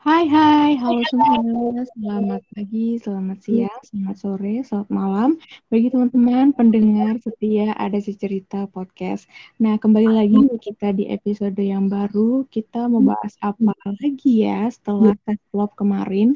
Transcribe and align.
Hai 0.00 0.24
hai, 0.32 0.80
halo 0.80 1.04
semua. 1.12 1.84
Selamat 1.92 2.40
pagi, 2.56 2.96
selamat 2.96 3.38
siang, 3.44 3.80
selamat 3.84 4.16
sore, 4.16 4.56
selamat 4.64 4.88
malam 4.88 5.30
bagi 5.68 5.92
teman-teman 5.92 6.56
pendengar 6.56 7.20
setia 7.20 7.76
ada 7.76 8.00
si 8.00 8.16
cerita 8.16 8.64
podcast. 8.72 9.28
Nah, 9.60 9.76
kembali 9.76 10.08
lagi 10.08 10.40
kita 10.56 10.96
di 10.96 11.04
episode 11.04 11.52
yang 11.60 11.92
baru. 11.92 12.48
Kita 12.48 12.88
mau 12.88 13.04
bahas 13.04 13.36
apa 13.44 13.76
lagi 14.00 14.48
ya 14.48 14.72
setelah 14.72 15.12
tes 15.28 15.36
vlog 15.52 15.68
kemarin. 15.76 16.32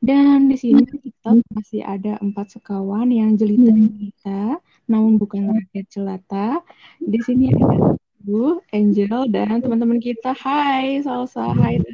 Dan 0.00 0.48
di 0.48 0.56
sini 0.56 0.88
kita 0.88 1.44
masih 1.52 1.84
ada 1.84 2.16
empat 2.24 2.56
sekawan 2.56 3.12
yang 3.12 3.36
jelita 3.36 3.68
kita, 4.00 4.42
namun 4.88 5.20
bukan 5.20 5.52
rakyat 5.52 5.86
jelata. 5.92 6.64
Di 7.04 7.20
sini 7.20 7.52
ada 7.52 8.00
Bu, 8.24 8.64
Angel, 8.72 9.28
dan 9.28 9.60
teman-teman 9.60 10.00
kita. 10.00 10.32
Hai, 10.32 11.04
Salsa. 11.04 11.52
Hai, 11.52 11.84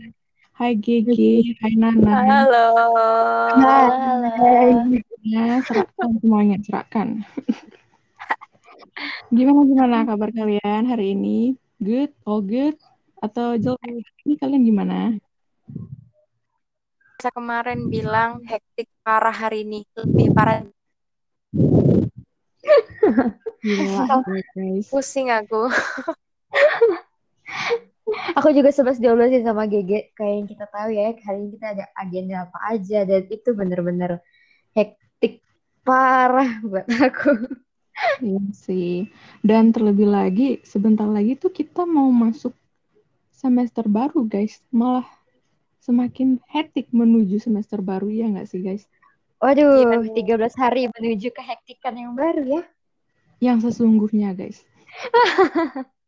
Hai 0.61 0.77
Gigi, 0.77 1.57
hai 1.65 1.73
Nana. 1.73 2.21
Halo. 2.21 2.93
Halo. 3.57 4.93
Ya, 5.25 5.57
serahkan 5.65 6.21
semuanya, 6.21 6.61
serahkan. 6.61 7.25
gimana 9.33 9.65
gimana 9.65 10.05
kabar 10.05 10.29
kalian 10.29 10.85
hari 10.85 11.17
ini? 11.17 11.57
Good, 11.81 12.13
all 12.29 12.45
good, 12.45 12.77
atau 13.25 13.57
jelek? 13.57 14.05
Ini 14.29 14.37
kalian 14.37 14.69
gimana? 14.69 15.17
Saya 17.25 17.33
kemarin 17.33 17.89
bilang 17.89 18.45
hektik 18.45 18.93
parah 19.01 19.33
hari 19.33 19.65
ini, 19.65 19.89
lebih 19.97 20.29
parah. 20.37 20.61
Gila, 23.65 24.21
guys. 24.53 24.93
Pusing 24.93 25.33
aku. 25.33 25.73
Aku 28.39 28.51
juga 28.55 28.71
sebas 28.75 28.99
diobrol 28.99 29.31
sih 29.31 29.43
sama 29.43 29.67
GG. 29.67 30.15
Kayak 30.15 30.35
yang 30.43 30.49
kita 30.49 30.67
tahu 30.71 30.89
ya, 30.95 31.15
hari 31.15 31.39
ini 31.43 31.49
kita 31.57 31.67
ada 31.79 31.85
agenda 31.95 32.37
apa 32.49 32.59
aja. 32.75 32.99
Dan 33.07 33.23
itu 33.31 33.49
bener-bener 33.55 34.21
hektik 34.75 35.45
parah 35.83 36.61
buat 36.65 36.87
aku. 36.89 37.33
Iya 38.25 38.43
sih. 38.57 39.13
Dan 39.45 39.77
terlebih 39.77 40.09
lagi, 40.09 40.49
sebentar 40.65 41.05
lagi 41.05 41.37
tuh 41.37 41.53
kita 41.53 41.85
mau 41.85 42.09
masuk 42.09 42.57
semester 43.31 43.85
baru, 43.87 44.25
guys. 44.25 44.65
Malah 44.73 45.07
semakin 45.85 46.41
hektik 46.49 46.89
menuju 46.93 47.41
semester 47.41 47.81
baru, 47.85 48.09
ya 48.09 48.29
nggak 48.33 48.49
sih, 48.49 48.61
guys? 48.65 48.89
Waduh, 49.41 50.05
13 50.13 50.53
hari 50.57 50.89
menuju 50.93 51.33
kehektikan 51.33 51.97
yang 51.97 52.13
baru 52.13 52.61
ya. 52.61 52.63
Yang 53.41 53.73
sesungguhnya, 53.73 54.37
guys. 54.37 54.61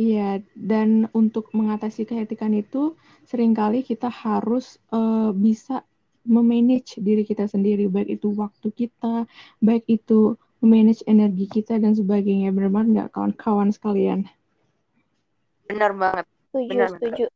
Iya, 0.00 0.40
dan 0.56 1.12
untuk 1.12 1.52
mengatasi 1.52 2.08
kehektikan 2.08 2.56
itu, 2.56 2.96
sering 3.28 3.52
kali 3.52 3.84
kita 3.84 4.08
harus 4.08 4.80
uh, 4.96 5.28
bisa 5.36 5.84
memanage 6.24 6.96
diri 6.96 7.20
kita 7.20 7.44
sendiri, 7.44 7.84
baik 7.84 8.16
itu 8.16 8.32
waktu 8.32 8.72
kita, 8.72 9.28
baik 9.60 9.84
itu 9.92 10.40
memanage 10.64 11.04
energi 11.04 11.52
kita 11.52 11.76
dan 11.76 11.92
sebagainya. 11.92 12.48
Benar-benar 12.48 12.88
nggak 12.88 13.08
kawan-kawan 13.12 13.76
sekalian? 13.76 14.24
Benar 15.68 15.92
banget. 15.92 16.24
Setuju, 16.48 16.70
Benar, 16.72 16.88
setuju. 16.96 17.26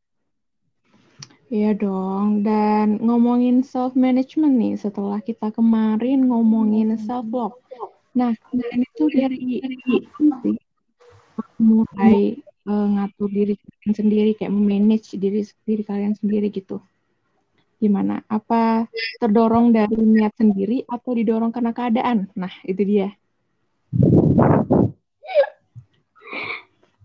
Iya 1.53 1.71
dong, 1.77 2.41
dan 2.41 2.97
ngomongin 2.97 3.61
self-management 3.61 4.53
nih, 4.57 4.73
setelah 4.81 5.21
kita 5.21 5.53
kemarin 5.53 6.25
ngomongin 6.25 6.97
self-love. 6.97 7.61
Nah, 8.17 8.33
kemarin 8.49 8.81
itu 8.81 9.05
dari 9.13 9.61
mulai 11.61 12.41
uh, 12.69 12.87
ngatur 12.97 13.29
diri 13.29 13.53
kalian 13.57 13.93
sendiri 13.93 14.31
kayak 14.37 14.53
memanage 14.53 15.13
diri 15.15 15.41
diri 15.65 15.83
kalian 15.85 16.13
sendiri 16.17 16.49
gitu 16.49 16.81
gimana 17.79 18.23
apa 18.31 18.87
terdorong 19.19 19.75
dari 19.75 19.95
niat 19.99 20.33
sendiri 20.39 20.87
atau 20.87 21.11
didorong 21.13 21.51
karena 21.51 21.71
keadaan 21.75 22.31
nah 22.33 22.51
itu 22.65 22.81
dia 22.81 23.09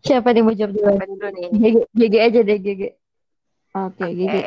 Siapa 0.00 0.32
nih 0.32 0.42
mau 0.42 0.56
jawab 0.56 0.72
dulu? 0.74 1.28
Nih? 1.28 1.48
GG, 1.52 1.76
GG 1.92 2.14
aja 2.18 2.40
deh 2.40 2.58
GG. 2.58 2.82
oke 3.76 4.00
oke. 4.00 4.40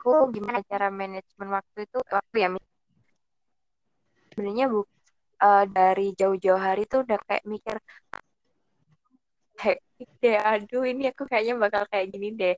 Aku 0.00 0.32
gimana 0.32 0.64
cara 0.64 0.88
manajemen 0.88 1.48
waktu 1.52 1.84
itu? 1.84 1.98
Waktu 2.08 2.36
ya, 2.40 2.48
sebenarnya 4.32 4.66
bu 4.72 4.80
eh, 5.44 5.64
dari 5.68 6.16
jauh-jauh 6.16 6.56
hari 6.56 6.88
tuh 6.88 7.04
udah 7.04 7.20
kayak 7.28 7.44
mikir 7.44 7.76
hektik 9.60 10.10
deh. 10.22 10.36
Aduh, 10.40 10.84
ini 10.88 11.12
aku 11.12 11.28
kayaknya 11.28 11.54
bakal 11.60 11.82
kayak 11.92 12.06
gini 12.12 12.28
deh. 12.32 12.54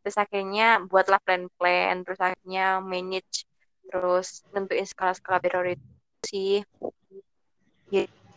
Terus 0.00 0.16
akhirnya 0.16 0.80
buatlah 0.88 1.20
plan-plan, 1.20 2.02
terus 2.02 2.20
akhirnya 2.20 2.80
manage, 2.80 3.44
terus 3.84 4.42
nentuin 4.50 4.88
skala-skala 4.88 5.38
prioritas 5.44 5.84
sih. 6.24 6.64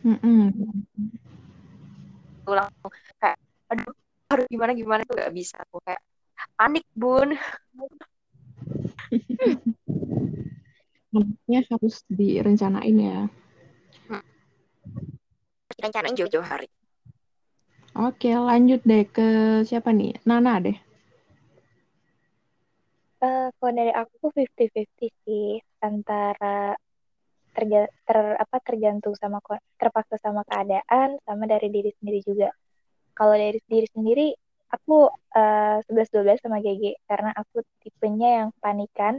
Mm-mm. 0.03 0.51
Aku 2.43 2.51
langsung 2.51 2.91
kayak, 3.23 3.39
aduh, 3.71 3.95
harus 4.27 4.45
gimana 4.51 4.71
gimana 4.75 5.01
tuh 5.07 5.15
gak 5.15 5.31
bisa. 5.31 5.55
Aku 5.63 5.79
kayak 5.87 6.03
panik 6.59 6.83
bun. 6.91 7.31
Anaknya 11.13 11.59
harus 11.69 12.01
direncanain 12.09 12.97
ya 12.97 13.29
Rencanain 15.83 16.15
jauh-jauh 16.17 16.45
hari. 16.51 16.67
oke 18.07 18.29
lanjut 18.47 18.81
deh 18.89 19.03
ke 19.15 19.27
siapa 19.67 19.89
nih 19.99 20.11
Nana 20.29 20.53
deh 20.65 20.77
Eh, 23.23 23.47
kalau 23.57 23.71
dari 23.79 23.91
aku 24.01 24.13
tuh 24.23 24.31
50-50 24.35 25.11
sih 25.25 25.47
antara 25.87 26.75
terga, 27.55 27.79
ter, 28.07 28.19
apa, 28.43 28.57
tergantung 28.67 29.15
sama 29.21 29.39
terpaksa 29.79 30.15
sama 30.25 30.41
keadaan 30.49 31.09
sama 31.27 31.43
dari 31.53 31.67
diri 31.75 31.91
sendiri 31.99 32.19
juga. 32.29 32.49
Kalau 33.17 33.35
dari 33.43 33.59
diri 33.71 33.87
sendiri 33.95 34.27
aku 34.75 34.95
eh, 35.39 35.77
11-12 35.87 36.39
sama 36.43 36.57
GG 36.65 36.83
karena 37.09 37.31
aku 37.41 37.57
tipenya 37.83 38.29
yang 38.43 38.49
panikan 38.63 39.15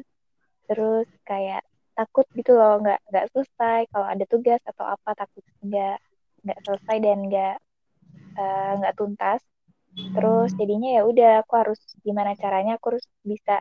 terus 0.69 1.09
kayak 1.29 1.63
takut 1.97 2.27
gitu 2.39 2.53
loh 2.59 2.83
nggak 2.83 3.01
nggak 3.11 3.27
selesai 3.33 3.81
kalau 3.93 4.07
ada 4.13 4.25
tugas 4.33 4.61
atau 4.71 4.85
apa 4.95 5.11
takut 5.21 5.45
nggak 5.63 5.97
nggak 6.45 6.59
selesai 6.65 6.97
dan 7.05 7.19
nggak 7.29 7.55
eh, 8.41 8.71
nggak 8.79 8.95
tuntas. 8.99 9.41
Terus 10.15 10.51
jadinya 10.61 10.89
ya 10.97 11.03
udah 11.11 11.31
aku 11.43 11.53
harus 11.61 11.81
gimana 12.07 12.31
caranya 12.39 12.79
aku 12.79 12.87
harus 12.95 13.05
bisa 13.27 13.55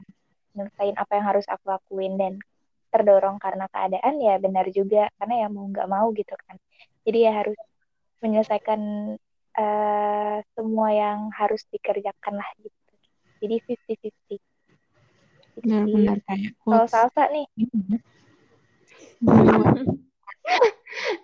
nyelesain 0.53 0.95
apa 1.01 1.11
yang 1.17 1.25
harus 1.31 1.45
aku 1.49 1.66
lakuin 1.73 2.13
dan 2.21 2.33
terdorong 2.94 3.38
karena 3.41 3.66
keadaan 3.73 4.21
ya 4.21 4.38
benar 4.38 4.66
juga 4.69 5.09
karena 5.17 5.33
ya 5.41 5.47
mau 5.49 5.66
nggak 5.71 5.88
mau 5.89 6.07
gitu 6.13 6.33
kan. 6.45 6.55
Jadi 7.05 7.17
ya 7.25 7.31
harus 7.41 7.57
menyelesaikan 8.23 8.81
eh, 9.59 10.38
semua 10.55 10.88
yang 10.94 11.19
harus 11.39 11.61
dikerjakan 11.73 12.33
lah 12.39 12.50
gitu. 12.61 12.79
Jadi 13.41 13.55
50-50 13.67 14.39
Gitu 15.53 15.69
sih. 15.69 15.69
benar-benar 15.69 16.17
kayak 16.25 16.57
kalau 16.65 16.85
salsa 16.89 17.29
nih? 17.29 17.45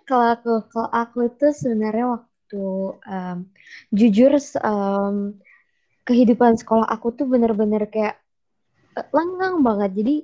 Kalau 0.08 0.26
aku, 0.34 0.52
kalau 0.72 0.90
aku 0.90 1.18
itu 1.30 1.46
sebenarnya 1.54 2.06
waktu 2.18 2.64
em, 3.06 3.38
jujur 3.94 4.32
em, 4.40 5.14
kehidupan 6.02 6.58
sekolah 6.58 6.86
aku 6.90 7.14
tuh 7.14 7.26
bener-bener 7.30 7.86
kayak 7.86 8.18
eh, 8.98 9.06
lengang 9.14 9.62
banget. 9.62 9.90
Jadi 9.94 10.16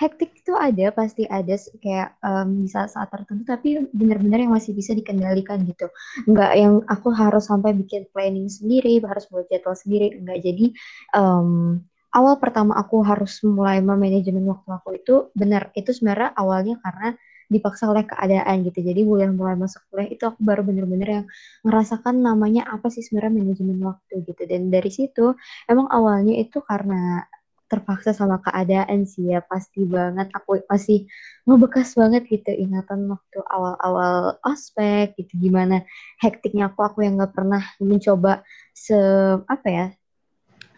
hektik 0.00 0.32
itu 0.40 0.52
ada, 0.56 0.92
pasti 0.92 1.24
ada 1.28 1.56
kayak 1.80 2.20
em, 2.20 2.64
di 2.64 2.68
saat-saat 2.68 3.08
tertentu, 3.08 3.44
tapi 3.48 3.68
bener-bener 3.92 4.48
yang 4.48 4.52
masih 4.52 4.72
bisa 4.76 4.92
dikendalikan 4.92 5.64
gitu. 5.64 5.88
Nggak 6.28 6.52
yang 6.56 6.74
aku 6.88 7.08
harus 7.12 7.48
sampai 7.48 7.72
bikin 7.76 8.08
planning 8.12 8.48
sendiri, 8.48 9.00
harus 9.04 9.24
buat 9.32 9.48
jadwal 9.48 9.76
sendiri, 9.76 10.20
enggak. 10.20 10.40
Jadi 10.44 10.76
em, 11.16 11.80
awal 12.12 12.36
pertama 12.42 12.76
aku 12.76 13.00
harus 13.06 13.40
mulai 13.46 13.80
memanajemen 13.80 14.44
waktu 14.50 14.68
aku 14.68 14.88
itu 15.00 15.14
benar, 15.32 15.72
itu 15.76 15.92
sebenarnya 15.96 16.36
awalnya 16.36 16.76
karena 16.84 17.16
dipaksa 17.50 17.90
oleh 17.90 18.06
keadaan 18.06 18.62
gitu. 18.62 18.78
Jadi 18.80 19.02
bulan 19.02 19.34
mulai 19.34 19.58
masuk 19.58 19.82
kuliah 19.90 20.06
itu 20.06 20.22
aku 20.22 20.38
baru 20.40 20.62
bener-bener 20.62 21.08
yang 21.22 21.26
ngerasakan 21.66 22.22
namanya 22.22 22.64
apa 22.70 22.86
sih 22.88 23.02
sebenarnya 23.02 23.42
manajemen 23.42 23.78
waktu 23.82 24.22
gitu. 24.22 24.42
Dan 24.46 24.70
dari 24.70 24.88
situ 24.94 25.34
emang 25.66 25.90
awalnya 25.90 26.38
itu 26.38 26.62
karena 26.62 27.26
terpaksa 27.70 28.10
sama 28.10 28.42
keadaan 28.42 29.06
sih 29.06 29.30
ya 29.30 29.38
pasti 29.46 29.86
banget 29.86 30.26
aku 30.34 30.58
masih 30.66 31.06
ngebekas 31.46 31.94
banget 31.94 32.26
gitu 32.26 32.50
ingatan 32.50 33.06
waktu 33.06 33.38
awal-awal 33.46 34.42
ospek 34.42 35.14
gitu 35.14 35.38
gimana 35.38 35.86
hektiknya 36.18 36.74
aku 36.74 36.82
aku 36.82 37.06
yang 37.06 37.14
nggak 37.14 37.30
pernah 37.30 37.62
mencoba 37.78 38.42
se 38.74 38.98
apa 39.46 39.68
ya 39.70 39.86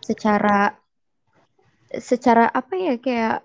secara 0.04 0.76
secara 1.96 2.52
apa 2.52 2.74
ya 2.76 2.94
kayak 3.00 3.36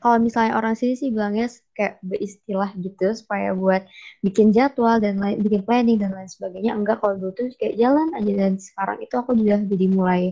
kalau 0.00 0.16
misalnya 0.16 0.56
orang 0.56 0.72
sini 0.72 0.96
sih 0.96 1.12
bilangnya 1.12 1.52
kayak 1.76 2.00
beristilah 2.00 2.72
gitu 2.80 3.12
supaya 3.12 3.52
buat 3.52 3.84
bikin 4.24 4.50
jadwal 4.50 4.96
dan 4.96 5.20
lain 5.20 5.44
bikin 5.44 5.62
planning 5.62 6.00
dan 6.00 6.16
lain 6.16 6.26
sebagainya. 6.26 6.72
Enggak 6.72 7.04
kalau 7.04 7.20
dulu 7.20 7.32
tuh 7.36 7.52
kayak 7.60 7.76
jalan 7.76 8.08
aja. 8.16 8.32
Dan 8.32 8.52
sekarang 8.56 8.98
itu 9.04 9.14
aku 9.14 9.36
udah 9.36 9.60
jadi 9.68 9.86
mulai 9.92 10.22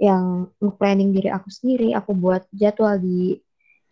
yang 0.00 0.48
planning 0.80 1.12
diri 1.12 1.28
aku 1.28 1.52
sendiri. 1.52 1.92
Aku 1.92 2.16
buat 2.16 2.48
jadwal 2.56 2.96
di 2.96 3.36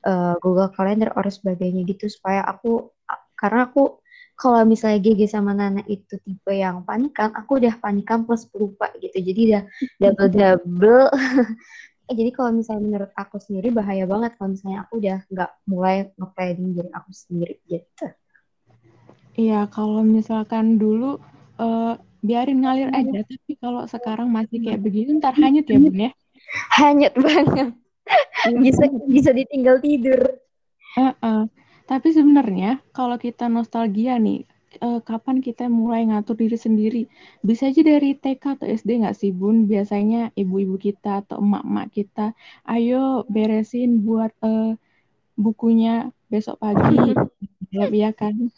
uh, 0.08 0.34
Google 0.40 0.72
Calendar 0.72 1.12
or 1.14 1.28
sebagainya 1.28 1.84
gitu 1.84 2.08
supaya 2.08 2.40
aku 2.48 2.88
karena 3.36 3.68
aku 3.68 4.00
kalau 4.40 4.64
misalnya 4.64 5.04
GG 5.04 5.36
sama 5.36 5.52
Nana 5.52 5.84
itu 5.84 6.16
tipe 6.24 6.48
yang 6.56 6.80
panikan 6.88 7.28
aku 7.36 7.60
udah 7.60 7.76
panikan 7.76 8.24
plus 8.24 8.48
pelupa 8.48 8.88
gitu. 8.96 9.20
Jadi 9.20 9.40
udah 9.52 9.62
double 10.00 10.30
double 10.32 11.04
eh, 12.10 12.14
jadi 12.18 12.30
kalau 12.34 12.50
misalnya 12.58 12.82
menurut 12.82 13.12
aku 13.14 13.38
sendiri 13.38 13.70
bahaya 13.70 14.04
banget 14.04 14.34
kalau 14.34 14.58
misalnya 14.58 14.82
aku 14.82 14.98
udah 14.98 15.18
nggak 15.30 15.50
mulai 15.70 15.96
nge-planning 16.18 16.70
diri 16.74 16.90
aku 16.90 17.10
sendiri 17.14 17.54
gitu. 17.70 18.06
Iya 19.38 19.70
kalau 19.70 20.02
misalkan 20.02 20.76
dulu 20.76 21.22
uh, 21.62 21.94
biarin 22.20 22.66
ngalir 22.66 22.90
aja 22.90 23.22
tapi 23.22 23.52
kalau 23.62 23.86
sekarang 23.86 24.28
masih 24.28 24.58
kayak 24.58 24.82
begitu 24.82 25.14
ntar 25.22 25.38
hanyut 25.38 25.64
ya 25.70 25.78
bun 25.78 25.96
ya? 26.10 26.12
Hanyut 26.82 27.14
banget. 27.14 27.70
Iya. 28.50 28.58
bisa 28.58 28.84
bisa 29.06 29.30
ditinggal 29.30 29.78
tidur. 29.78 30.18
Uh 30.98 31.14
-uh. 31.22 31.40
tapi 31.86 32.10
sebenarnya 32.10 32.82
kalau 32.90 33.14
kita 33.14 33.46
nostalgia 33.46 34.18
nih 34.18 34.49
uh, 34.78 35.02
kapan 35.02 35.42
kita 35.42 35.66
mulai 35.66 36.06
ngatur 36.06 36.38
diri 36.38 36.58
sendiri 36.58 37.02
bisa 37.42 37.68
aja 37.68 37.82
dari 37.82 38.14
TK 38.14 38.60
atau 38.60 38.66
SD 38.70 39.02
nggak 39.02 39.16
sih 39.18 39.34
bun 39.34 39.66
biasanya 39.66 40.30
ibu-ibu 40.38 40.78
kita 40.78 41.26
atau 41.26 41.42
emak-emak 41.42 41.88
kita 41.90 42.26
ayo 42.70 43.26
beresin 43.26 44.06
buat 44.06 44.30
uh, 44.46 44.78
bukunya 45.34 46.14
besok 46.30 46.62
pagi 46.62 47.18
ya 48.02 48.10
kan 48.14 48.50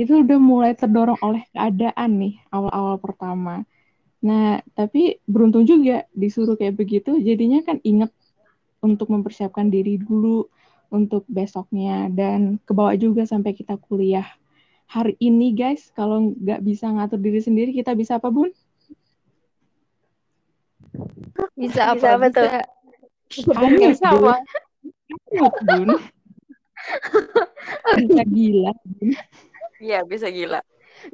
itu 0.00 0.24
udah 0.24 0.38
mulai 0.40 0.72
terdorong 0.72 1.20
oleh 1.20 1.44
keadaan 1.52 2.10
nih 2.16 2.34
awal-awal 2.48 2.96
pertama. 2.96 3.68
Nah, 4.24 4.64
tapi 4.72 5.20
beruntung 5.28 5.68
juga 5.68 6.08
disuruh 6.16 6.56
kayak 6.56 6.80
begitu, 6.80 7.20
jadinya 7.20 7.60
kan 7.60 7.84
inget 7.84 8.08
untuk 8.80 9.12
mempersiapkan 9.12 9.68
diri 9.68 10.00
dulu 10.00 10.48
untuk 10.88 11.28
besoknya 11.28 12.08
dan 12.08 12.56
kebawa 12.64 12.96
juga 12.96 13.28
sampai 13.28 13.52
kita 13.52 13.76
kuliah. 13.76 14.24
Hari 14.90 15.14
ini 15.22 15.54
guys, 15.54 15.94
kalau 15.94 16.34
nggak 16.34 16.66
bisa 16.66 16.90
ngatur 16.90 17.22
diri 17.22 17.38
sendiri, 17.38 17.70
kita 17.70 17.94
bisa 17.94 18.18
apa 18.18 18.26
bun? 18.26 18.50
Bisa 21.54 21.94
apa? 21.94 21.94
Bisa 21.94 22.08
apa 22.18 22.26
tuh? 22.34 22.50
Bisa 23.30 24.08
apa? 24.10 24.34
Bun. 25.62 25.90
Bisa 28.02 28.22
gila. 28.26 28.72
Bun. 28.82 29.08
Iya, 29.80 30.02
bisa 30.04 30.26
gila. 30.26 30.60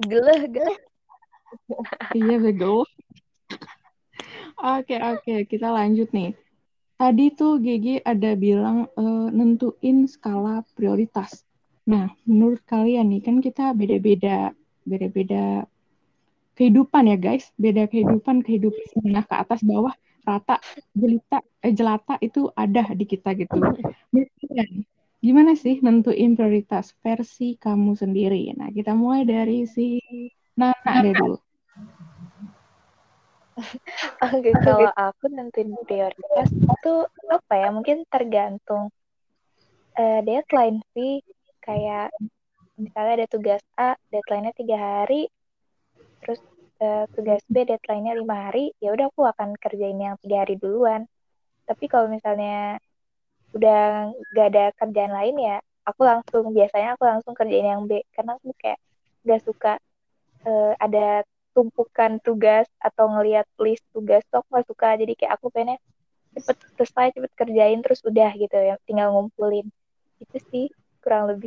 Geleh, 0.03 0.49
geleh. 0.51 0.79
iya, 2.19 2.37
betul. 2.41 2.89
Oke, 4.57 4.97
oke. 4.99 5.35
Kita 5.47 5.71
lanjut 5.71 6.11
nih. 6.17 6.35
Tadi 6.97 7.29
tuh 7.37 7.61
Gigi 7.61 8.01
ada 8.01 8.33
bilang 8.35 8.89
uh, 8.97 9.29
nentuin 9.29 10.09
skala 10.09 10.65
prioritas. 10.73 11.46
Nah, 11.87 12.11
menurut 12.27 12.61
kalian 12.67 13.15
nih, 13.15 13.23
kan 13.23 13.39
kita 13.39 13.71
beda-beda, 13.71 14.51
beda-beda 14.83 15.71
kehidupan 16.59 17.07
ya 17.07 17.17
guys. 17.17 17.55
Beda 17.55 17.87
kehidupan, 17.87 18.43
kehidupan 18.43 18.85
menengah 18.99 19.25
ke 19.31 19.35
atas, 19.39 19.61
bawah, 19.63 19.95
rata, 20.27 20.59
jelita, 20.99 21.39
eh, 21.63 21.71
jelata 21.71 22.19
itu 22.19 22.51
ada 22.59 22.91
di 22.91 23.07
kita 23.07 23.39
gitu. 23.39 23.63
Menurut 24.11 24.31
gimana 25.23 25.55
sih 25.55 25.79
nentuin 25.79 26.35
prioritas 26.35 26.91
versi 27.07 27.55
kamu 27.55 27.95
sendiri? 27.95 28.51
Nah, 28.59 28.75
kita 28.75 28.91
mulai 28.99 29.23
dari 29.23 29.63
si 29.71 30.03
Nana 30.59 30.93
deh 31.07 31.15
dulu. 31.15 31.39
Oke, 34.21 34.53
kalau 34.59 34.91
aku 34.93 35.25
nentuin 35.31 35.71
prioritas 35.87 36.51
itu 36.51 36.95
apa 37.31 37.55
ya? 37.57 37.69
Mungkin 37.71 38.05
tergantung 38.11 38.91
uh, 39.97 40.21
deadline 40.27 40.83
sih. 40.93 41.23
Kayak 41.67 42.15
misalnya 42.79 43.13
ada 43.25 43.29
tugas 43.29 43.63
A, 43.75 43.99
deadline-nya 44.15 44.55
tiga 44.55 44.77
hari, 44.79 45.27
terus 46.23 46.41
uh, 46.79 47.05
tugas 47.13 47.43
B, 47.51 47.67
deadline-nya 47.67 48.15
lima 48.15 48.49
hari, 48.49 48.71
ya 48.79 48.95
udah 48.95 49.11
aku 49.11 49.27
akan 49.27 49.59
kerjain 49.59 49.99
yang 49.99 50.17
tiga 50.23 50.47
hari 50.47 50.55
duluan. 50.57 51.11
Tapi 51.67 51.85
kalau 51.91 52.07
misalnya 52.07 52.79
udah 53.57 54.13
gak 54.37 54.47
ada 54.53 54.65
kerjaan 54.77 55.13
lain 55.17 55.37
ya 55.41 55.57
aku 55.87 56.03
langsung 56.03 56.51
biasanya 56.51 56.99
aku 56.99 57.05
langsung 57.07 57.33
kerjain 57.33 57.67
yang 57.67 57.83
B. 57.87 58.03
Karena 58.11 58.35
aku 58.37 58.51
kayak 58.59 58.79
gak 59.23 59.41
suka 59.47 59.73
uh, 60.45 60.73
ada 60.83 61.23
tumpukan 61.55 62.21
tugas 62.21 62.69
atau 62.83 63.09
ngelihat 63.09 63.47
list 63.63 63.87
tugas 63.95 64.27
tuh 64.29 64.43
aku 64.43 64.49
gak 64.61 64.67
suka. 64.69 64.89
Jadi 64.99 65.13
kayak 65.15 65.33
aku 65.39 65.47
pengen 65.55 65.79
cepet 66.37 66.57
selesai 66.77 67.17
cepet 67.17 67.33
kerjain 67.33 67.81
terus 67.81 68.03
udah 68.05 68.31
gitu 68.35 68.55
ya 68.55 68.75
tinggal 68.85 69.15
ngumpulin. 69.15 69.71
Itu 70.21 70.37
sih 70.51 70.67
kurang 71.07 71.31
lebih 71.31 71.47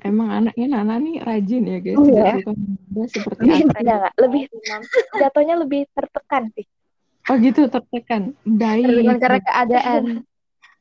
Emang 0.00 0.32
anaknya 0.32 0.80
Nana 0.80 0.96
nih 0.96 1.20
rajin 1.20 1.68
ya 1.68 1.78
guys. 1.84 2.00
Oh, 2.00 2.08
ya? 2.08 2.40
seperti 3.04 3.44
apa? 3.52 3.76
Enggak, 3.76 4.12
lebih 4.16 4.42
jatuhnya 5.12 5.54
lebih 5.60 5.84
tertekan 5.92 6.48
sih. 6.56 6.64
Oh 7.28 7.36
gitu 7.36 7.68
tertekan. 7.68 8.32
Baik. 8.48 8.88
Tertekan 8.88 9.16
karena 9.20 9.40
keadaan. 9.44 10.02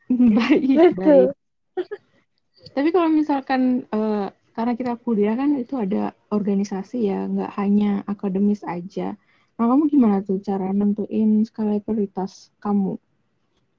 baik 0.39 0.95
baik 0.95 1.29
tapi 2.71 2.89
kalau 2.95 3.09
misalkan 3.11 3.83
uh, 3.91 4.31
karena 4.55 4.73
kita 4.73 4.93
kuliah 5.01 5.35
kan 5.37 5.53
itu 5.59 5.77
ada 5.77 6.15
organisasi 6.33 7.11
ya 7.11 7.27
nggak 7.27 7.51
hanya 7.59 8.01
akademis 8.07 8.63
aja 8.63 9.19
nah 9.57 9.65
kamu 9.67 9.89
gimana 9.89 10.21
tuh 10.23 10.39
cara 10.39 10.71
nentuin 10.71 11.43
skala 11.43 11.81
prioritas 11.81 12.53
kamu 12.61 12.95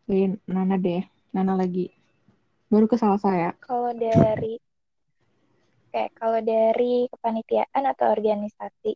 Lain 0.08 0.40
Nana 0.48 0.76
deh 0.80 1.04
Nana 1.32 1.54
lagi 1.54 1.92
baru 2.68 2.86
ke 2.88 2.96
salah 3.00 3.20
saya. 3.20 3.56
Kalau 3.64 3.92
dari 3.96 4.60
kayak 5.88 6.12
kalau 6.20 6.40
dari 6.44 7.08
kepanitiaan 7.08 7.88
atau 7.88 8.12
organisasi 8.12 8.92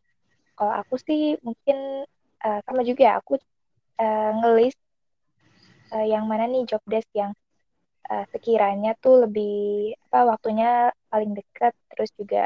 kalau 0.53 0.73
aku 0.77 0.95
sih 1.01 1.33
mungkin 1.41 2.05
uh, 2.45 2.59
sama 2.63 2.85
juga 2.85 3.17
aku 3.17 3.41
uh, 3.97 4.31
ngelis 4.37 4.77
uh, 5.89 6.05
yang 6.05 6.29
mana 6.29 6.45
nih 6.45 6.69
job 6.69 6.81
desk 6.85 7.09
yang 7.17 7.33
uh, 8.09 8.25
sekiranya 8.29 8.93
tuh 9.01 9.25
lebih 9.25 9.97
apa 10.09 10.37
waktunya 10.37 10.93
paling 11.09 11.33
dekat. 11.33 11.73
Terus 11.93 12.13
juga 12.13 12.45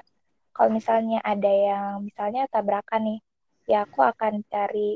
kalau 0.55 0.71
misalnya 0.71 1.19
ada 1.21 1.51
yang 1.51 2.07
misalnya 2.07 2.47
tabrakan 2.47 3.03
nih 3.03 3.19
ya 3.67 3.83
aku 3.83 3.99
akan 3.99 4.47
cari 4.47 4.95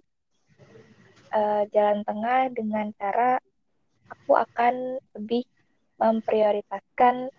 uh, 1.36 1.68
jalan 1.76 2.08
tengah 2.08 2.48
dengan 2.56 2.96
cara 2.96 3.36
aku 4.08 4.40
akan 4.40 5.00
lebih 5.20 5.44
memprioritaskan 6.02 7.30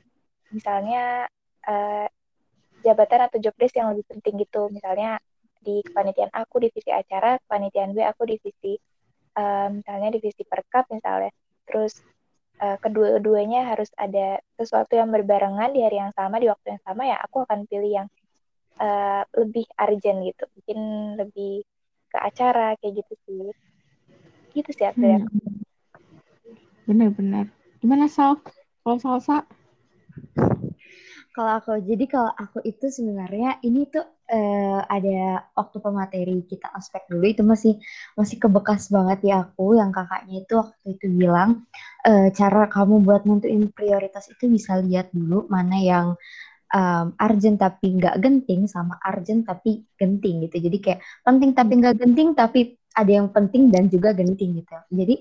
misalnya 0.54 1.26
uh, 1.66 2.06
jabatan 2.86 3.26
atau 3.26 3.38
job 3.42 3.54
desk 3.58 3.74
yang 3.74 3.90
lebih 3.90 4.06
penting 4.06 4.38
gitu. 4.38 4.70
Misalnya 4.70 5.18
di 5.62 5.82
kepanitiaan 5.82 6.30
aku 6.30 6.62
divisi 6.62 6.90
acara 6.90 7.38
kepanitiaan 7.46 7.94
gue 7.94 8.02
aku 8.06 8.22
divisi 8.26 8.78
uh, 9.38 9.68
misalnya 9.70 10.14
divisi 10.14 10.46
perkap 10.46 10.86
misalnya. 10.94 11.34
Terus 11.66 11.98
uh, 12.62 12.78
kedua-duanya 12.78 13.74
harus 13.74 13.90
ada 13.98 14.38
sesuatu 14.54 14.94
yang 14.94 15.10
berbarengan 15.10 15.74
di 15.74 15.82
hari 15.82 15.98
yang 15.98 16.14
sama 16.14 16.38
di 16.38 16.46
waktu 16.46 16.78
yang 16.78 16.82
sama 16.86 17.02
ya 17.10 17.18
aku 17.18 17.42
akan 17.42 17.66
pilih 17.66 18.02
yang 18.02 18.08
uh, 18.78 19.26
lebih 19.34 19.66
urgent 19.78 20.18
gitu. 20.22 20.44
Mungkin 20.54 20.78
lebih 21.18 21.66
ke 22.14 22.18
acara 22.18 22.78
kayak 22.78 23.02
gitu 23.02 23.14
sih. 23.26 23.42
Gitu 24.52 24.70
sih 24.70 24.86
aku 24.86 25.02
ya 25.02 25.18
hmm. 25.18 25.64
benar-benar 26.84 27.61
gimana 27.82 28.06
Sal? 28.06 28.38
Kalau 28.86 28.98
salsa? 29.02 29.42
Kalau 31.34 31.52
aku 31.58 31.82
jadi 31.82 32.04
kalau 32.06 32.30
aku 32.30 32.62
itu 32.62 32.92
sebenarnya 32.92 33.58
ini 33.66 33.88
tuh 33.90 34.04
uh, 34.04 34.80
ada 34.84 35.48
waktu 35.56 35.76
pemateri 35.80 36.44
kita 36.44 36.68
aspek 36.76 37.08
dulu 37.08 37.24
itu 37.24 37.42
masih 37.42 37.74
masih 38.14 38.36
kebekas 38.36 38.92
banget 38.92 39.32
ya 39.32 39.48
aku 39.48 39.74
yang 39.74 39.90
kakaknya 39.90 40.44
itu 40.44 40.52
waktu 40.60 40.86
itu 40.92 41.06
bilang 41.08 41.64
uh, 42.04 42.28
cara 42.36 42.68
kamu 42.68 43.00
buat 43.00 43.24
nentuin 43.24 43.64
prioritas 43.72 44.28
itu 44.28 44.44
bisa 44.46 44.76
lihat 44.84 45.08
dulu 45.10 45.48
mana 45.48 45.80
yang 45.80 46.06
um, 46.76 47.06
urgent 47.16 47.56
tapi 47.60 47.96
nggak 47.96 48.20
genting 48.20 48.68
sama 48.68 49.00
urgent 49.08 49.48
tapi 49.48 49.84
genting 49.96 50.44
gitu. 50.48 50.68
Jadi 50.68 50.76
kayak 50.84 51.00
penting 51.24 51.50
tapi 51.56 51.72
nggak 51.80 51.96
genting 51.96 52.28
tapi 52.36 52.60
ada 52.92 53.08
yang 53.08 53.28
penting 53.32 53.72
dan 53.72 53.88
juga 53.88 54.12
genting 54.12 54.60
gitu. 54.60 54.76
Jadi 54.92 55.14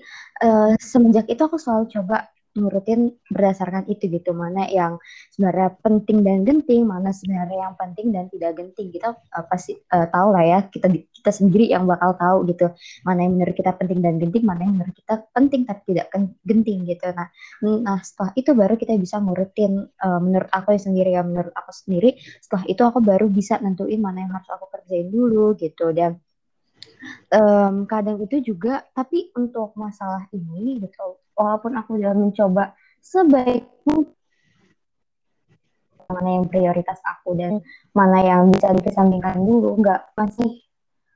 uh, 0.44 0.76
semenjak 0.76 1.24
itu 1.32 1.40
aku 1.40 1.56
selalu 1.56 1.88
coba 1.88 2.28
ngurutin 2.52 3.16
berdasarkan 3.32 3.88
itu 3.88 4.08
gitu. 4.12 4.36
Mana 4.36 4.68
yang 4.68 5.00
sebenarnya 5.32 5.76
penting 5.80 6.20
dan 6.20 6.44
genting 6.44 6.84
mana 6.84 7.10
sebenarnya 7.10 7.70
yang 7.70 7.74
penting 7.76 8.12
dan 8.12 8.24
tidak 8.28 8.52
genting. 8.60 8.88
Kita 8.92 9.16
uh, 9.16 9.44
pasti 9.48 9.76
uh, 9.92 10.06
tahu 10.08 10.28
lah 10.36 10.44
ya 10.44 10.58
kita 10.68 10.92
kita 10.92 11.30
sendiri 11.32 11.70
yang 11.72 11.88
bakal 11.88 12.12
tahu 12.16 12.38
gitu. 12.52 12.72
Mana 13.04 13.24
yang 13.24 13.40
menurut 13.40 13.56
kita 13.56 13.72
penting 13.76 14.04
dan 14.04 14.20
genting 14.20 14.44
mana 14.44 14.62
yang 14.68 14.74
menurut 14.76 14.94
kita 14.96 15.14
penting 15.32 15.62
tapi 15.64 15.80
tidak 15.96 16.06
genting 16.44 16.78
gitu. 16.84 17.06
Nah 17.12 17.28
nah 17.62 17.98
setelah 18.04 18.32
itu 18.36 18.50
baru 18.52 18.74
kita 18.76 18.92
bisa 19.00 19.16
ngurutin 19.22 19.88
uh, 20.02 20.20
menurut 20.20 20.50
aku 20.52 20.76
sendiri 20.76 21.16
ya 21.16 21.24
menurut 21.24 21.52
aku 21.56 21.72
sendiri 21.72 22.20
setelah 22.40 22.64
itu 22.68 22.82
aku 22.84 22.98
baru 23.00 23.26
bisa 23.32 23.56
nentuin 23.60 24.00
mana 24.00 24.24
yang 24.24 24.32
harus 24.36 24.48
aku 24.52 24.68
kerjain 24.68 25.08
dulu 25.08 25.56
gitu. 25.56 25.92
Dan 25.96 26.20
um, 27.32 27.86
kadang 27.88 28.18
itu 28.22 28.52
juga 28.52 28.84
tapi 28.92 29.30
untuk 29.34 29.74
masalah 29.78 30.26
ini 30.34 30.82
gitu 30.82 31.22
walaupun 31.42 31.74
aku 31.74 31.98
udah 31.98 32.14
mencoba 32.14 32.78
sebaik 33.02 33.66
mungkin 33.82 34.14
mana 36.12 36.28
yang 36.38 36.46
prioritas 36.46 37.00
aku 37.02 37.34
dan 37.34 37.64
mana 37.96 38.20
yang 38.20 38.52
bisa 38.52 38.70
dikesampingkan 38.76 39.40
dulu. 39.42 39.80
Nggak 39.80 40.12
masih 40.14 40.60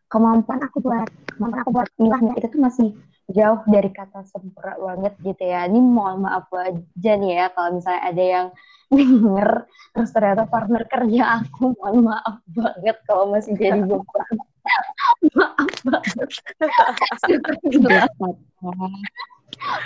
kemampuan 0.08 0.64
aku 0.64 0.80
buat 0.80 1.06
kemampuan 1.36 1.60
aku 1.62 1.70
buat 1.76 1.88
milahnya 2.00 2.32
itu 2.40 2.48
tuh 2.48 2.62
masih 2.62 2.88
jauh 3.26 3.60
dari 3.68 3.90
kata 3.92 4.24
sempurna 4.24 4.80
banget 4.80 5.14
gitu 5.20 5.42
ya. 5.44 5.68
Ini 5.68 5.78
mohon 5.78 6.24
maaf 6.24 6.48
aja 6.54 7.12
nih 7.20 7.44
ya 7.44 7.46
kalau 7.52 7.76
misalnya 7.76 8.02
ada 8.08 8.24
yang 8.24 8.46
denger 8.96 9.50
terus 9.92 10.10
ternyata 10.12 10.42
partner 10.46 10.82
kerja 10.86 11.42
aku 11.42 11.74
mohon 11.76 12.08
maaf 12.08 12.40
banget 12.48 12.96
kalau 13.04 13.24
masih 13.28 13.52
jadi 13.54 13.84
beban. 13.84 14.34
Maaf 15.38 15.70
banget 15.86 16.26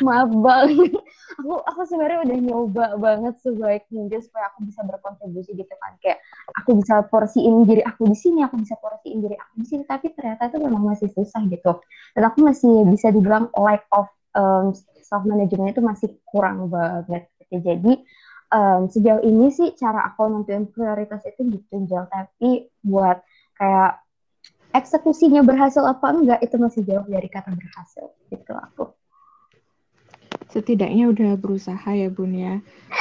maaf 0.07 0.31
banget 0.33 0.97
aku 1.39 1.55
aku 1.63 1.81
sebenarnya 1.89 2.21
udah 2.27 2.39
nyoba 2.43 2.87
banget 3.01 3.35
sebaik 3.41 3.85
mungkin 3.93 4.21
supaya 4.21 4.51
aku 4.53 4.67
bisa 4.67 4.81
berkontribusi 4.85 5.57
gitu 5.57 5.75
kan. 5.81 5.97
Kayak 6.03 6.21
aku 6.59 6.81
bisa 6.81 7.05
porsiin 7.07 7.65
diri 7.65 7.83
aku 7.85 8.09
di 8.09 8.17
sini 8.17 8.45
aku 8.45 8.61
bisa 8.61 8.77
porsiin 8.81 9.25
diri 9.25 9.37
aku 9.39 9.55
di 9.63 9.67
sini. 9.69 9.83
Tapi 9.89 10.13
ternyata 10.13 10.53
itu 10.53 10.59
memang 10.61 10.83
masih 10.85 11.09
susah 11.13 11.41
gitu. 11.49 11.81
Dan 12.13 12.23
aku 12.29 12.45
masih 12.45 12.85
bisa 12.89 13.09
dibilang 13.15 13.49
lack 13.57 13.87
of 13.95 14.11
um, 14.35 14.75
self 15.11 15.25
management 15.27 15.75
itu 15.75 15.83
masih 15.83 16.09
kurang 16.29 16.71
banget 16.71 17.27
gitu. 17.43 17.59
jadi 17.59 17.93
um, 18.55 18.87
sejauh 18.87 19.23
ini 19.27 19.51
sih 19.51 19.75
cara 19.75 20.07
aku 20.13 20.31
nentuin 20.31 20.71
prioritas 20.71 21.23
itu 21.27 21.59
gitu 21.59 21.83
tapi 22.07 22.71
buat 22.87 23.19
kayak 23.59 23.99
eksekusinya 24.71 25.43
berhasil 25.43 25.83
apa 25.83 26.15
enggak 26.15 26.41
itu 26.47 26.57
masih 26.63 26.83
jauh 26.87 27.07
dari 27.11 27.27
kata 27.27 27.51
berhasil 27.51 28.15
gitu 28.31 28.55
aku 28.55 28.95
setidaknya 30.51 31.11
udah 31.11 31.31
berusaha 31.39 31.91
ya 31.95 32.09
bun 32.11 32.35
ya. 32.35 32.55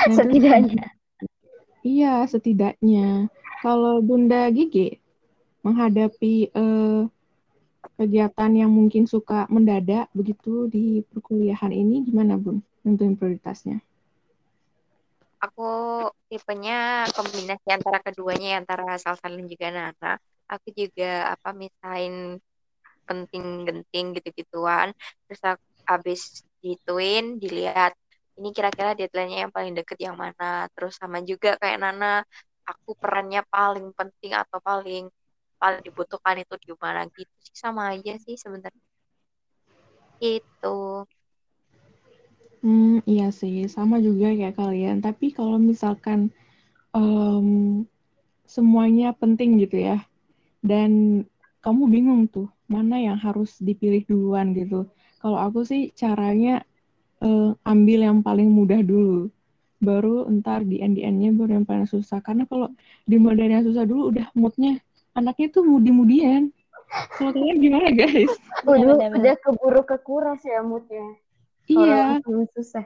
Dan 0.08 0.16
setidaknya. 0.16 0.86
Iya 1.84 2.24
setidaknya. 2.30 3.28
Kalau 3.60 4.00
bunda 4.00 4.48
Gigi 4.54 5.00
menghadapi 5.66 6.54
eh, 6.56 7.02
kegiatan 8.00 8.52
yang 8.56 8.72
mungkin 8.72 9.04
suka 9.10 9.48
mendadak 9.52 10.08
begitu 10.16 10.72
di 10.72 11.04
perkuliahan 11.12 11.76
ini 11.76 12.08
gimana 12.08 12.40
bun 12.40 12.64
nentuin 12.88 13.20
prioritasnya? 13.20 13.84
Aku 15.40 15.68
tipenya 16.28 17.08
kombinasi 17.16 17.72
antara 17.72 18.04
keduanya 18.04 18.60
antara 18.60 19.00
Salsa 19.00 19.32
dan 19.32 19.48
juga 19.48 19.68
Nana 19.72 20.20
aku 20.50 20.74
juga 20.74 21.38
apa 21.38 21.54
misahin 21.54 22.42
penting 23.06 23.70
genting 23.70 24.18
gitu-gituan. 24.18 24.92
Terus 25.30 25.42
aku, 25.46 25.66
abis 25.86 26.22
gituin 26.64 27.26
dilihat 27.42 27.92
ini 28.40 28.50
kira-kira 28.56 28.90
deadline-nya 29.00 29.40
yang 29.48 29.54
paling 29.58 29.74
deket 29.80 29.98
yang 30.08 30.18
mana. 30.24 30.68
Terus 30.76 30.94
sama 31.02 31.18
juga 31.30 31.50
kayak 31.62 31.78
Nana 31.84 32.08
aku 32.70 32.90
perannya 33.02 33.42
paling 33.54 33.88
penting 34.00 34.32
atau 34.42 34.60
paling 34.70 35.04
paling 35.62 35.82
dibutuhkan 35.88 36.36
itu 36.44 36.56
di 36.66 36.72
mana 36.84 37.02
gitu 37.18 37.34
sih 37.46 37.56
sama 37.64 37.82
aja 37.94 38.14
sih 38.26 38.36
sebenarnya. 38.44 38.84
Itu 40.30 40.74
hmm 42.64 43.04
iya 43.14 43.28
sih 43.40 43.56
sama 43.76 43.96
juga 44.08 44.28
kayak 44.40 44.56
kalian. 44.60 44.98
Tapi 45.06 45.26
kalau 45.38 45.58
misalkan 45.72 46.20
um, 46.96 47.48
semuanya 48.56 49.08
penting 49.22 49.50
gitu 49.64 49.78
ya 49.90 49.98
dan 50.66 51.24
kamu 51.64 51.84
bingung 51.94 52.24
tuh 52.36 52.48
mana 52.74 52.98
yang 53.08 53.18
harus 53.26 53.60
dipilih 53.68 54.04
duluan 54.10 54.54
gitu 54.60 54.88
kalau 55.20 55.38
aku 55.38 55.68
sih 55.68 55.92
caranya 55.94 56.64
uh, 57.20 57.56
ambil 57.68 58.00
yang 58.08 58.20
paling 58.24 58.48
mudah 58.48 58.80
dulu. 58.84 59.28
Baru 59.80 60.28
ntar 60.40 60.68
di 60.68 60.84
end-nya 60.84 61.32
baru 61.32 61.62
yang 61.62 61.68
paling 61.68 61.88
susah. 61.88 62.20
Karena 62.20 62.44
kalau 62.48 62.72
dimulai 63.08 63.40
dari 63.40 63.52
yang 63.56 63.68
susah 63.68 63.88
dulu 63.88 64.12
udah 64.12 64.28
moodnya 64.36 64.80
anaknya 65.16 65.48
tuh 65.52 65.64
mudi-mudian. 65.64 66.52
Kalau 66.90 67.32
kalian 67.32 67.62
gimana 67.62 67.88
guys? 67.94 68.34
Udah, 68.66 69.14
udah 69.14 69.36
keburu 69.46 69.82
kekuras 69.86 70.42
ya 70.42 70.60
moodnya. 70.66 71.16
Iya. 71.70 72.18
Susah. 72.58 72.84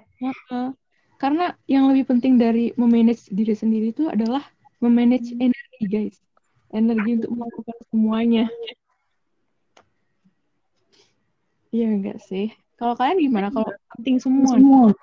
Uh, 0.52 0.76
karena 1.18 1.56
yang 1.72 1.88
lebih 1.88 2.12
penting 2.12 2.36
dari 2.36 2.76
memanage 2.76 3.32
diri 3.32 3.56
sendiri 3.56 3.96
itu 3.96 4.12
adalah 4.12 4.44
memanage 4.84 5.32
energi 5.40 5.84
guys. 5.88 6.18
Energi 6.74 7.22
untuk 7.22 7.32
melakukan 7.38 7.78
semuanya. 7.94 8.46
Iya 11.74 11.90
enggak 11.90 12.22
sih? 12.22 12.54
Kalau 12.78 12.94
kalian 12.94 13.18
gimana? 13.18 13.50
Kalau 13.50 13.74
penting 13.98 14.22
semua. 14.22 14.54
semua. 14.54 14.94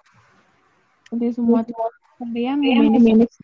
Penting 1.11 1.33
semua 1.35 1.59
tuh 1.67 1.75
kalian 2.23 2.63
manage 2.63 3.35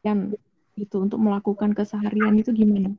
dan 0.00 0.32
itu 0.80 0.96
untuk 0.96 1.20
melakukan 1.20 1.76
keseharian 1.76 2.40
itu 2.40 2.56
gimana? 2.56 2.96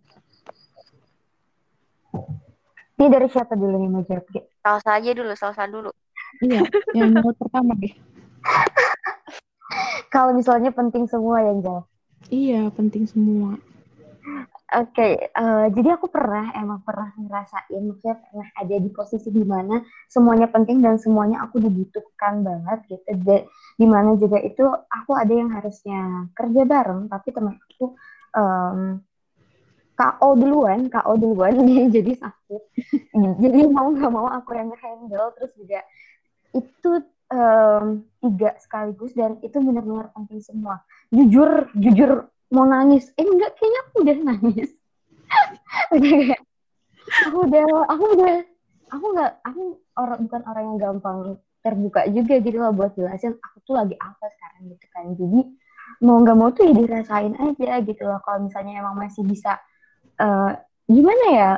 Ini 3.02 3.10
dari 3.10 3.26
siapa 3.34 3.58
dulu 3.58 3.82
nih 3.82 3.90
mau 3.90 4.06
jawab? 4.06 4.30
Salsa 4.62 5.02
aja 5.02 5.10
dulu, 5.18 5.34
salsa 5.34 5.66
dulu. 5.66 5.90
Iya, 6.38 6.62
yang 6.94 7.10
menurut 7.18 7.34
pertama 7.42 7.74
deh. 7.74 7.98
Kalau 10.14 10.38
misalnya 10.38 10.70
penting 10.70 11.10
semua 11.10 11.42
yang 11.42 11.66
jawab. 11.66 11.90
Iya, 12.30 12.70
penting 12.70 13.10
semua. 13.10 13.58
Oke, 14.72 15.04
okay, 15.04 15.14
uh, 15.36 15.68
eh, 15.68 15.76
jadi 15.76 16.00
aku 16.00 16.08
pernah 16.08 16.48
emang 16.56 16.80
pernah 16.88 17.12
ngerasain, 17.20 17.92
maksudnya 17.92 18.24
pernah 18.24 18.48
ada 18.56 18.76
di 18.80 18.88
posisi 18.88 19.28
di 19.28 19.44
mana 19.44 19.84
semuanya 20.08 20.48
penting 20.48 20.80
dan 20.80 20.96
semuanya 20.96 21.44
aku 21.44 21.60
dibutuhkan 21.60 22.40
banget 22.40 22.80
gitu. 22.88 23.44
Di 23.76 23.84
mana 23.84 24.16
juga 24.16 24.40
itu 24.40 24.64
aku 24.88 25.12
ada 25.12 25.34
yang 25.36 25.52
harusnya 25.52 26.32
kerja 26.32 26.64
bareng, 26.64 27.12
tapi 27.12 27.28
teman 27.36 27.60
aku 27.60 28.00
um, 28.32 29.04
KO 29.92 30.30
duluan, 30.40 30.88
KO 30.88 31.14
duluan 31.20 31.52
jadi 32.00 32.12
sakit. 32.16 32.62
jadi 33.44 33.60
mau 33.68 33.92
nggak 33.92 34.08
mau 34.08 34.32
aku 34.32 34.56
yang 34.56 34.72
handle, 34.80 35.36
terus 35.36 35.52
juga 35.60 35.84
itu 36.56 36.92
um, 37.28 38.08
tiga 38.24 38.56
sekaligus 38.56 39.12
dan 39.20 39.36
itu 39.44 39.60
benar-benar 39.60 40.16
penting 40.16 40.40
semua. 40.40 40.80
Jujur, 41.12 41.68
jujur 41.76 42.32
mau 42.52 42.68
nangis. 42.68 43.10
Eh 43.16 43.26
enggak 43.26 43.56
kayaknya 43.58 43.80
aku 43.88 43.96
udah 44.04 44.18
nangis. 44.28 44.70
Aku 47.28 47.44
udah 47.44 47.66
aku 47.92 48.06
udah 48.14 48.36
aku 48.94 49.06
nggak 49.18 49.32
aku 49.44 49.62
orang 50.00 50.20
bukan 50.28 50.42
orang 50.48 50.64
yang 50.64 50.80
gampang 50.80 51.18
terbuka 51.60 52.02
juga 52.08 52.40
gitu 52.40 52.58
loh 52.62 52.72
buat 52.72 52.94
jelasin 52.96 53.36
aku 53.42 53.58
tuh 53.68 53.76
lagi 53.76 53.96
apa 53.98 54.26
sekarang 54.32 54.62
gitu 54.72 54.86
kan. 54.94 55.06
Jadi 55.18 55.40
mau 56.06 56.22
nggak 56.22 56.38
mau 56.38 56.50
tuh 56.54 56.72
ya 56.72 56.74
dirasain 56.78 57.34
aja 57.36 57.72
gitu 57.84 58.04
loh. 58.06 58.20
Kalau 58.24 58.48
misalnya 58.48 58.80
emang 58.80 58.96
masih 58.96 59.26
bisa 59.28 59.60
uh, 60.22 60.56
gimana 60.88 61.26
ya 61.32 61.52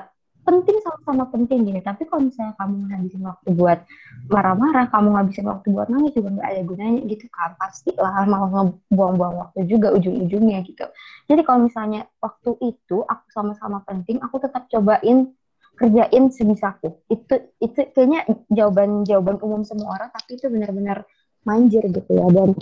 penting 0.43 0.77
sama-sama 0.83 1.23
penting 1.31 1.63
gitu 1.63 1.79
tapi 1.79 2.03
kalau 2.07 2.27
misalnya 2.27 2.53
kamu 2.59 2.73
ngabisin 2.91 3.23
waktu 3.23 3.47
buat 3.55 3.79
marah-marah 4.27 4.85
kamu 4.91 5.07
ngabisin 5.15 5.47
waktu 5.47 5.67
buat 5.71 5.87
nangis 5.87 6.11
juga 6.15 6.29
nggak 6.35 6.47
ada 6.47 6.61
gunanya 6.63 7.01
gitu 7.07 7.25
kan. 7.31 7.55
Pasti 7.55 7.91
lah 7.95 8.27
malah 8.27 8.49
ngebuang-buang 8.51 9.35
waktu 9.39 9.59
juga 9.67 9.95
ujung-ujungnya 9.95 10.63
gitu. 10.67 10.85
Jadi 11.31 11.41
kalau 11.47 11.67
misalnya 11.67 12.07
waktu 12.19 12.51
itu 12.59 12.97
aku 13.03 13.25
sama-sama 13.31 13.83
penting 13.87 14.19
aku 14.19 14.39
tetap 14.43 14.67
cobain 14.67 15.31
kerjain 15.73 16.29
sebisaku 16.29 17.01
itu 17.09 17.49
itu 17.57 17.79
kayaknya 17.97 18.29
jawaban 18.53 19.01
jawaban 19.09 19.41
umum 19.41 19.65
semua 19.65 19.97
orang 19.97 20.13
tapi 20.13 20.37
itu 20.37 20.45
benar-benar 20.51 21.07
manjir 21.47 21.83
gitu 21.87 22.11
ya. 22.13 22.27
Dan 22.29 22.55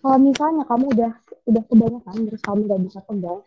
kalau 0.00 0.18
misalnya 0.20 0.64
kamu 0.68 0.84
udah 0.92 1.12
udah 1.42 1.62
kebanyakan 1.66 2.14
terus 2.30 2.42
kamu 2.44 2.60
nggak 2.70 2.80
bisa 2.86 3.00
pegang 3.02 3.40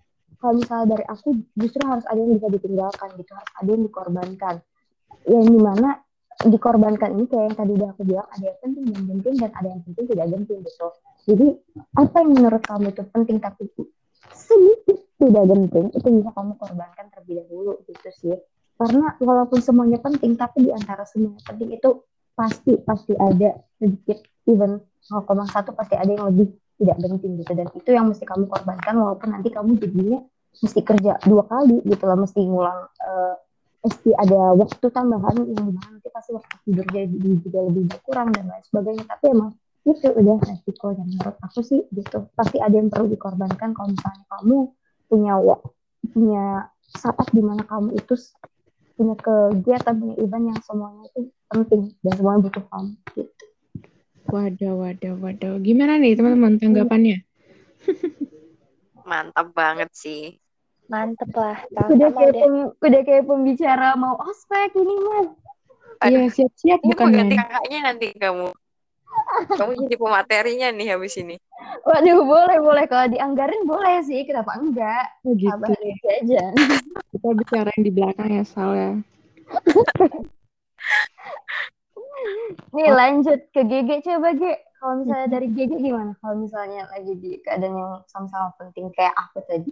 kalau 0.45 0.61
misalnya 0.61 0.87
dari 0.93 1.05
aku 1.09 1.41
justru 1.57 1.81
harus 1.89 2.05
ada 2.05 2.21
yang 2.21 2.37
bisa 2.37 2.53
ditinggalkan 2.53 3.09
gitu 3.17 3.33
harus 3.33 3.51
ada 3.57 3.69
yang 3.73 3.81
dikorbankan. 3.81 4.55
Yang 5.25 5.45
di 5.49 5.57
mana 5.57 5.89
dikorbankan 6.45 7.09
ini 7.17 7.25
kayak 7.25 7.43
yang 7.49 7.57
tadi 7.57 7.71
udah 7.73 7.89
aku 7.97 8.01
bilang 8.05 8.27
ada 8.29 8.45
yang 8.45 8.59
penting 8.61 8.85
dan 8.93 9.01
genting 9.09 9.35
dan 9.41 9.51
ada 9.57 9.67
yang 9.73 9.81
penting 9.81 10.05
tidak 10.05 10.25
genting 10.29 10.59
gitu. 10.61 10.87
Jadi 11.25 11.47
apa 11.97 12.15
yang 12.21 12.31
menurut 12.37 12.61
kamu 12.61 12.85
itu 12.93 13.03
penting 13.09 13.37
tapi 13.41 13.63
sedikit 14.37 14.97
tidak 15.17 15.43
genting 15.49 15.87
itu 15.97 16.07
bisa 16.13 16.29
kamu 16.29 16.51
korbankan 16.61 17.05
terlebih 17.09 17.35
dahulu 17.41 17.73
gitu 17.89 18.09
sih. 18.13 18.37
Karena 18.77 19.17
walaupun 19.17 19.59
semuanya 19.65 19.97
penting 19.97 20.37
tapi 20.37 20.69
di 20.69 20.71
antara 20.77 21.09
semuanya 21.09 21.41
penting 21.41 21.73
itu 21.73 22.05
pasti 22.37 22.77
pasti 22.85 23.17
ada 23.17 23.57
sedikit 23.81 24.21
even 24.45 24.77
0,1 25.09 25.25
pasti 25.73 25.95
ada 25.97 26.11
yang 26.13 26.29
lebih 26.29 26.53
tidak 26.77 26.97
penting 27.01 27.41
gitu. 27.41 27.51
Dan 27.57 27.67
itu 27.73 27.89
yang 27.89 28.05
mesti 28.13 28.29
kamu 28.29 28.45
korbankan 28.45 28.93
walaupun 28.93 29.33
nanti 29.33 29.49
kamu 29.49 29.81
jadinya 29.81 30.21
mesti 30.63 30.79
kerja 30.81 31.19
dua 31.25 31.43
kali 31.47 31.83
gitu 31.83 32.03
loh 32.07 32.19
mesti 32.19 32.39
ngulang 32.43 32.87
uh, 33.03 33.35
mesti 33.85 34.09
ada 34.17 34.57
waktu 34.57 34.85
tambahan 34.89 35.35
yang 35.45 35.69
di 35.69 35.73
mana 35.77 35.89
nanti 35.93 36.09
pasti 36.09 36.33
waktu 36.33 36.55
tidur 36.65 36.85
jadi 36.89 37.13
juga 37.37 37.59
lebih 37.69 37.83
berkurang 37.93 38.33
dan 38.33 38.49
lain 38.49 38.65
sebagainya. 38.65 39.05
Tapi 39.05 39.25
emang 39.29 39.51
itu 39.85 40.09
udah 40.09 40.37
resiko 40.41 40.97
dan 40.97 41.05
menurut 41.05 41.37
aku 41.45 41.61
sih 41.61 41.85
gitu 41.93 42.25
pasti 42.33 42.57
ada 42.57 42.73
yang 42.73 42.89
perlu 42.89 43.05
dikorbankan 43.05 43.77
kalau 43.77 43.93
misalnya 43.93 44.25
kamu 44.33 44.57
punya 45.05 45.33
punya 46.09 46.45
saat 46.97 47.29
di 47.29 47.41
mana 47.45 47.61
kamu 47.69 47.93
itu 47.93 48.17
punya 48.97 49.13
kegiatan 49.21 49.93
punya 49.93 50.15
event 50.17 50.45
yang 50.49 50.59
semuanya 50.65 51.05
itu 51.13 51.29
penting 51.53 51.93
dan 52.01 52.13
semuanya 52.17 52.39
butuh 52.49 52.65
kamu 52.65 52.91
gitu. 53.13 53.45
Waduh 54.25 54.73
waduh 54.81 55.15
waduh. 55.21 55.53
Gimana 55.61 56.01
nih 56.01 56.17
teman-teman 56.17 56.57
tanggapannya? 56.57 57.21
Mantap 59.05 59.53
banget 59.53 59.93
sih 59.93 60.41
Mantep 60.85 61.31
lah. 61.33 61.57
Udah 61.89 62.09
kayak, 62.13 62.33
pem, 62.37 62.55
udah 62.77 63.01
kayak 63.01 63.23
pembicara 63.25 63.97
mau 63.97 64.15
ospek 64.21 64.77
ini 64.77 64.95
mah. 65.01 65.25
Iya 66.05 66.27
siap-siap 66.29 66.79
bukan 66.83 67.07
ganti 67.15 67.35
kakaknya 67.39 67.79
nanti 67.89 68.07
kamu. 68.13 68.53
Kamu 69.55 69.71
jadi 69.87 69.95
pematerinya 69.97 70.67
nih 70.75 70.87
habis 70.93 71.15
ini. 71.17 71.39
Waduh, 71.87 72.21
boleh, 72.21 72.57
boleh. 72.61 72.85
Kalau 72.85 73.07
dianggarin 73.09 73.63
boleh 73.65 74.03
sih. 74.05 74.27
Kenapa 74.27 74.59
enggak? 74.59 75.05
Oh, 75.25 75.33
gitu. 75.33 75.71
aja. 76.05 76.43
Kita 77.15 77.29
bicara 77.33 77.69
yang 77.79 77.83
di 77.85 77.91
belakang 77.93 78.29
ya, 78.29 78.43
Sal 78.43 78.71
ya. 78.75 78.91
Nih 82.75 82.89
lanjut 82.91 83.39
ke 83.53 83.61
GG 83.63 84.03
coba 84.03 84.35
G. 84.35 84.43
Kalau 84.81 85.01
misalnya 85.01 85.27
dari 85.31 85.47
GG 85.49 85.71
gimana? 85.81 86.13
Kalau 86.21 86.35
misalnya 86.37 86.85
lagi 86.91 87.13
di 87.17 87.41
keadaan 87.41 87.73
yang 87.73 87.93
sama-sama 88.09 88.53
penting 88.59 88.91
kayak 88.93 89.15
aku 89.17 89.41
tadi. 89.47 89.71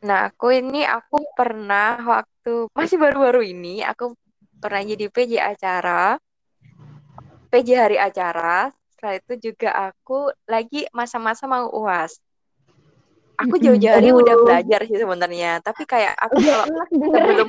Nah, 0.00 0.32
aku 0.32 0.48
ini 0.56 0.80
aku 0.80 1.20
pernah 1.36 2.00
waktu 2.00 2.72
masih 2.72 2.96
baru-baru 2.96 3.52
ini 3.52 3.84
aku 3.84 4.16
pernah 4.56 4.80
jadi 4.80 5.06
PJ 5.12 5.32
acara. 5.36 6.16
PJ 7.52 7.68
hari 7.76 7.96
acara. 8.00 8.72
Setelah 8.92 9.14
itu 9.20 9.52
juga 9.52 9.92
aku 9.92 10.32
lagi 10.48 10.88
masa-masa 10.96 11.44
mau 11.44 11.68
UAS. 11.68 12.16
Aku 13.40 13.56
jauh-jauh 13.56 13.96
hari 13.96 14.12
udah 14.12 14.36
belajar 14.36 14.84
sih 14.84 15.00
sebenarnya, 15.00 15.64
tapi 15.64 15.88
kayak 15.88 16.12
aku 16.12 16.44
kalau 16.44 16.64
sebelum 17.16 17.48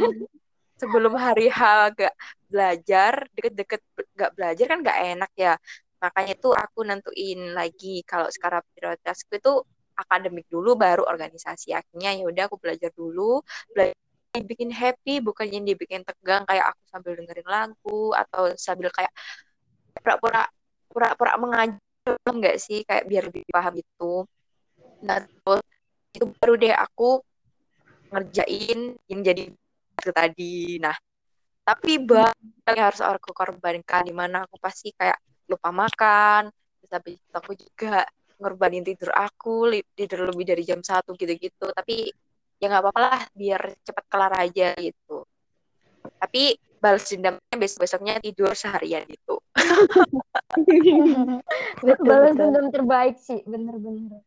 sebelum 0.80 1.14
hari 1.20 1.52
H 1.52 1.92
gak 1.94 2.16
belajar, 2.48 3.28
deket-deket 3.36 3.82
gak 4.16 4.32
belajar 4.34 4.66
kan 4.72 4.80
gak 4.84 5.00
enak 5.04 5.32
ya. 5.36 5.54
Makanya 6.00 6.34
tuh 6.40 6.56
aku 6.56 6.88
nentuin 6.88 7.52
lagi 7.52 8.02
kalau 8.08 8.32
sekarang 8.32 8.64
prioritasku 8.74 9.36
itu 9.36 9.62
akademik 10.02 10.46
dulu 10.50 10.74
baru 10.76 11.06
organisasi 11.06 11.72
akhirnya. 11.78 12.18
Ya 12.18 12.26
udah 12.26 12.44
aku 12.50 12.58
belajar 12.58 12.90
dulu. 12.94 13.42
Belajar 13.72 13.98
dibikin 14.32 14.72
happy 14.72 15.20
bukan 15.20 15.48
yang 15.52 15.64
dibikin 15.68 16.02
tegang 16.08 16.48
kayak 16.48 16.72
aku 16.72 16.82
sambil 16.88 17.12
dengerin 17.20 17.48
lagu 17.48 18.16
atau 18.16 18.56
sambil 18.56 18.88
kayak 18.96 19.12
pura-pura 20.00 20.48
pura-pura 20.92 21.34
mengajar 21.38 22.16
enggak 22.28 22.56
sih? 22.58 22.84
Kayak 22.88 23.04
biar 23.08 23.24
lebih 23.30 23.44
paham 23.52 23.76
itu 23.80 24.14
nah 25.02 25.18
terus 25.18 25.66
itu 26.14 26.26
baru 26.38 26.54
deh 26.62 26.74
aku 26.78 27.26
ngerjain 28.14 28.80
yang 29.10 29.22
jadi 29.26 29.44
itu 30.02 30.12
tadi. 30.14 30.78
Nah 30.78 30.96
tapi 31.62 32.02
banyak 32.02 32.74
yang 32.74 32.88
harus 32.90 33.02
aku 33.06 33.32
korbankan 33.32 34.02
di 34.06 34.14
mana 34.14 34.46
aku 34.50 34.58
pasti 34.58 34.90
kayak 34.98 35.18
lupa 35.48 35.70
makan 35.70 36.50
terus 36.90 37.22
aku 37.32 37.52
juga 37.54 38.04
ngorbanin 38.42 38.82
tidur 38.82 39.14
aku 39.14 39.70
tidur 39.94 40.34
lebih 40.34 40.46
dari 40.50 40.66
jam 40.66 40.82
satu 40.82 41.14
gitu-gitu 41.14 41.70
tapi 41.72 42.10
ya 42.58 42.66
nggak 42.66 42.82
apa-apa 42.82 43.00
lah 43.00 43.22
biar 43.38 43.62
cepat 43.86 44.06
kelar 44.10 44.34
aja 44.42 44.74
gitu 44.82 45.22
tapi 46.18 46.58
balas 46.82 47.06
dendamnya 47.06 47.56
besok 47.62 47.86
besoknya 47.86 48.18
tidur 48.18 48.50
seharian 48.58 49.06
gitu 49.06 49.38
betul, 51.86 52.06
balas 52.10 52.34
dendam 52.34 52.74
terbaik 52.74 53.22
sih 53.22 53.46
bener-bener 53.46 54.26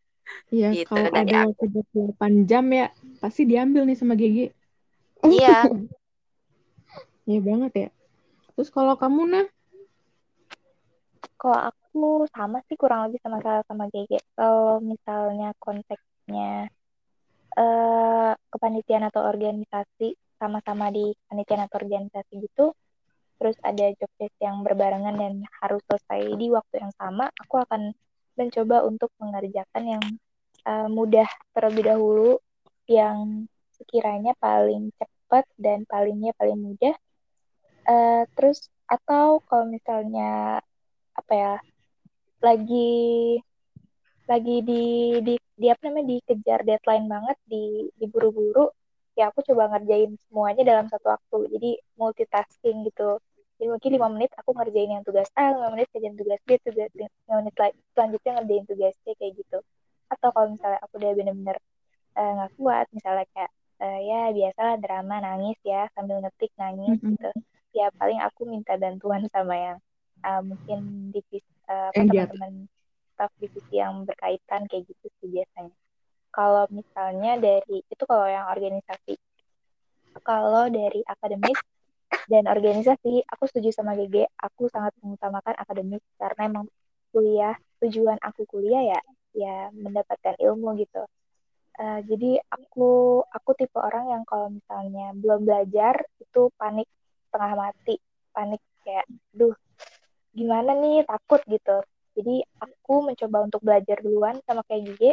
Iya, 0.48 0.72
gitu, 0.72 0.88
kalau 0.88 1.12
ada 1.12 1.52
waktu 1.52 1.68
28 1.68 2.48
jam 2.48 2.64
ya 2.72 2.88
pasti 3.20 3.44
diambil 3.44 3.84
nih 3.84 3.96
sama 3.96 4.16
Gigi. 4.16 4.48
Iya. 5.24 5.68
Iya 7.24 7.40
banget 7.40 7.72
ya. 7.72 7.88
Terus 8.52 8.68
kalau 8.68 9.00
kamu 9.00 9.24
nah? 9.24 9.46
Kalau 11.38 11.58
aku 11.70 12.26
sama 12.32 12.60
sih 12.66 12.76
kurang 12.78 13.08
lebih 13.08 13.20
sama 13.22 13.38
sama 13.66 13.84
GG. 13.92 14.12
Kalau 14.36 14.80
misalnya 14.82 15.52
konteksnya 15.60 16.68
uh, 17.56 18.32
kepanitiaan 18.50 19.06
atau 19.08 19.22
organisasi 19.24 20.18
sama-sama 20.38 20.90
di 20.90 21.14
kepanitiaan 21.24 21.64
atau 21.70 21.76
organisasi 21.80 22.32
gitu, 22.42 22.74
terus 23.38 23.56
ada 23.62 23.92
job 23.94 24.10
desk 24.18 24.36
yang 24.42 24.60
berbarengan 24.66 25.14
dan 25.16 25.34
harus 25.62 25.80
selesai 25.86 26.34
di 26.36 26.50
waktu 26.50 26.82
yang 26.82 26.92
sama, 26.98 27.30
aku 27.38 27.62
akan 27.62 27.94
mencoba 28.34 28.82
untuk 28.82 29.14
mengerjakan 29.22 29.84
yang 29.98 30.04
uh, 30.66 30.88
mudah 30.90 31.26
terlebih 31.54 31.94
dahulu, 31.94 32.30
yang 32.90 33.46
sekiranya 33.74 34.34
paling 34.38 34.90
cepat 34.98 35.46
dan 35.56 35.86
palingnya 35.86 36.34
paling 36.34 36.58
mudah. 36.58 36.94
Uh, 37.84 38.24
terus 38.34 38.68
atau 38.88 39.40
kalau 39.48 39.68
misalnya 39.68 40.60
apa 41.14 41.32
ya 41.32 41.52
lagi 42.42 42.90
lagi 44.24 44.56
di 44.64 44.82
di, 45.20 45.34
di 45.36 45.66
apa 45.68 45.80
namanya 45.88 46.06
dikejar 46.16 46.60
deadline 46.64 47.06
banget 47.08 47.38
di 47.44 47.88
diburu-buru 48.00 48.72
ya 49.14 49.30
aku 49.30 49.40
coba 49.46 49.70
ngerjain 49.70 50.18
semuanya 50.26 50.62
dalam 50.66 50.86
satu 50.90 51.06
waktu. 51.14 51.38
Jadi 51.54 51.70
multitasking 51.98 52.82
gitu. 52.90 53.22
Jadi 53.54 53.66
mungkin 53.70 53.90
lima 53.94 54.08
menit 54.10 54.30
aku 54.34 54.50
ngerjain 54.50 54.90
yang 54.90 55.04
tugas 55.06 55.30
A 55.38 55.54
lima 55.54 55.70
menit 55.70 55.86
kerjain 55.94 56.18
tugas 56.18 56.40
B 56.42 56.58
tugas 56.58 56.90
lima 56.98 57.08
menit 57.38 57.54
lagi 57.54 57.78
selanjutnya 57.94 58.30
ngerjain 58.42 58.64
tugas 58.66 58.94
C 59.06 59.14
kayak 59.14 59.32
gitu. 59.38 59.58
Atau 60.10 60.28
kalau 60.34 60.48
misalnya 60.50 60.78
aku 60.82 60.94
udah 60.98 61.10
bener-bener 61.14 61.56
eh, 62.18 62.30
nggak 62.34 62.50
uh, 62.50 62.56
kuat 62.58 62.86
misalnya 62.90 63.24
kayak 63.34 63.52
uh, 63.82 63.98
ya 64.02 64.20
biasalah 64.34 64.76
drama 64.82 65.16
nangis 65.22 65.58
ya 65.62 65.86
sambil 65.94 66.18
ngetik 66.22 66.52
nangis 66.58 66.98
mm 66.98 67.00
-hmm. 67.00 67.10
gitu. 67.14 67.30
Ya 67.74 67.86
paling 67.94 68.18
aku 68.22 68.46
minta 68.46 68.74
bantuan 68.78 69.22
sama 69.30 69.54
yang 69.54 69.78
uh, 70.24 70.42
mungkin 70.42 71.12
divisi 71.12 71.44
uh, 71.68 71.92
teman-teman 71.92 72.66
staff 73.14 73.30
divisi 73.38 73.78
yang 73.78 74.02
berkaitan 74.08 74.66
kayak 74.66 74.88
gitu 74.90 75.06
sih 75.20 75.28
biasanya. 75.30 75.76
Kalau 76.34 76.66
misalnya 76.72 77.38
dari 77.38 77.78
itu 77.86 78.04
kalau 78.10 78.26
yang 78.26 78.50
organisasi, 78.50 79.14
kalau 80.26 80.66
dari 80.66 81.04
akademis 81.06 81.60
dan 82.26 82.50
organisasi, 82.50 83.22
aku 83.30 83.46
setuju 83.46 83.70
sama 83.70 83.94
GG. 83.94 84.26
Aku 84.42 84.66
sangat 84.66 84.90
mengutamakan 84.98 85.54
akademis 85.54 86.02
karena 86.18 86.42
emang 86.50 86.66
kuliah 87.14 87.54
tujuan 87.78 88.18
aku 88.18 88.42
kuliah 88.50 88.98
ya 88.98 89.00
ya 89.34 89.70
mendapatkan 89.70 90.34
ilmu 90.42 90.74
gitu. 90.82 91.06
Uh, 91.74 92.02
jadi 92.06 92.38
aku 92.50 93.22
aku 93.30 93.50
tipe 93.58 93.78
orang 93.78 94.10
yang 94.10 94.22
kalau 94.26 94.50
misalnya 94.50 95.10
belum 95.14 95.42
belajar 95.42 96.06
itu 96.22 96.50
panik 96.54 96.86
tengah 97.34 97.54
mati, 97.58 97.98
panik 98.30 98.62
kayak, 98.86 99.06
duh 99.34 99.54
gimana 100.34 100.74
nih 100.74 101.06
takut 101.06 101.40
gitu. 101.46 101.78
Jadi 102.14 102.42
aku 102.62 102.94
mencoba 103.06 103.38
untuk 103.46 103.60
belajar 103.62 103.98
duluan 104.02 104.38
sama 104.46 104.62
kayak 104.66 104.82
Gigi. 104.90 105.12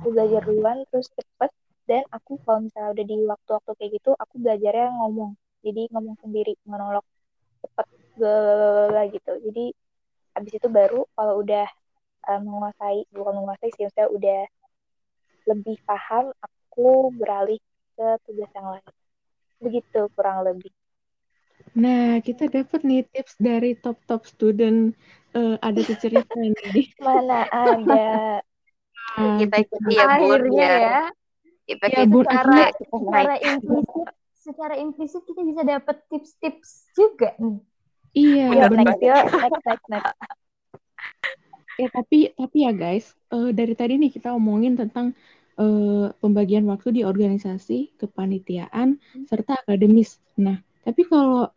Aku 0.00 0.12
belajar 0.12 0.44
duluan 0.44 0.84
terus 0.92 1.08
cepet. 1.12 1.50
Dan 1.82 2.06
aku 2.14 2.38
kalau 2.46 2.62
misalnya 2.62 2.94
udah 2.94 3.04
di 3.04 3.16
waktu-waktu 3.26 3.70
kayak 3.74 3.90
gitu 3.98 4.10
aku 4.16 4.34
belajarnya 4.38 4.88
ngomong. 5.02 5.32
Jadi 5.64 5.82
ngomong 5.92 6.16
sendiri 6.20 6.52
monolog. 6.68 7.04
Cepet 7.64 7.86
gak 8.20 9.06
gitu. 9.16 9.32
Jadi 9.50 9.64
habis 10.32 10.52
itu 10.56 10.68
baru 10.68 11.04
kalau 11.12 11.44
udah 11.44 11.68
uh, 12.28 12.40
menguasai 12.40 13.04
bukan 13.12 13.34
menguasai 13.42 13.70
sih 13.76 13.88
saya 13.92 14.08
udah 14.08 14.48
lebih 15.48 15.76
paham 15.84 16.32
aku 16.40 17.12
beralih 17.12 17.60
ke 17.98 18.06
tugas 18.24 18.50
yang 18.56 18.68
lain. 18.72 18.90
Begitu 19.60 20.00
kurang 20.16 20.46
lebih 20.46 20.72
Nah, 21.72 22.20
kita 22.20 22.52
dapat 22.52 22.80
nih 22.84 23.08
tips 23.08 23.40
dari 23.40 23.72
top-top 23.78 24.28
student. 24.28 24.92
Uh, 25.32 25.56
ada 25.64 25.80
cerita 25.80 26.32
nih. 26.36 26.52
Mana 27.04 27.48
ada. 27.48 28.04
Nah, 29.16 29.36
kita 29.40 29.56
ikuti 29.64 29.92
ya. 29.96 30.04
Akhirnya 30.08 30.68
ya. 30.68 30.78
ya. 30.80 31.02
Kita 31.62 31.84
ya, 31.88 32.04
Bun, 32.04 32.26
secara, 32.26 32.58
secara 32.74 33.34
implisit, 33.40 34.08
secara 34.34 34.74
implisit 34.76 35.22
kita 35.24 35.40
bisa 35.46 35.62
dapat 35.64 35.96
tips-tips 36.10 36.70
juga 36.92 37.32
nih. 37.38 37.58
Iya, 38.12 38.46
Yuk, 38.52 38.70
next, 38.76 39.00
yuk. 39.00 39.24
next, 39.32 39.62
next, 39.64 39.86
next. 39.88 40.14
Ya, 41.80 41.88
tapi 41.88 42.28
tapi 42.36 42.56
ya 42.68 42.72
guys, 42.76 43.16
uh, 43.32 43.48
dari 43.56 43.72
tadi 43.72 43.96
nih 43.96 44.12
kita 44.12 44.36
omongin 44.36 44.76
tentang 44.76 45.16
uh, 45.56 46.12
pembagian 46.20 46.68
waktu 46.68 47.00
di 47.00 47.02
organisasi, 47.08 47.96
kepanitiaan, 47.96 49.00
serta 49.24 49.64
akademis. 49.64 50.20
Nah, 50.36 50.60
tapi 50.84 51.08
kalau 51.08 51.48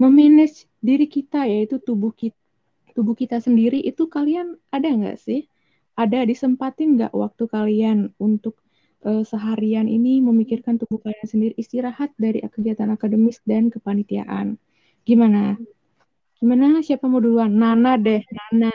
memanage 0.00 0.64
diri 0.80 1.04
kita 1.04 1.44
yaitu 1.44 1.76
tubuh 1.76 2.10
kita 2.16 2.40
tubuh 2.92 3.14
kita 3.14 3.38
sendiri 3.38 3.78
itu 3.80 4.10
kalian 4.10 4.58
ada 4.74 4.88
nggak 4.90 5.18
sih? 5.20 5.46
Ada 5.94 6.24
disempatin 6.26 6.96
nggak 6.98 7.12
waktu 7.12 7.44
kalian 7.46 7.98
untuk 8.16 8.58
uh, 9.04 9.22
seharian 9.22 9.86
ini 9.86 10.20
memikirkan 10.24 10.80
tubuh 10.80 10.98
kalian 11.00 11.28
sendiri 11.28 11.54
istirahat 11.56 12.10
dari 12.16 12.42
kegiatan 12.44 12.90
akademis 12.92 13.38
dan 13.44 13.68
kepanitiaan? 13.68 14.56
Gimana? 15.04 15.56
Gimana? 16.40 16.80
Siapa 16.80 17.04
mau 17.08 17.20
duluan? 17.20 17.52
Nana 17.52 18.00
deh, 18.00 18.24
Nana. 18.32 18.72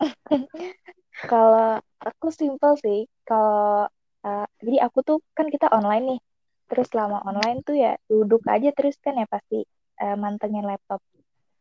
Kalau 1.30 1.80
aku 2.00 2.28
simpel 2.28 2.76
sih. 2.80 3.08
Kalau 3.24 3.88
uh, 4.24 4.46
jadi 4.60 4.84
aku 4.84 5.00
tuh 5.00 5.18
kan 5.32 5.48
kita 5.48 5.72
online 5.72 6.16
nih. 6.16 6.20
Terus 6.66 6.86
selama 6.90 7.22
online 7.24 7.62
tuh 7.62 7.78
ya 7.78 7.94
duduk 8.10 8.42
aja 8.50 8.74
terus 8.74 8.98
kan 8.98 9.14
ya 9.16 9.24
pasti 9.30 9.64
uh, 10.00 10.16
mantengin 10.16 10.64
laptop. 10.64 11.00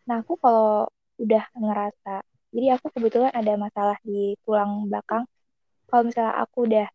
Nah 0.08 0.21
aku 0.21 0.38
kalau 0.39 0.89
udah 1.19 1.43
ngerasa, 1.56 2.21
jadi 2.52 2.80
aku 2.80 2.88
kebetulan 2.91 3.32
ada 3.32 3.54
masalah 3.56 3.98
di 4.04 4.36
tulang 4.43 4.88
belakang. 4.91 5.24
Kalau 5.88 6.04
misalnya 6.08 6.36
aku 6.43 6.58
udah 6.67 6.88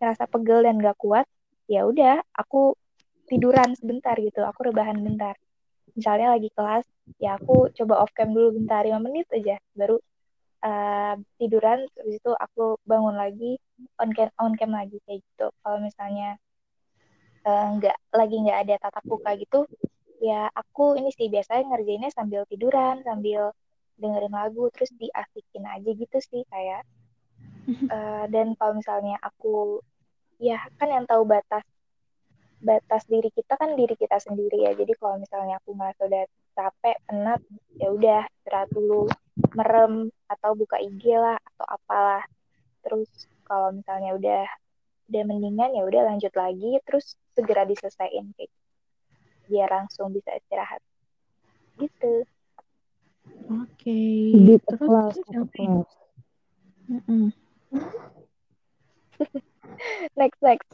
ngerasa 0.00 0.24
pegel 0.26 0.60
dan 0.64 0.76
gak 0.80 0.98
kuat, 0.98 1.26
ya 1.70 1.86
udah 1.86 2.24
aku 2.34 2.74
tiduran 3.30 3.76
sebentar 3.78 4.18
gitu, 4.18 4.42
aku 4.42 4.72
rebahan 4.72 4.98
bentar. 4.98 5.38
Misalnya 5.94 6.34
lagi 6.34 6.50
kelas, 6.50 6.86
ya 7.22 7.38
aku 7.38 7.70
coba 7.74 8.02
off 8.02 8.10
cam 8.16 8.34
dulu 8.34 8.58
bentar 8.58 8.82
5 8.82 8.98
menit 9.02 9.26
aja, 9.30 9.58
baru 9.76 9.98
uh, 10.64 11.14
tiduran, 11.38 11.86
habis 11.94 12.16
itu 12.18 12.32
aku 12.34 12.80
bangun 12.82 13.14
lagi, 13.14 13.60
on 14.00 14.10
cam 14.16 14.28
on 14.40 14.54
cam 14.58 14.70
lagi 14.74 14.98
kayak 15.06 15.20
gitu. 15.22 15.46
Kalau 15.62 15.78
misalnya 15.80 16.36
eh, 17.46 17.66
nggak 17.80 17.96
uh, 17.96 18.16
lagi 18.20 18.36
nggak 18.36 18.58
ada 18.66 18.74
tatap 18.82 19.04
muka 19.08 19.30
gitu, 19.40 19.58
ya 20.20 20.52
aku 20.52 21.00
ini 21.00 21.10
sih 21.16 21.32
biasanya 21.32 21.64
ngerjainnya 21.72 22.12
sambil 22.12 22.44
tiduran 22.44 23.00
sambil 23.02 23.56
dengerin 23.96 24.32
lagu 24.32 24.68
terus 24.72 24.92
diasikin 24.94 25.64
aja 25.64 25.90
gitu 25.90 26.18
sih 26.20 26.44
kayak. 26.52 26.84
Uh, 27.88 28.24
dan 28.32 28.52
kalau 28.60 28.76
misalnya 28.76 29.16
aku 29.24 29.80
ya 30.40 30.60
kan 30.76 30.88
yang 30.92 31.04
tahu 31.08 31.24
batas 31.24 31.64
batas 32.60 33.08
diri 33.08 33.32
kita 33.32 33.56
kan 33.56 33.72
diri 33.72 33.96
kita 33.96 34.20
sendiri 34.20 34.68
ya. 34.68 34.76
Jadi 34.76 34.92
kalau 35.00 35.16
misalnya 35.16 35.56
aku 35.64 35.72
nggak 35.72 35.96
sudah 35.96 36.24
capek 36.52 36.96
penat 37.08 37.40
ya 37.80 37.88
udah 37.88 38.22
istirahat 38.28 38.68
dulu 38.76 39.08
merem 39.56 40.12
atau 40.28 40.52
buka 40.52 40.76
IG 40.76 41.16
lah 41.16 41.40
atau 41.40 41.66
apalah. 41.80 42.24
Terus 42.84 43.08
kalau 43.48 43.72
misalnya 43.72 44.12
udah 44.16 44.44
udah 45.10 45.22
mendingan 45.26 45.74
ya 45.74 45.82
udah 45.82 46.02
lanjut 46.06 46.30
lagi 46.38 46.78
terus 46.86 47.18
segera 47.34 47.66
diselesaikan 47.66 48.30
kayak 48.38 48.52
biar 49.50 49.66
langsung 49.66 50.14
bisa 50.14 50.30
istirahat. 50.38 50.78
Gitu. 51.82 52.22
Oke. 53.50 53.98
Okay. 54.38 54.62
kelas 54.78 55.16
kelas? 55.26 55.90
Next 60.18 60.40
next. 60.42 60.70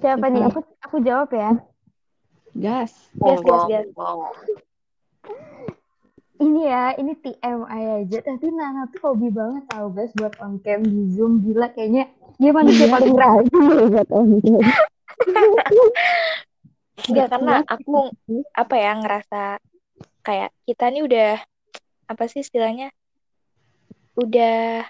Siapa 0.00 0.26
nih? 0.32 0.42
Aku 0.48 0.60
aku 0.84 0.96
jawab 1.04 1.28
ya. 1.32 1.50
Gas. 2.56 2.92
Gas 3.20 3.40
gas 3.44 3.62
gas 3.68 3.86
ini 6.40 6.60
ya, 6.66 6.96
ini 6.96 7.12
TMI 7.20 7.82
aja. 8.02 8.18
Tapi 8.24 8.46
Nana 8.48 8.88
tuh 8.88 9.12
hobi 9.12 9.28
banget 9.28 9.64
tau 9.68 9.92
guys 9.92 10.12
buat 10.16 10.34
on 10.40 10.56
cam 10.64 10.80
di 10.80 11.12
Zoom. 11.12 11.44
Gila 11.44 11.68
kayaknya 11.76 12.08
dia 12.40 12.50
manusia 12.56 12.88
iya. 12.88 12.92
paling 12.96 13.14
rajin 13.14 13.62
buat 13.92 14.08
on 14.08 14.28
cam. 14.40 14.64
Enggak 17.00 17.28
karena 17.32 17.64
aku 17.64 18.12
apa 18.52 18.74
ya 18.76 18.92
ngerasa 19.00 19.42
kayak 20.20 20.50
kita 20.68 20.84
nih 20.92 21.02
udah 21.04 21.30
apa 22.12 22.24
sih 22.28 22.44
istilahnya 22.44 22.92
udah 24.20 24.84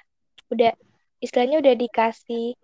udah 0.51 0.73
istilahnya 1.23 1.63
udah 1.63 1.75
dikasih 1.77 2.59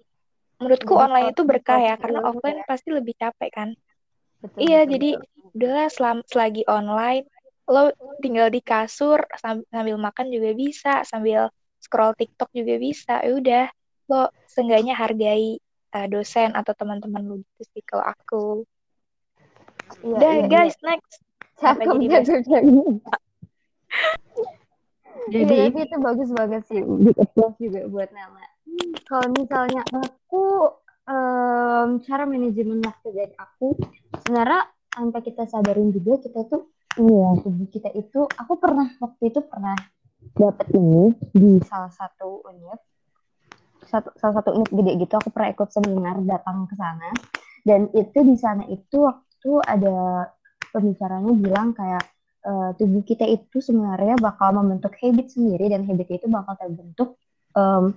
menurutku 0.59 0.99
online 0.99 1.31
itu 1.31 1.45
berkah 1.45 1.79
ya 1.79 1.95
karena 2.01 2.25
offline 2.25 2.65
pasti 2.65 2.91
lebih 2.91 3.15
capek 3.21 3.51
kan 3.53 3.69
betul, 4.41 4.59
iya 4.65 4.83
betul, 4.83 4.93
jadi 4.97 5.09
betul. 5.21 5.53
udahlah 5.55 5.89
selam, 5.93 6.19
selagi 6.27 6.63
online 6.67 7.29
lo 7.67 7.91
tinggal 8.23 8.47
di 8.49 8.63
kasur 8.63 9.19
sambil 9.43 9.99
makan 9.99 10.31
juga 10.31 10.55
bisa 10.55 11.03
sambil 11.03 11.51
scroll 11.83 12.15
TikTok 12.15 12.51
juga 12.55 12.75
bisa 12.79 13.15
ya 13.23 13.33
udah 13.35 13.67
lo 14.07 14.31
seenggaknya 14.47 14.95
hargai 14.95 15.59
uh, 15.95 16.07
dosen 16.07 16.55
atau 16.55 16.73
teman-teman 16.79 17.23
lu 17.27 17.37
gitu 17.43 17.63
sih 17.75 17.83
kalau 17.83 18.07
aku. 18.07 18.45
Iya, 20.03 20.17
Udah 20.19 20.33
iya, 20.35 20.47
guys, 20.47 20.75
iya. 20.79 20.95
next. 20.95 21.19
Cakep 21.57 21.95
jadi 21.97 22.17
Jadi 25.27 25.55
ya, 25.59 25.67
tapi 25.67 25.81
itu 25.91 25.97
bagus 25.99 26.31
banget 26.31 26.63
sih. 26.71 26.81
Big 26.85 27.19
applause 27.19 27.57
juga 27.59 27.81
buat 27.91 28.11
Nala. 28.15 28.47
Kalau 29.09 29.29
misalnya 29.35 29.83
aku 29.91 30.45
um, 31.09 31.89
cara 32.05 32.25
manajemen 32.29 32.79
waktu 32.85 33.09
dari 33.11 33.35
aku 33.35 33.75
sebenarnya 34.23 34.71
tanpa 34.93 35.19
kita 35.25 35.49
sadarin 35.49 35.91
juga 35.91 36.21
kita 36.23 36.47
tuh 36.47 36.71
ini 36.97 37.13
ya 37.13 37.31
tubuh 37.45 37.69
kita 37.69 37.91
itu 37.93 38.21
aku 38.25 38.53
pernah 38.57 38.89
waktu 39.01 39.23
itu 39.29 39.41
pernah 39.45 39.77
dapat 40.37 40.67
ini 40.75 41.15
di 41.33 41.61
salah 41.65 41.93
satu 41.93 42.43
univ 42.49 42.81
satu 43.87 44.11
salah 44.19 44.43
satu 44.43 44.51
unit 44.59 44.71
gede 44.75 44.93
gitu 45.07 45.15
aku 45.17 45.31
pernah 45.31 45.55
ikut 45.55 45.69
seminar 45.71 46.19
datang 46.27 46.67
ke 46.67 46.75
sana. 46.75 47.11
Dan 47.67 47.91
itu 47.95 48.19
di 48.23 48.37
sana 48.39 48.67
itu 48.71 49.07
waktu 49.07 49.51
ada 49.67 50.27
pembicaranya 50.71 51.33
bilang 51.35 51.75
kayak 51.75 52.05
uh, 52.47 52.71
tubuh 52.79 53.03
kita 53.03 53.27
itu 53.27 53.59
sebenarnya 53.63 54.19
bakal 54.19 54.55
membentuk 54.55 54.95
habit 54.99 55.35
sendiri 55.35 55.71
dan 55.71 55.87
habit 55.87 56.07
itu 56.11 56.27
bakal 56.31 56.55
terbentuk 56.59 57.19
um, 57.59 57.95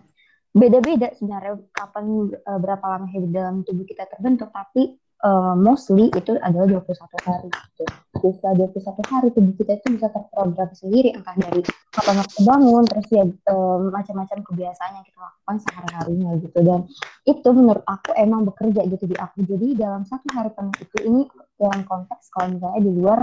beda-beda 0.50 1.14
sebenarnya 1.14 1.62
kapan 1.70 2.34
uh, 2.34 2.60
berapa 2.62 2.86
lama 2.86 3.08
habit 3.10 3.30
dalam 3.30 3.56
tubuh 3.62 3.86
kita 3.86 4.10
terbentuk. 4.10 4.50
Tapi 4.50 4.98
uh, 5.24 5.56
mostly 5.56 6.08
itu 6.16 6.36
adalah 6.40 6.68
21 6.68 7.28
hari 7.28 7.50
gitu. 7.50 7.84
Jadi 8.20 8.30
setelah 8.36 8.56
21 8.68 9.12
hari 9.14 9.28
tubuh 9.32 9.54
kita 9.56 9.72
itu 9.80 9.88
bisa 9.96 10.08
terprogram 10.12 10.70
sendiri 10.76 11.10
entah 11.16 11.36
dari 11.40 11.62
kapan 11.96 12.16
waktu 12.20 12.40
bangun 12.44 12.84
terus 12.88 13.08
ya 13.08 13.24
um, 13.52 13.82
macam-macam 13.96 14.38
kebiasaan 14.44 14.92
yang 15.00 15.06
kita 15.08 15.20
lakukan 15.24 15.56
sehari-harinya 15.64 16.32
gitu 16.44 16.60
dan 16.66 16.80
itu 17.24 17.50
menurut 17.56 17.84
aku 17.88 18.12
emang 18.20 18.44
bekerja 18.44 18.82
gitu 18.92 19.06
di 19.08 19.16
aku. 19.16 19.48
Jadi 19.48 19.68
dalam 19.80 20.04
satu 20.04 20.28
hari 20.36 20.52
penuh 20.52 20.76
itu 20.84 20.98
ini 21.08 21.22
dalam 21.56 21.82
konteks 21.88 22.32
kalau 22.36 22.48
misalnya 22.56 22.82
di 22.84 22.92
luar 22.92 23.20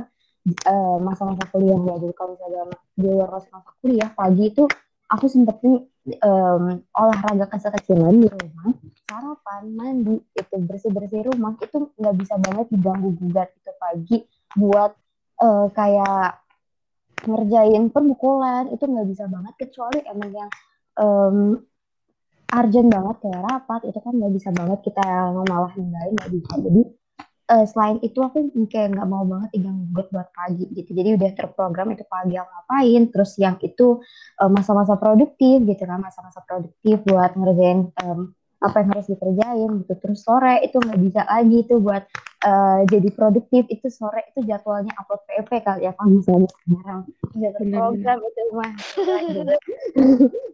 masa-masa 1.02 1.42
uh, 1.42 1.48
kuliah 1.50 1.74
ya 1.74 1.94
jadi 1.98 2.14
kalau 2.14 2.30
misalnya 2.38 2.62
di 2.94 3.08
luar 3.10 3.28
masa-masa 3.34 3.70
kuliah 3.82 4.10
pagi 4.14 4.44
itu 4.46 4.62
aku 5.10 5.26
sempetin 5.26 5.86
um, 6.22 6.82
olahraga 6.94 7.46
kecil-kecilan 7.50 8.14
di 8.14 8.28
rumah, 8.30 8.70
sarapan, 9.16 9.62
mandi, 9.72 10.20
itu 10.36 10.54
bersih-bersih 10.60 11.32
rumah 11.32 11.56
itu 11.56 11.88
nggak 11.96 12.16
bisa 12.20 12.34
banget 12.36 12.66
diganggu 12.68 13.10
gugat 13.16 13.48
itu 13.56 13.72
pagi. 13.80 14.18
Buat 14.52 14.92
uh, 15.40 15.66
kayak 15.72 16.44
ngerjain 17.24 17.88
permukulan 17.88 18.68
itu 18.68 18.84
nggak 18.84 19.08
bisa 19.08 19.24
banget 19.24 19.54
kecuali 19.56 20.04
emang 20.04 20.30
yang 20.36 20.50
um, 21.00 21.64
urgent 22.52 22.88
banget 22.92 23.16
kayak 23.24 23.40
rapat 23.40 23.80
itu 23.88 23.98
kan 24.04 24.12
nggak 24.12 24.32
bisa 24.36 24.48
banget 24.52 24.78
kita 24.84 25.04
malah 25.32 25.72
ninggalin 25.72 26.12
nggak 26.12 26.32
bisa. 26.36 26.52
Jadi 26.60 26.82
uh, 27.56 27.64
selain 27.64 27.96
itu 28.04 28.18
aku 28.20 28.52
kayak 28.68 28.94
nggak 28.94 29.08
mau 29.08 29.24
banget 29.24 29.50
diganggu 29.56 29.84
buat 30.12 30.28
pagi 30.36 30.68
gitu. 30.76 30.90
Jadi 30.92 31.08
udah 31.16 31.30
terprogram 31.32 31.88
itu 31.96 32.04
pagi 32.04 32.36
yang 32.36 32.46
ngapain 32.46 33.02
terus 33.10 33.32
yang 33.40 33.56
itu 33.64 34.04
eh, 34.38 34.50
masa-masa 34.50 34.94
uh, 34.94 35.00
produktif 35.00 35.64
gitu 35.64 35.82
kan 35.88 35.98
masa-masa 36.04 36.44
produktif 36.44 37.00
buat 37.08 37.32
ngerjain 37.32 37.90
um, 38.04 38.36
apa 38.56 38.80
yang 38.80 38.88
harus 38.96 39.06
dikerjain 39.12 39.70
gitu 39.84 39.94
terus 40.00 40.24
sore 40.24 40.64
itu 40.64 40.80
nggak 40.80 41.00
bisa 41.00 41.22
lagi 41.28 41.58
tuh 41.68 41.78
buat 41.80 42.04
uh, 42.44 42.80
jadi 42.90 43.08
produktif 43.14 43.64
itu 43.70 43.86
sore 43.88 44.26
itu 44.34 44.44
jadwalnya 44.44 44.92
upload 45.00 45.22
PEP 45.24 45.50
kali 45.64 45.88
ya 45.88 45.92
kalau 45.96 46.20
misalnya 46.20 46.48
sekarang 46.52 47.00
udah 47.36 47.50
terprogram 47.56 48.18
itu 48.20 48.42
mah 48.52 48.72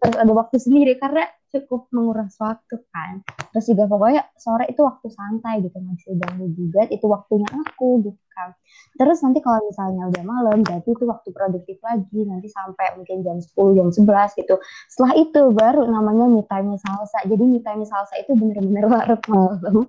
terus 0.03 0.17
ada 0.19 0.33
waktu 0.35 0.57
sendiri 0.59 0.93
karena 1.01 1.27
cukup 1.53 1.93
menguras 1.93 2.33
waktu 2.41 2.81
kan. 2.91 3.21
Terus 3.53 3.69
juga 3.69 3.85
pokoknya 3.85 4.25
sore 4.41 4.65
itu 4.73 4.81
waktu 4.81 5.07
santai 5.13 5.61
gitu 5.61 5.77
bisa 5.77 6.11
ganggu 6.17 6.49
juga 6.57 6.89
itu 6.89 7.05
waktunya 7.05 7.45
aku 7.53 8.01
gitu 8.09 8.23
kan. 8.33 8.57
Terus 8.97 9.21
nanti 9.21 9.45
kalau 9.45 9.61
misalnya 9.69 10.09
udah 10.09 10.25
malam 10.25 10.65
berarti 10.65 10.97
itu 10.97 11.05
waktu 11.05 11.29
produktif 11.31 11.77
lagi. 11.85 12.21
Nanti 12.25 12.49
sampai 12.49 12.97
mungkin 12.97 13.21
jam 13.21 13.37
10 13.37 13.77
jam 13.77 13.89
11 13.93 14.41
gitu. 14.41 14.55
Setelah 14.89 15.13
itu 15.21 15.41
baru 15.53 15.85
namanya 15.85 16.25
me 16.33 16.43
time 16.49 16.81
salsa. 16.81 17.21
Jadi 17.29 17.45
me 17.45 17.61
time 17.61 17.85
salsa 17.85 18.17
itu 18.17 18.33
bener-bener 18.33 18.89
larut 18.89 19.21
malam 19.29 19.85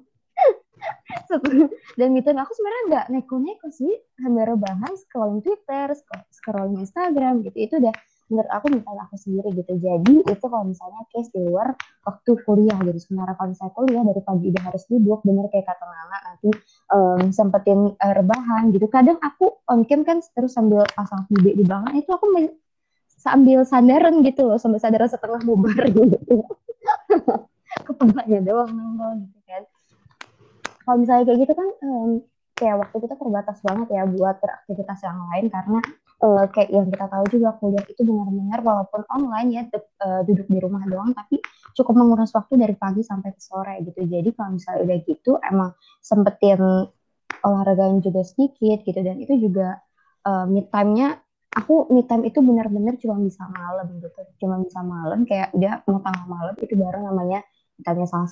dan 1.99 2.07
gitu. 2.17 2.29
Aku 2.33 2.51
sebenarnya 2.53 2.83
nggak 2.89 3.05
neko-neko 3.13 3.67
sih. 3.71 3.93
Sambil 4.19 4.55
rebahan 4.55 4.93
scrolling 4.97 5.41
Twitter 5.41 5.93
scrolling 6.31 6.81
Instagram 6.83 7.43
gitu. 7.45 7.57
Itu 7.57 7.75
udah 7.79 7.93
menurut 8.31 8.49
aku 8.49 8.65
mental 8.71 8.95
aku 8.97 9.15
sendiri 9.19 9.49
gitu. 9.53 9.73
Jadi 9.77 10.15
itu 10.25 10.45
kalau 10.45 10.65
misalnya 10.65 11.05
case 11.11 11.29
di 11.29 11.41
luar 11.43 11.75
waktu 12.07 12.31
kuliah 12.47 12.77
gitu. 12.81 12.99
Sementara 12.99 13.35
kalau 13.35 13.49
misalnya 13.51 13.73
kuliah 13.75 14.03
dari 14.03 14.21
pagi 14.23 14.45
udah 14.49 14.63
harus 14.63 14.83
duduk 14.87 15.19
bener 15.21 15.45
kayak 15.51 15.65
kata 15.67 15.85
Nana 15.85 16.17
nanti 16.23 16.49
um, 16.93 17.21
sempetin 17.29 17.79
uh, 17.93 18.13
rebahan 18.15 18.71
gitu. 18.71 18.85
Kadang 18.87 19.19
aku 19.19 19.61
on 19.69 19.85
cam 19.85 20.01
kan 20.07 20.23
terus 20.33 20.55
sambil 20.55 20.87
pasang 20.95 21.27
video 21.29 21.53
di 21.59 21.63
belakang 21.67 21.95
itu 21.99 22.09
aku 22.09 22.25
sambil 23.19 23.63
sandaran 23.67 24.23
gitu 24.23 24.47
loh. 24.47 24.57
Sambil 24.57 24.79
sandaran 24.79 25.09
setengah 25.11 25.41
bubar 25.43 25.83
gitu. 25.95 26.43
Kepalanya 27.83 28.39
doang 28.45 28.71
nongol 28.71 29.11
gitu 29.27 29.39
kan 29.49 29.63
kalau 30.83 30.97
misalnya 31.01 31.23
kayak 31.27 31.39
gitu 31.47 31.53
kan 31.55 31.69
um, 31.83 32.11
kayak 32.53 32.75
waktu 32.79 32.97
kita 33.01 33.15
terbatas 33.17 33.57
banget 33.65 33.87
ya 33.91 34.03
buat 34.05 34.35
beraktivitas 34.37 34.99
yang 35.01 35.17
lain 35.33 35.45
karena 35.49 35.79
uh, 36.21 36.45
kayak 36.53 36.69
yang 36.69 36.87
kita 36.87 37.05
tahu 37.09 37.25
juga 37.33 37.49
kuliah 37.57 37.85
itu 37.89 38.01
benar-benar 38.05 38.59
walaupun 38.61 39.01
online 39.09 39.49
ya 39.51 39.63
uh, 40.05 40.21
duduk 40.23 40.47
di 40.47 40.57
rumah 40.61 40.85
doang 40.85 41.11
tapi 41.17 41.41
cukup 41.73 41.93
menguras 41.97 42.29
waktu 42.31 42.53
dari 42.61 42.75
pagi 42.77 43.01
sampai 43.01 43.33
ke 43.33 43.41
sore 43.41 43.81
gitu. 43.81 44.05
Jadi 44.05 44.29
kalau 44.37 44.55
misalnya 44.55 44.79
udah 44.85 44.97
gitu 45.09 45.31
emang 45.41 45.71
sempetin 45.99 46.61
olahraga 47.43 47.83
yang 47.89 47.99
juga 47.99 48.21
sedikit 48.21 48.85
gitu. 48.85 48.99
Dan 49.01 49.17
itu 49.19 49.33
juga 49.41 49.81
uh, 50.23 50.45
mid 50.45 50.69
time-nya 50.69 51.17
aku 51.53 51.89
mid 51.89 52.05
time 52.05 52.29
itu 52.29 52.39
benar-benar 52.39 52.95
cuma 53.01 53.17
bisa 53.19 53.43
malam 53.49 53.89
gitu. 53.97 54.21
Cuma 54.37 54.61
bisa 54.61 54.79
malam 54.85 55.25
kayak 55.25 55.49
udah 55.57 55.81
mau 55.89 55.99
tengah 55.99 56.25
malam 56.29 56.55
itu 56.61 56.73
baru 56.77 57.01
namanya 57.01 57.41
tanya 57.81 58.05
salah 58.05 58.29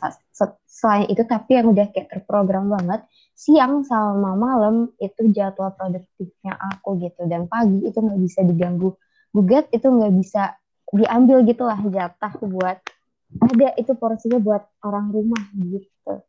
selain 0.70 1.10
itu 1.10 1.26
tapi 1.26 1.58
yang 1.58 1.74
udah 1.74 1.90
kayak 1.90 2.14
terprogram 2.14 2.70
banget 2.70 3.02
siang 3.34 3.82
sama 3.82 4.38
malam 4.38 4.94
itu 5.02 5.34
jadwal 5.34 5.74
produktifnya 5.74 6.54
aku 6.58 7.02
gitu. 7.02 7.26
Dan 7.26 7.50
pagi 7.50 7.82
itu 7.82 7.98
nggak 7.98 8.22
bisa 8.22 8.46
diganggu 8.46 8.94
gugat 9.32 9.66
itu 9.72 9.88
nggak 9.88 10.14
bisa 10.14 10.60
diambil 10.92 11.42
gitulah 11.48 11.80
jatah 11.88 12.34
buat 12.44 12.78
ada 13.40 13.68
itu 13.80 13.96
porsinya 13.96 14.38
buat 14.44 14.68
orang 14.84 15.08
rumah 15.10 15.42
gitu. 15.56 16.20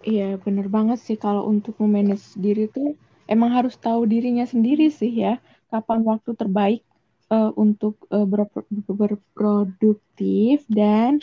Iya 0.00 0.40
bener 0.40 0.72
banget 0.72 1.04
sih 1.04 1.20
kalau 1.20 1.44
untuk 1.44 1.76
memanage 1.76 2.32
diri 2.40 2.64
tuh 2.72 2.96
emang 3.28 3.52
harus 3.52 3.76
tahu 3.76 4.08
dirinya 4.08 4.48
sendiri 4.48 4.88
sih 4.88 5.12
ya 5.12 5.36
kapan 5.68 6.00
waktu 6.02 6.32
terbaik 6.32 6.82
uh, 7.28 7.52
untuk 7.54 8.00
uh, 8.08 8.24
ber 8.24 8.48
berproduktif 8.88 10.64
dan 10.72 11.20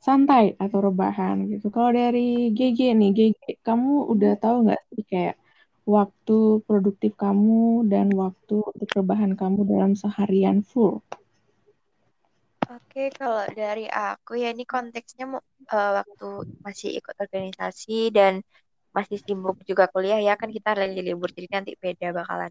santai 0.00 0.56
atau 0.56 0.80
rebahan 0.80 1.44
gitu. 1.52 1.68
Kalau 1.68 1.92
dari 1.92 2.50
GG 2.56 2.96
nih, 2.96 3.10
GG, 3.12 3.40
kamu 3.60 4.08
udah 4.08 4.32
tahu 4.40 4.56
nggak 4.64 4.80
sih 4.96 5.04
kayak 5.04 5.36
waktu 5.84 6.64
produktif 6.64 7.12
kamu 7.20 7.84
dan 7.92 8.08
waktu 8.16 8.64
untuk 8.64 8.88
rebahan 8.96 9.36
kamu 9.36 9.68
dalam 9.68 9.92
seharian 9.92 10.64
full? 10.64 11.04
Oke, 12.70 13.12
kalau 13.12 13.44
dari 13.50 13.90
aku 13.90 14.40
ya 14.40 14.54
ini 14.54 14.64
konteksnya 14.64 15.26
uh, 15.28 15.90
waktu 16.00 16.28
masih 16.64 16.96
ikut 16.96 17.18
organisasi 17.18 18.14
dan 18.14 18.40
masih 18.94 19.18
sibuk 19.22 19.58
juga 19.66 19.86
kuliah 19.90 20.18
ya 20.18 20.34
kan 20.34 20.50
kita 20.50 20.74
lagi 20.74 20.98
libur 21.02 21.30
jadi 21.30 21.60
nanti 21.60 21.74
beda 21.78 22.14
bakalan. 22.14 22.50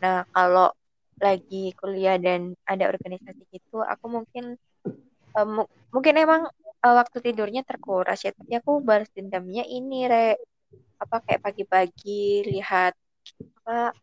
Nah 0.00 0.24
kalau 0.32 0.72
lagi 1.16 1.72
kuliah 1.76 2.16
dan 2.20 2.56
ada 2.68 2.88
organisasi 2.92 3.42
gitu, 3.52 3.80
aku 3.80 4.04
mungkin 4.08 4.56
um, 5.36 5.64
mungkin 5.92 6.14
emang 6.16 6.42
uh, 6.82 6.94
waktu 6.98 7.16
tidurnya 7.22 7.62
terkuras 7.62 8.24
ya 8.26 8.32
tapi 8.34 8.58
aku 8.58 8.82
balas 8.82 9.08
dendamnya 9.14 9.62
ini 9.68 10.08
re. 10.10 10.40
Apa 11.02 11.18
kayak 11.22 11.42
pagi-pagi 11.42 12.46
lihat 12.46 12.94
apa 13.62 13.94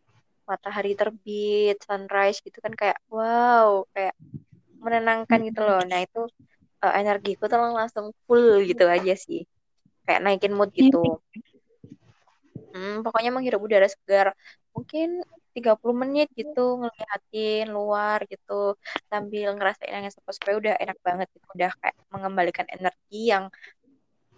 matahari 0.44 0.98
terbit 0.98 1.80
sunrise 1.84 2.44
gitu 2.44 2.60
kan 2.60 2.74
kayak 2.76 3.00
wow 3.12 3.84
kayak 3.96 4.16
menenangkan 4.80 5.40
gitu 5.44 5.62
loh. 5.64 5.82
Nah 5.84 6.04
itu 6.04 6.28
uh, 6.84 6.94
energiku 6.96 7.48
tuh 7.52 7.60
langsung 7.60 8.12
full 8.28 8.64
gitu 8.64 8.88
aja 8.88 9.14
sih. 9.16 9.44
Kayak 10.08 10.22
naikin 10.24 10.56
mood 10.56 10.72
gitu. 10.72 11.02
Hmm, 12.70 13.02
pokoknya 13.02 13.34
menghirup 13.34 13.66
udara 13.66 13.90
segar. 13.90 14.38
Mungkin 14.78 15.26
30 15.56 15.96
menit 16.04 16.28
gitu 16.40 16.80
ngeliatin 16.82 17.66
luar 17.78 18.20
gitu 18.32 18.78
sambil 19.12 19.48
ngerasain 19.58 19.94
angin 19.98 20.12
sepoi 20.14 20.56
udah 20.62 20.74
enak 20.84 20.98
banget 21.08 21.28
gitu. 21.36 21.46
Udah 21.56 21.72
kayak 21.82 21.98
mengembalikan 22.14 22.68
energi 22.76 23.22
yang 23.34 23.46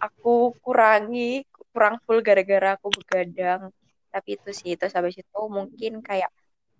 aku 0.02 0.56
kurangi 0.64 1.46
kurang 1.72 1.96
full 2.04 2.18
gara-gara 2.26 2.68
aku 2.76 2.88
begadang. 2.98 3.70
Tapi 4.12 4.28
itu 4.36 4.50
sih 4.58 4.68
itu 4.74 4.84
habis 4.92 5.16
itu 5.22 5.40
mungkin 5.48 5.92
kayak 6.04 6.30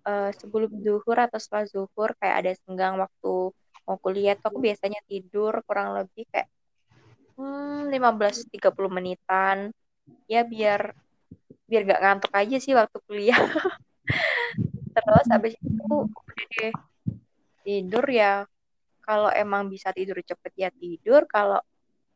uh, 0.05 0.29
sebelum 0.39 0.71
zuhur 0.85 1.17
atau 1.17 1.39
setelah 1.41 1.65
zuhur 1.69 2.09
kayak 2.19 2.35
ada 2.45 2.51
senggang 2.61 2.95
waktu 3.01 3.33
mau 3.83 3.97
kuliah 3.99 4.35
tuh 4.39 4.47
aku 4.53 4.59
biasanya 4.63 4.99
tidur 5.09 5.53
kurang 5.67 5.97
lebih 5.97 6.23
kayak 6.31 6.47
hmm, 7.37 7.89
15-30 7.93 8.89
menitan. 8.91 9.57
Ya 10.29 10.41
biar 10.45 10.93
biar 11.67 11.81
gak 11.89 12.01
ngantuk 12.03 12.31
aja 12.35 12.57
sih 12.59 12.73
waktu 12.75 12.97
kuliah 13.07 13.39
terus 14.93 15.25
habis 15.33 15.53
itu 15.57 15.95
udah 16.05 16.45
deh 16.57 16.73
tidur 17.65 18.05
ya. 18.07 18.45
Kalau 19.03 19.27
emang 19.35 19.67
bisa 19.67 19.91
tidur 19.91 20.15
cepet 20.23 20.53
ya 20.55 20.69
tidur 20.71 21.27
kalau 21.27 21.59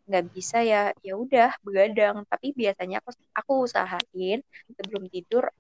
nggak 0.08 0.24
bisa 0.32 0.64
ya 0.64 0.96
ya 1.04 1.14
udah 1.20 1.52
begadang. 1.66 2.24
Tapi 2.32 2.56
biasanya 2.56 3.04
aku 3.04 3.12
aku 3.36 3.54
usahain 3.68 4.40
sebelum 4.78 5.12
tidur 5.12 5.52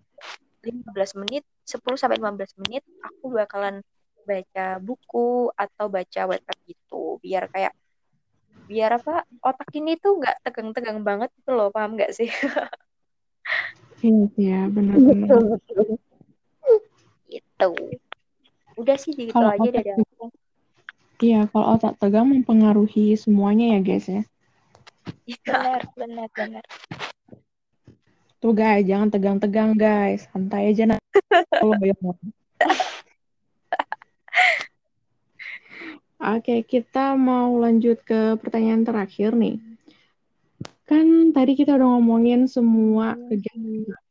15 0.63 1.11
menit 1.19 1.43
10 1.67 1.99
sampai 1.99 2.19
15 2.19 2.55
menit 2.63 2.83
aku 3.03 3.35
bakalan 3.35 3.83
baca 4.27 4.79
buku 4.83 5.51
atau 5.55 5.85
baca 5.91 6.21
website 6.31 6.61
gitu. 6.67 7.19
Biar 7.23 7.47
kayak 7.51 7.75
biar 8.67 8.99
apa 8.99 9.23
otak 9.39 9.71
ini 9.79 9.95
tuh 9.95 10.19
nggak 10.19 10.43
tegang-tegang 10.43 10.99
banget 10.99 11.31
gitu 11.39 11.55
loh 11.55 11.71
paham 11.71 11.95
nggak 11.95 12.11
sih? 12.15 12.27
Iya, 13.97 14.29
ya, 14.37 14.59
benar-benar 14.69 15.57
gitu. 17.27 17.71
Udah 18.79 18.97
sih 18.99 19.13
gitu 19.13 19.35
kalau 19.35 19.53
aja 19.53 19.69
dari 19.69 19.89
aku. 19.93 20.31
Iya 21.17 21.49
kalau 21.49 21.73
otak 21.73 21.97
tegang 21.97 22.29
mempengaruhi 22.29 23.17
semuanya 23.17 23.77
ya 23.77 23.79
guys 23.81 24.05
ya. 24.05 24.21
Iya. 25.25 25.37
benar 25.43 25.81
benar 25.97 26.27
benar. 26.33 26.63
Tuh 28.37 28.53
guys 28.53 28.85
jangan 28.85 29.09
tegang-tegang 29.09 29.73
guys. 29.73 30.29
Santai 30.29 30.71
aja 30.71 30.85
nah 30.85 30.99
Oke, 36.17 36.65
kita 36.65 37.13
mau 37.13 37.61
lanjut 37.61 38.01
ke 38.01 38.41
pertanyaan 38.41 38.81
terakhir 38.81 39.37
nih. 39.37 39.61
Kan 40.89 41.29
tadi 41.29 41.53
kita 41.53 41.77
udah 41.77 41.97
ngomongin 41.97 42.49
semua 42.49 43.13
kegiatan 43.29 43.85
kita 43.85 44.06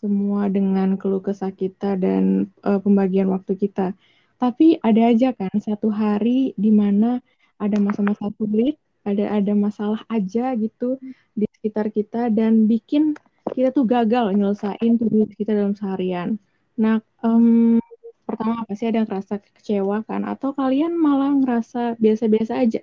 semua 0.00 0.48
dengan 0.48 0.96
keluh 0.96 1.20
kesah 1.20 1.52
kita 1.52 1.94
dan 2.00 2.48
uh, 2.64 2.80
pembagian 2.80 3.28
waktu 3.30 3.54
kita. 3.54 3.92
Tapi 4.40 4.80
ada 4.80 5.12
aja 5.12 5.36
kan 5.36 5.52
satu 5.60 5.92
hari 5.92 6.56
di 6.56 6.72
mana 6.72 7.20
ada 7.60 7.76
masa-masa 7.76 8.32
sulit, 8.40 8.80
ada 9.04 9.28
ada 9.36 9.52
masalah 9.52 10.00
aja 10.08 10.56
gitu 10.56 10.96
di 11.36 11.44
sekitar 11.60 11.92
kita 11.92 12.32
dan 12.32 12.64
bikin 12.64 13.12
kita 13.52 13.68
tuh 13.76 13.84
gagal 13.84 14.32
nyelesain 14.32 14.96
tugas 14.96 15.30
kita 15.36 15.52
dalam 15.52 15.76
seharian. 15.76 16.40
Nah, 16.80 17.04
um, 17.20 17.76
pertama 18.24 18.64
apa 18.64 18.72
sih 18.78 18.88
ada 18.88 19.04
yang 19.04 19.08
ngerasa 19.08 19.34
kecewa 19.60 19.96
kan? 20.08 20.24
Atau 20.24 20.56
kalian 20.56 20.96
malah 20.96 21.36
ngerasa 21.36 22.00
biasa-biasa 22.00 22.52
aja? 22.56 22.80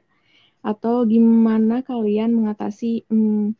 Atau 0.61 1.07
gimana 1.09 1.81
kalian 1.81 2.37
mengatasi 2.37 3.07
um, 3.09 3.57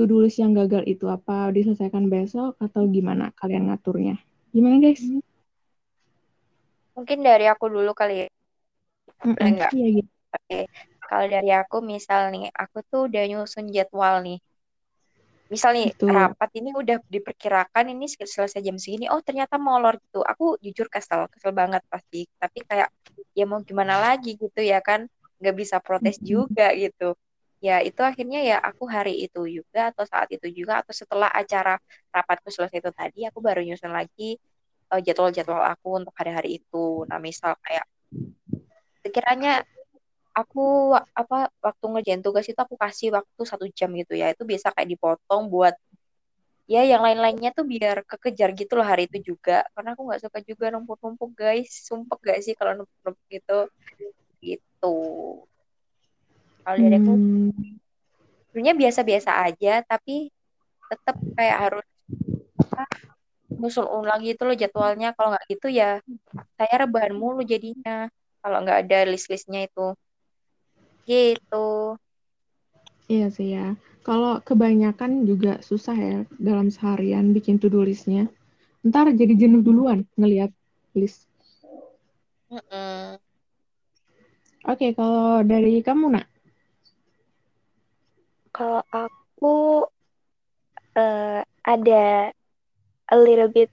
to-do 0.00 0.24
list 0.24 0.40
yang 0.40 0.56
gagal 0.56 0.80
itu 0.88 1.04
apa 1.12 1.52
diselesaikan 1.52 2.08
besok 2.08 2.56
atau 2.56 2.88
gimana 2.88 3.36
kalian 3.36 3.68
ngaturnya? 3.68 4.16
Gimana 4.48 4.80
guys? 4.80 5.04
Mungkin 6.96 7.20
dari 7.20 7.44
aku 7.44 7.68
dulu 7.68 7.92
kali 7.92 8.24
ya. 8.24 8.28
Mm 9.20 9.36
-mm, 9.36 9.44
enggak? 9.44 9.70
Iya 9.76 9.88
gitu. 10.00 10.10
Oke. 10.32 10.60
Kalau 11.04 11.26
dari 11.28 11.50
aku 11.52 11.76
misal 11.84 12.32
nih, 12.32 12.48
aku 12.48 12.80
tuh 12.88 13.12
udah 13.12 13.22
nyusun 13.28 13.68
jadwal 13.68 14.24
nih. 14.24 14.40
Misal 15.52 15.76
nih 15.76 15.92
Betul. 15.92 16.16
rapat 16.16 16.50
ini 16.56 16.70
udah 16.72 16.96
diperkirakan 17.04 17.84
ini 17.92 18.06
selesai 18.08 18.64
jam 18.64 18.80
segini. 18.80 19.04
Oh 19.12 19.20
ternyata 19.20 19.60
molor 19.60 20.00
gitu. 20.00 20.24
Aku 20.24 20.56
jujur 20.64 20.88
kesel, 20.88 21.28
kesel 21.28 21.52
banget 21.52 21.84
pasti. 21.92 22.24
Tapi 22.40 22.64
kayak 22.64 22.88
ya 23.36 23.44
mau 23.44 23.60
gimana 23.60 24.00
lagi 24.00 24.40
gitu 24.40 24.64
ya 24.64 24.80
kan, 24.80 25.04
nggak 25.42 25.56
bisa 25.60 25.76
protes 25.84 26.16
juga 26.24 26.72
gitu 26.72 27.12
ya 27.60 27.84
itu 27.84 28.00
akhirnya 28.00 28.40
ya 28.40 28.56
aku 28.56 28.88
hari 28.88 29.28
itu 29.28 29.44
juga 29.60 29.92
atau 29.92 30.08
saat 30.08 30.32
itu 30.32 30.48
juga 30.48 30.80
atau 30.80 30.96
setelah 30.96 31.28
acara 31.28 31.76
rapatku 32.08 32.48
selesai 32.48 32.80
itu 32.80 32.90
tadi 32.90 33.20
aku 33.28 33.38
baru 33.44 33.60
nyusun 33.60 33.92
lagi 33.92 34.40
uh, 34.88 35.00
jadwal-jadwal 35.00 35.60
aku 35.68 36.00
untuk 36.00 36.14
hari-hari 36.16 36.58
itu. 36.64 37.04
Nah 37.04 37.20
misal 37.20 37.54
kayak 37.60 37.84
sekiranya 39.04 39.62
aku 40.32 40.96
apa 40.96 41.52
waktu 41.60 41.84
ngerjain 41.84 42.22
tugas 42.24 42.48
itu 42.48 42.56
aku 42.56 42.80
kasih 42.80 43.12
waktu 43.12 43.42
satu 43.44 43.68
jam 43.76 43.92
gitu 43.92 44.16
ya 44.16 44.32
itu 44.32 44.42
bisa 44.48 44.72
kayak 44.72 44.96
dipotong 44.96 45.52
buat 45.52 45.76
ya 46.70 46.86
yang 46.86 47.02
lain-lainnya 47.02 47.50
tuh 47.52 47.66
biar 47.66 48.06
kekejar 48.06 48.54
gitu 48.56 48.72
loh 48.78 48.86
hari 48.88 49.04
itu 49.10 49.34
juga. 49.34 49.66
Karena 49.76 49.92
aku 49.92 50.02
nggak 50.08 50.22
suka 50.24 50.38
juga 50.48 50.72
numpuk-numpuk 50.72 51.30
guys. 51.36 51.68
Sumpah 51.84 52.16
gak 52.22 52.40
sih 52.46 52.54
kalau 52.56 52.72
numpuk-numpuk 52.78 53.26
gitu 53.28 53.58
gitu 54.40 54.96
kalau 56.64 56.78
dari 56.80 56.96
aku 57.00 57.12
Hmm, 57.14 57.50
sebenarnya 58.50 58.74
biasa-biasa 58.82 59.30
aja 59.46 59.72
tapi 59.86 60.30
tetap 60.90 61.16
kayak 61.38 61.58
harus 61.70 61.86
apa, 62.58 62.82
musul 63.60 63.86
ulang 63.86 64.20
gitu 64.26 64.42
loh 64.48 64.56
jadwalnya 64.58 65.14
kalau 65.16 65.28
nggak 65.32 65.46
gitu 65.52 65.66
ya 65.70 66.02
saya 66.58 66.74
rebahan 66.86 67.14
mulu 67.14 67.40
jadinya 67.46 68.10
kalau 68.42 68.56
nggak 68.64 68.78
ada 68.88 68.98
list-listnya 69.10 69.60
itu 69.68 69.94
gitu 71.08 71.56
iya 73.10 73.26
sih 73.36 73.48
ya. 73.56 73.76
Kalau 74.06 74.40
kebanyakan 74.40 75.28
juga 75.28 75.60
susah 75.60 75.96
ya 75.98 76.18
dalam 76.40 76.72
seharian 76.72 77.36
bikin 77.36 77.60
to-do 77.60 77.84
listnya. 77.84 78.30
Ntar 78.86 79.12
jadi 79.12 79.34
jenuh 79.36 79.60
duluan 79.60 80.08
ngelihat 80.16 80.50
list. 80.96 81.28
Mm-mm. 82.50 83.18
Oke, 84.70 84.94
kalau 84.94 85.42
dari 85.42 85.82
kamu, 85.82 86.06
nak? 86.14 86.29
Kalau 88.54 88.80
aku 89.02 89.46
eh, 90.96 91.42
ada 91.72 91.94
a 93.12 93.16
little 93.24 93.50
bit 93.56 93.70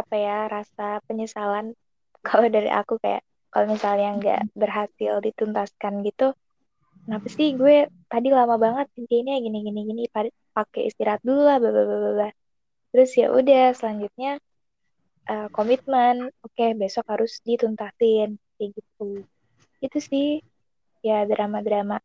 apa 0.00 0.14
ya 0.26 0.36
rasa 0.54 0.82
penyesalan 1.08 1.66
kalau 2.28 2.46
dari 2.56 2.70
aku 2.80 2.94
kayak 3.04 3.22
kalau 3.52 3.66
misalnya 3.74 4.08
nggak 4.18 4.40
berhasil 4.60 5.12
dituntaskan 5.26 5.94
gitu 6.08 6.24
kenapa 7.04 7.28
sih 7.36 7.48
gue 7.60 7.76
tadi 8.12 8.28
lama 8.38 8.56
banget 8.64 8.86
ini 9.00 9.30
gini 9.44 9.58
gini 9.66 9.80
gini 9.90 10.02
pa- 10.14 10.36
pakai 10.56 10.82
istirahat 10.90 11.22
dulu 11.28 11.40
lah 11.48 11.56
bla 11.62 11.70
bla 11.74 11.84
bla. 12.18 12.28
Terus 12.92 13.10
ya 13.20 13.26
udah 13.38 13.62
selanjutnya 13.78 14.30
eh, 15.30 15.46
komitmen 15.56 16.14
oke 16.46 16.64
besok 16.80 17.04
harus 17.12 17.32
dituntasin 17.48 18.28
kayak 18.56 18.70
gitu. 18.78 19.04
Itu 19.84 19.98
sih 20.10 20.26
ya 21.08 21.14
drama-drama 21.30 21.96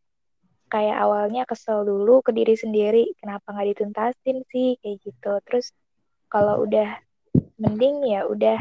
kayak 0.73 0.97
awalnya 1.03 1.43
kesel 1.49 1.83
dulu 1.83 2.21
ke 2.25 2.31
diri 2.37 2.55
sendiri 2.55 3.03
kenapa 3.19 3.51
nggak 3.53 3.67
dituntasin 3.75 4.37
sih 4.51 4.77
kayak 4.81 4.97
gitu 5.05 5.31
terus 5.45 5.65
kalau 6.33 6.65
udah 6.65 6.89
mending 7.61 8.05
ya 8.05 8.25
udah 8.29 8.59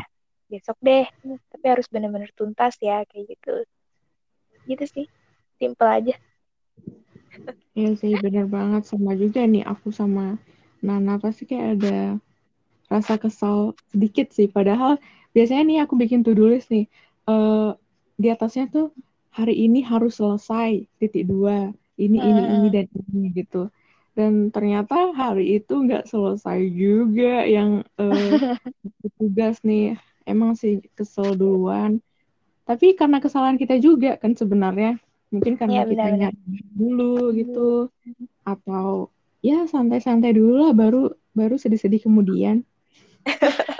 besok 0.49 0.77
deh 0.81 1.05
tapi 1.53 1.67
harus 1.69 1.87
bener-bener 1.93 2.33
tuntas 2.33 2.75
ya 2.81 3.05
kayak 3.09 3.37
gitu 3.37 3.55
gitu 4.69 4.85
sih 4.89 5.07
simple 5.61 5.89
aja 5.89 6.15
Iya 7.79 7.91
sih, 8.01 8.13
bener 8.19 8.47
banget. 8.51 8.83
Sama 8.91 9.13
juga 9.15 9.41
nih, 9.47 9.63
aku 9.63 9.89
sama 9.95 10.37
Nana 10.83 11.15
pasti 11.23 11.47
kayak 11.47 11.67
ada 11.79 11.97
rasa 12.93 13.15
kesal 13.21 13.77
sedikit 13.93 14.33
sih. 14.35 14.49
Padahal 14.51 14.99
biasanya 15.35 15.63
nih 15.69 15.79
aku 15.85 15.95
bikin 16.03 16.21
to-do 16.27 16.49
list 16.51 16.69
nih. 16.75 16.87
eh 17.31 17.71
di 18.19 18.29
atasnya 18.35 18.67
tuh 18.75 18.87
hari 19.39 19.55
ini 19.69 19.85
harus 19.85 20.19
selesai, 20.19 20.89
titik 20.99 21.29
dua. 21.29 21.71
Ini, 21.99 22.15
ini, 22.17 22.43
ini, 22.47 22.67
Hmm. 22.71 22.75
dan 22.75 22.87
ini 23.11 23.27
gitu. 23.35 23.63
Dan 24.15 24.51
ternyata 24.55 25.11
hari 25.15 25.59
itu 25.59 25.75
nggak 25.75 26.07
selesai 26.07 26.59
juga 26.71 27.43
yang 27.47 27.83
eh, 27.99 28.31
tugas 29.19 29.59
nih. 29.67 29.99
Emang 30.23 30.55
sih 30.55 30.79
kesel 30.95 31.35
duluan. 31.35 31.99
Tapi 32.69 32.95
karena 32.95 33.19
kesalahan 33.19 33.59
kita 33.59 33.81
juga 33.83 34.15
kan 34.21 34.37
sebenarnya. 34.39 35.01
Mungkin 35.29 35.59
karena 35.61 35.85
Iya, 35.85 35.91
kitanya 35.91 36.29
benar-benar. 36.33 36.73
dulu 36.79 37.15
gitu. 37.35 37.71
Atau 38.47 39.11
ya 39.43 39.67
santai-santai 39.67 40.35
dulu 40.35 40.67
lah 40.67 40.73
baru 40.73 41.13
baru 41.35 41.55
sedih-sedih 41.59 42.07
kemudian. 42.07 42.63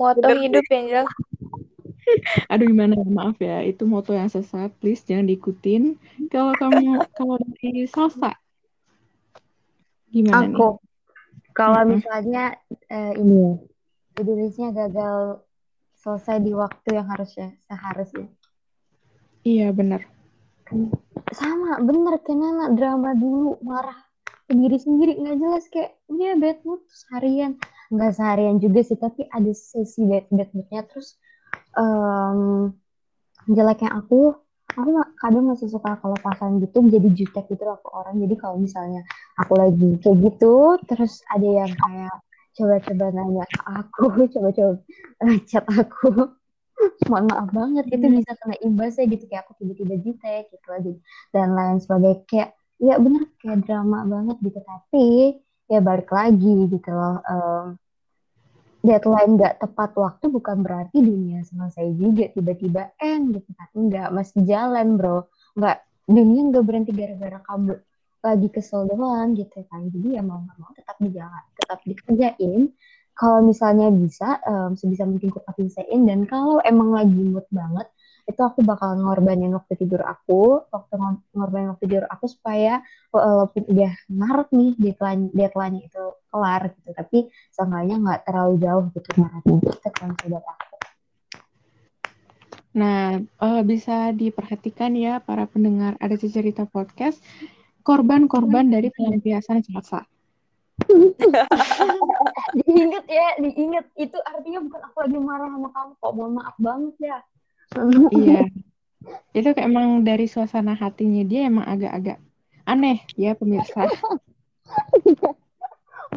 moto 0.00 0.28
hidup 0.40 0.64
yang 0.72 0.84
jelas 0.88 1.08
Aduh 2.50 2.66
gimana 2.68 2.98
ya, 2.98 3.06
maaf 3.08 3.38
ya, 3.38 3.62
itu 3.64 3.86
moto 3.86 4.12
yang 4.12 4.28
sesat, 4.28 4.70
please 4.82 5.02
jangan 5.06 5.28
diikutin. 5.30 5.96
Kalau 6.28 6.52
kamu 6.58 7.06
kalau 7.14 7.38
dari 7.40 7.86
salsa 7.88 8.36
gimana 10.12 10.50
nih? 10.50 10.56
Aku 10.56 10.68
kalau 11.52 11.82
misalnya 11.88 12.56
eh, 12.88 13.12
ini 13.16 13.34
ya, 13.36 13.52
to-do 14.16 14.32
list-nya 14.36 14.72
gagal 14.72 15.44
selesai 16.00 16.42
di 16.42 16.52
waktu 16.52 16.88
yang 16.98 17.06
harusnya 17.08 17.54
seharusnya. 17.68 18.28
Iya 19.42 19.70
benar. 19.72 20.06
Sama, 21.32 21.80
bener 21.80 22.20
kayak 22.20 22.38
Nana 22.38 22.66
drama 22.72 23.12
dulu 23.16 23.60
marah 23.64 23.96
ke 24.48 24.52
diri 24.58 24.76
sendiri 24.76 25.12
nggak 25.16 25.38
jelas 25.38 25.64
kayak 25.72 25.96
ya 26.12 26.36
bad 26.36 26.60
mood 26.66 26.84
terus 26.84 27.04
harian 27.14 27.52
nggak 27.88 28.12
seharian 28.12 28.56
juga 28.60 28.80
sih 28.84 28.98
tapi 29.00 29.24
ada 29.30 29.52
sesi 29.54 30.04
bad 30.04 30.28
bad 30.28 30.50
moodnya 30.52 30.82
terus 30.84 31.16
em, 31.78 32.72
jeleknya 33.50 33.90
aku 33.98 34.36
aku 34.72 34.90
kadang 35.20 35.44
masih 35.52 35.68
suka 35.68 36.00
kalau 36.00 36.16
pasangan 36.24 36.56
gitu 36.64 36.80
jadi 36.88 37.08
jutek 37.12 37.44
gitu 37.52 37.62
loh 37.68 37.76
ke 37.84 37.88
orang. 37.92 38.16
Jadi 38.24 38.34
kalau 38.40 38.56
misalnya 38.56 39.02
aku 39.36 39.52
lagi 39.60 39.88
kayak 40.00 40.18
gitu 40.24 40.54
terus 40.88 41.20
ada 41.28 41.48
yang 41.48 41.72
kayak 41.72 42.14
coba-coba 42.56 43.06
nanya 43.16 43.44
ke 43.48 43.60
aku 43.68 44.04
coba-coba 44.34 44.74
chat 45.48 45.64
aku 45.68 46.08
mohon 47.08 47.24
maaf 47.30 47.48
banget 47.54 47.84
itu 47.94 48.06
Hmm. 48.08 48.16
bisa 48.18 48.32
kena 48.40 48.56
imbasnya 48.64 49.04
gitu. 49.12 49.24
Kayak 49.30 49.42
aku 49.48 49.52
tiba-tiba 49.60 49.94
jutek 50.04 50.42
gitu 50.52 50.68
aja 50.72 50.92
dan 51.34 51.48
lain 51.58 51.76
sebagainya. 51.82 52.24
Kayak 52.28 52.48
ya 52.82 52.94
bener 52.98 53.22
kayak 53.40 53.58
drama 53.66 53.98
banget 54.08 54.36
gitu. 54.42 54.58
Tapi 54.62 55.06
ya 55.70 55.78
balik 55.80 56.10
lagi 56.10 56.54
gitu 56.68 56.90
loh 56.92 57.16
em, 57.24 57.64
deadline 58.82 59.38
nggak 59.38 59.62
tepat 59.62 59.94
waktu 59.94 60.26
bukan 60.26 60.66
berarti 60.66 60.98
dunia 60.98 61.46
selesai 61.46 61.86
juga 61.94 62.26
tiba-tiba 62.34 62.90
end 62.98 63.38
gitu 63.38 63.50
tapi 63.54 63.76
nggak 63.88 64.08
masih 64.10 64.42
jalan 64.42 64.98
bro. 64.98 65.30
Nggak 65.54 65.76
dunia 66.10 66.40
nggak 66.50 66.64
berhenti 66.66 66.92
gara-gara 66.92 67.38
kamu 67.46 67.78
lagi 68.22 68.48
kesel 68.50 68.90
doang 68.90 69.38
gitu 69.38 69.62
kan. 69.70 69.86
Jadi 69.86 70.18
ya 70.18 70.22
mau 70.26 70.42
nggak 70.42 70.58
mau 70.58 70.70
tetap 70.74 70.96
dijalan 70.98 71.44
tetap 71.54 71.78
dikerjain. 71.86 72.62
Kalau 73.12 73.38
misalnya 73.44 73.86
bisa 73.92 74.42
em, 74.42 74.74
sebisa 74.74 75.06
mungkin 75.06 75.30
diselesaiin 75.30 76.02
dan 76.08 76.26
kalau 76.26 76.58
emang 76.64 76.90
lagi 76.96 77.22
mood 77.22 77.46
banget 77.54 77.86
itu 78.22 78.38
aku 78.38 78.62
bakal 78.62 78.94
ngorbanin 78.94 79.50
waktu 79.50 79.74
tidur 79.74 80.06
aku 80.06 80.62
waktu 80.70 80.94
ngor- 80.94 81.26
ngorbanin 81.34 81.74
waktu 81.74 81.84
tidur 81.90 82.06
aku 82.06 82.30
supaya 82.30 82.78
walaupun 83.10 83.66
udah 83.66 83.92
ngarep 84.06 84.48
nih 84.54 84.70
deadline 84.78 85.22
deadline 85.34 85.76
itu 85.82 86.04
kelar 86.30 86.70
gitu. 86.78 86.90
Tapi 86.94 87.18
seenggaknya 87.50 87.96
nggak 87.98 88.20
terlalu 88.22 88.54
jauh 88.62 88.84
gitu 88.94 89.08
ngarepnya 89.18 89.56
gitu 89.66 89.88
kan 89.90 90.10
sobat 90.22 90.44
aku. 90.46 90.76
Nah, 92.72 93.20
eh, 93.20 93.62
bisa 93.66 94.14
diperhatikan 94.16 94.96
ya 94.96 95.20
para 95.20 95.44
pendengar 95.44 95.98
ada 96.00 96.16
cerita 96.16 96.64
podcast 96.64 97.20
korban-korban 97.82 98.70
dari 98.70 98.88
pelampiasan 98.94 99.66
salsa. 99.66 100.06
diinget 102.58 103.06
ya 103.06 103.28
diinget 103.38 103.86
itu 103.94 104.18
artinya 104.24 104.64
bukan 104.66 104.80
aku 104.88 104.96
lagi 105.04 105.18
marah 105.20 105.48
sama 105.50 105.68
kamu 105.74 105.92
kok. 105.98 106.12
Mohon 106.14 106.32
maaf 106.38 106.56
banget 106.62 106.96
ya 107.02 107.18
Iya. 108.12 108.48
Itu 109.32 109.48
kayak 109.56 109.68
emang 109.68 110.04
dari 110.06 110.28
suasana 110.28 110.76
hatinya 110.78 111.24
dia 111.26 111.48
emang 111.48 111.66
agak-agak 111.66 112.18
aneh 112.68 113.02
ya 113.18 113.34
pemirsa. 113.34 113.88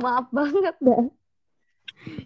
maaf 0.04 0.28
banget 0.32 0.76
dah 0.84 1.08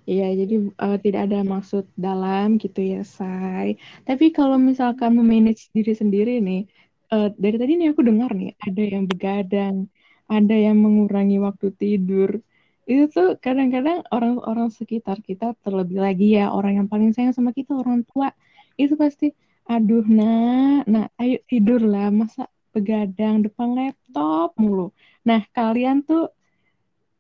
Iya, 0.04 0.36
jadi 0.44 0.56
eh, 0.76 0.98
tidak 1.00 1.22
ada 1.32 1.40
maksud 1.48 1.88
dalam 1.96 2.60
gitu 2.60 2.84
ya, 2.84 3.00
Say. 3.08 3.80
Tapi 4.04 4.36
kalau 4.36 4.60
misalkan 4.60 5.16
memanage 5.16 5.72
diri 5.72 5.96
sendiri 5.96 6.44
nih, 6.44 6.68
eh, 7.16 7.30
dari 7.40 7.56
tadi 7.56 7.80
nih 7.80 7.96
aku 7.96 8.04
dengar 8.04 8.28
nih, 8.36 8.60
ada 8.60 8.82
yang 8.84 9.08
begadang, 9.08 9.88
ada 10.28 10.52
yang 10.52 10.76
mengurangi 10.84 11.40
waktu 11.40 11.72
tidur. 11.80 12.44
Itu 12.84 13.08
tuh 13.08 13.28
kadang-kadang 13.40 14.04
orang-orang 14.12 14.68
sekitar 14.68 15.24
kita, 15.24 15.56
terlebih 15.64 16.04
lagi 16.04 16.36
ya, 16.36 16.52
orang 16.52 16.84
yang 16.84 16.88
paling 16.92 17.16
sayang 17.16 17.32
sama 17.32 17.56
kita, 17.56 17.72
orang 17.72 18.04
tua, 18.04 18.36
itu 18.80 18.96
pasti, 18.96 19.28
aduh 19.68 20.06
nak, 20.08 20.88
nah 20.88 21.06
ayo 21.20 21.38
tidur 21.50 21.84
lah, 21.84 22.08
masa 22.10 22.48
begadang 22.72 23.44
depan 23.46 23.76
laptop 23.76 24.56
mulu. 24.56 24.96
Nah, 25.28 25.44
kalian 25.52 26.06
tuh 26.08 26.32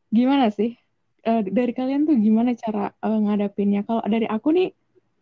gimana 0.10 0.48
sih? 0.54 0.80
Eh, 1.28 1.41
dari 1.52 1.76
kalian 1.76 2.08
tuh 2.08 2.15
gimana 2.15 2.56
cara 2.56 2.95
eh, 2.95 3.19
ngadapinnya? 3.19 3.84
Kalau 3.84 4.02
dari 4.08 4.26
aku 4.26 4.56
nih 4.56 4.72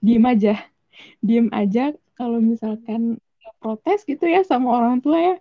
diem 0.05 0.25
aja, 0.29 0.53
diem 1.27 1.49
aja. 1.49 1.91
Kalau 2.17 2.37
misalkan 2.41 3.21
protes 3.61 4.05
gitu 4.05 4.25
ya 4.25 4.41
sama 4.45 4.73
orang 4.73 5.01
tua 5.01 5.17
ya, 5.17 5.35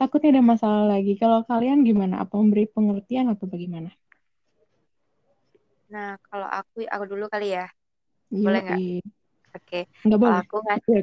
takutnya 0.00 0.40
ada 0.40 0.44
masalah 0.44 0.84
lagi. 0.88 1.16
Kalau 1.16 1.44
kalian 1.44 1.84
gimana? 1.84 2.20
Apa 2.24 2.36
memberi 2.36 2.68
pengertian 2.68 3.32
atau 3.32 3.44
bagaimana? 3.48 3.92
Nah, 5.90 6.16
kalau 6.30 6.46
aku 6.46 6.86
aku 6.86 7.04
dulu 7.04 7.26
kali 7.26 7.56
ya. 7.58 7.66
Boleh 8.30 8.60
nggak? 8.62 8.80
Oke. 9.66 9.80
Nggak 10.06 10.18
Kalau 10.20 10.38
aku 10.42 10.56
ngasih? 10.66 11.00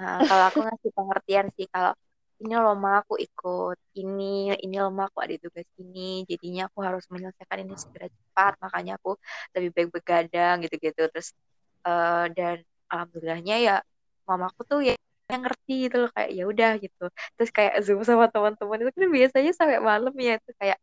Nah, 0.00 0.18
kalau 0.30 0.44
aku 0.50 0.58
ngasih 0.66 0.90
pengertian 0.96 1.46
sih 1.56 1.66
kalau 1.74 1.92
ini 2.40 2.54
loh 2.56 2.72
ma 2.84 2.90
aku 3.04 3.14
ikut 3.20 3.76
ini 4.00 4.24
ini 4.64 4.76
loh 4.80 4.88
ma 4.88 5.04
aku 5.08 5.18
ada 5.24 5.36
tugas 5.44 5.68
ini 5.76 6.24
jadinya 6.30 6.62
aku 6.68 6.78
harus 6.86 7.04
menyelesaikan 7.12 7.58
ini 7.68 7.74
segera 7.76 8.08
cepat 8.08 8.52
makanya 8.64 8.92
aku 8.98 9.10
lebih 9.54 9.70
baik 9.76 9.88
begadang 9.96 10.54
gitu-gitu. 10.64 11.00
Terus 11.12 11.28
uh, 11.88 12.26
dan 12.36 12.56
alhamdulillahnya 12.92 13.54
ya 13.66 13.74
mamaku 14.28 14.60
tuh 14.70 14.80
ya 14.88 14.94
yang 15.30 15.42
ngerti 15.46 15.72
gitu 15.86 15.96
loh 16.02 16.10
kayak 16.16 16.30
ya 16.38 16.42
udah 16.52 16.70
gitu. 16.84 17.04
Terus 17.36 17.50
kayak 17.56 17.74
zoom 17.84 18.00
sama 18.08 18.26
teman-teman 18.32 18.78
itu 18.82 18.90
kan 18.96 19.08
biasanya 19.18 19.52
sampai 19.58 19.78
malam 19.90 20.14
ya 20.16 20.32
itu 20.40 20.50
kayak 20.60 20.78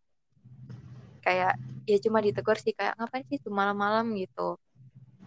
kayak 1.26 1.52
ya 1.90 1.98
cuma 2.06 2.20
ditegur 2.26 2.58
sih 2.64 2.74
kayak 2.78 2.94
ngapain 2.98 3.26
sih 3.32 3.40
tuh 3.44 3.52
malam-malam? 3.60 4.06
gitu 4.22 4.56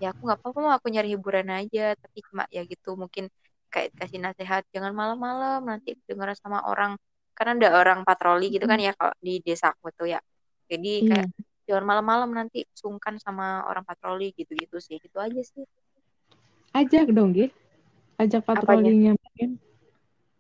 ya 0.01 0.17
aku 0.17 0.27
nggak 0.27 0.39
apa-apa 0.41 0.59
mau 0.59 0.73
aku 0.75 0.87
nyari 0.89 1.15
hiburan 1.15 1.49
aja. 1.53 1.95
Tapi 1.95 2.19
cuma 2.27 2.49
ya 2.49 2.65
gitu 2.65 2.97
mungkin 2.97 3.29
kayak 3.71 3.95
kasih 3.95 4.19
nasihat 4.19 4.67
jangan 4.75 4.91
malam-malam 4.97 5.63
nanti 5.69 5.95
dengar 6.09 6.33
sama 6.35 6.65
orang. 6.65 6.97
Karena 7.37 7.57
ada 7.57 7.69
orang 7.81 8.01
patroli 8.03 8.53
gitu 8.53 8.67
kan 8.67 8.81
ya 8.81 8.93
kalau 8.97 9.15
di 9.21 9.39
desa 9.45 9.71
aku 9.71 9.93
tuh 9.95 10.09
ya. 10.11 10.21
Jadi 10.67 11.07
iya. 11.07 11.25
kayak 11.25 11.29
jangan 11.69 11.85
malam-malam 11.87 12.31
nanti 12.35 12.67
sungkan 12.75 13.21
sama 13.23 13.63
orang 13.69 13.85
patroli 13.87 14.33
gitu-gitu 14.35 14.81
sih. 14.81 14.97
Gitu 14.99 15.17
aja 15.21 15.41
sih. 15.45 15.65
Ajak 16.75 17.13
dong 17.13 17.37
gitu 17.37 17.55
ajak 18.21 18.43
patrolinya 18.45 19.17
mungkin. 19.17 19.57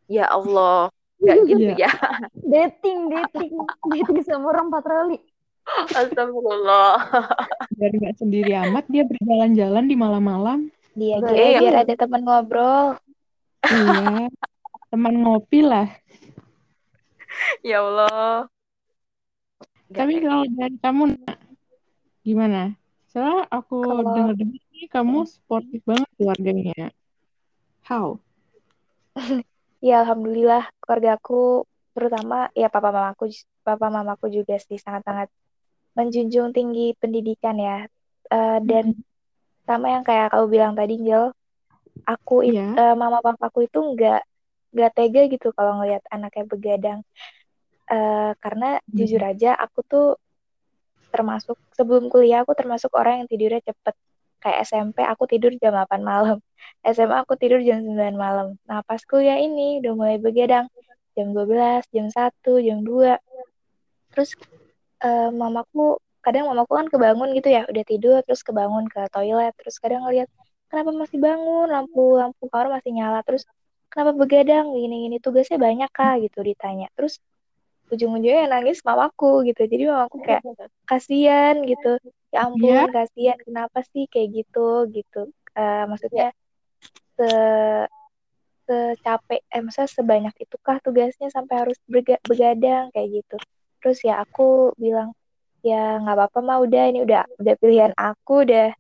Ya 0.05 0.29
Allah. 0.29 0.93
Nggak 1.21 1.39
gitu 1.51 1.73
ya. 1.81 1.91
Dating 2.37 3.01
dating. 3.09 3.53
Dating 3.97 4.21
sama 4.25 4.53
orang 4.53 4.69
patroli 4.69 5.17
Astagfirullah. 5.69 6.95
Biar 7.75 7.93
nggak 7.95 8.17
sendiri 8.19 8.53
amat 8.69 8.85
dia 8.91 9.05
berjalan-jalan 9.07 9.85
di 9.87 9.97
malam-malam. 9.97 10.59
Dia 10.99 11.23
eh, 11.31 11.61
biar 11.63 11.87
ada 11.87 11.95
teman 11.95 12.23
ngobrol. 12.27 12.99
Iya 13.65 14.29
teman 14.91 15.15
ngopi 15.23 15.63
lah. 15.63 15.87
Ya 17.63 17.81
Allah. 17.81 18.51
Tapi 19.91 20.23
kalau 20.23 20.45
dari 20.51 20.77
kamu 20.83 21.03
gimana? 22.27 22.75
Soalnya 23.11 23.47
aku 23.51 23.79
kalau... 23.83 24.15
dengar-dengar 24.15 24.87
kamu 24.91 25.19
sportif 25.27 25.81
banget 25.87 26.09
keluarganya. 26.19 26.95
How? 27.87 28.19
ya 29.87 30.05
alhamdulillah 30.05 30.69
keluarga 30.83 31.17
aku 31.19 31.65
terutama 31.91 32.53
ya 32.55 32.71
papa 32.71 32.95
mamaku 32.95 33.33
papa 33.67 33.91
mamaku 33.91 34.31
juga 34.31 34.61
sih 34.63 34.79
sangat-sangat 34.79 35.27
menjunjung 36.01 36.57
tinggi 36.57 36.97
pendidikan 36.97 37.61
ya 37.61 37.85
uh, 38.33 38.59
dan 38.65 38.97
hmm. 38.97 39.05
sama 39.69 39.93
yang 39.93 40.05
kayak 40.09 40.33
kau 40.33 40.49
bilang 40.49 40.73
tadi 40.73 40.97
Jel 41.05 41.37
aku 42.09 42.49
yeah. 42.49 42.73
Iya. 42.73 42.81
uh, 42.81 42.95
mama 42.97 43.21
papaku 43.21 43.69
itu 43.69 43.77
nggak 43.77 44.25
nggak 44.73 44.93
tega 44.97 45.23
gitu 45.29 45.53
kalau 45.53 45.83
ngelihat 45.83 46.01
anaknya 46.09 46.45
begadang 46.49 47.01
uh, 47.93 48.33
karena 48.41 48.81
hmm. 48.81 48.97
jujur 48.97 49.21
aja 49.21 49.53
aku 49.59 49.85
tuh 49.85 50.09
termasuk 51.11 51.59
sebelum 51.75 52.07
kuliah 52.09 52.47
aku 52.47 52.55
termasuk 52.55 52.95
orang 52.95 53.23
yang 53.23 53.29
tidurnya 53.29 53.61
cepet 53.67 53.95
kayak 54.41 54.65
SMP 54.65 55.05
aku 55.05 55.29
tidur 55.29 55.53
jam 55.59 55.77
8 55.77 56.01
malam 56.01 56.39
SMA 56.95 57.17
aku 57.27 57.37
tidur 57.37 57.61
jam 57.61 57.83
9 57.85 58.15
malam 58.17 58.57
nah 58.65 58.81
pas 58.87 59.03
kuliah 59.05 59.37
ini 59.37 59.85
udah 59.85 59.93
mulai 59.99 60.17
begadang 60.17 60.71
jam 61.19 61.35
12 61.35 61.85
jam 61.91 62.07
1 62.09 62.67
jam 62.67 62.79
2 62.87 64.15
terus 64.15 64.31
uh, 65.05 65.31
mamaku 65.33 66.01
kadang 66.21 66.53
mamaku 66.53 66.73
kan 66.77 66.87
kebangun 66.93 67.33
gitu 67.33 67.49
ya 67.49 67.65
udah 67.65 67.85
tidur 67.89 68.21
terus 68.25 68.45
kebangun 68.45 68.85
ke 68.93 69.01
toilet 69.09 69.57
terus 69.57 69.81
kadang 69.81 70.05
ngeliat 70.05 70.29
kenapa 70.71 70.91
masih 70.95 71.19
bangun? 71.19 71.67
Lampu 71.67 72.17
lampu 72.17 72.47
kamar 72.47 72.79
masih 72.79 72.95
nyala. 72.95 73.21
Terus 73.27 73.43
kenapa 73.91 74.15
begadang? 74.15 74.71
Gini 74.71 75.11
gini 75.11 75.17
tugasnya 75.19 75.59
banyak 75.59 75.91
kah 75.91 76.17
gitu 76.23 76.39
ditanya. 76.47 76.87
Terus 76.95 77.19
ujung-ujungnya 77.91 78.47
nangis 78.47 78.87
mamaku 78.87 79.43
gitu. 79.51 79.67
Jadi 79.67 79.91
mamaku 79.91 80.23
kayak 80.23 80.47
kasihan 80.87 81.59
gitu. 81.67 81.99
Ya 82.31 82.47
ampun 82.47 82.71
yeah. 82.71 82.87
kasihan 82.87 83.39
kenapa 83.43 83.83
sih 83.91 84.07
kayak 84.07 84.47
gitu? 84.47 84.87
Gitu. 84.95 85.35
Uh, 85.59 85.85
maksudnya 85.91 86.31
se 87.19 87.31
secapek 88.71 89.43
eh 89.51 89.63
masa 89.67 89.91
sebanyak 89.91 90.31
itukah 90.39 90.79
tugasnya 90.79 91.27
sampai 91.35 91.67
harus 91.67 91.79
begadang 92.23 92.95
kayak 92.95 93.19
gitu 93.19 93.37
terus 93.81 93.99
ya 94.05 94.23
aku 94.23 94.77
bilang 94.77 95.17
ya 95.61 96.01
nggak 96.01 96.17
apa-apa 96.17 96.39
mah 96.41 96.59
udah 96.65 96.83
ini 96.89 97.05
udah 97.05 97.25
udah 97.41 97.55
pilihan 97.61 97.93
aku 97.97 98.49
udah 98.49 98.73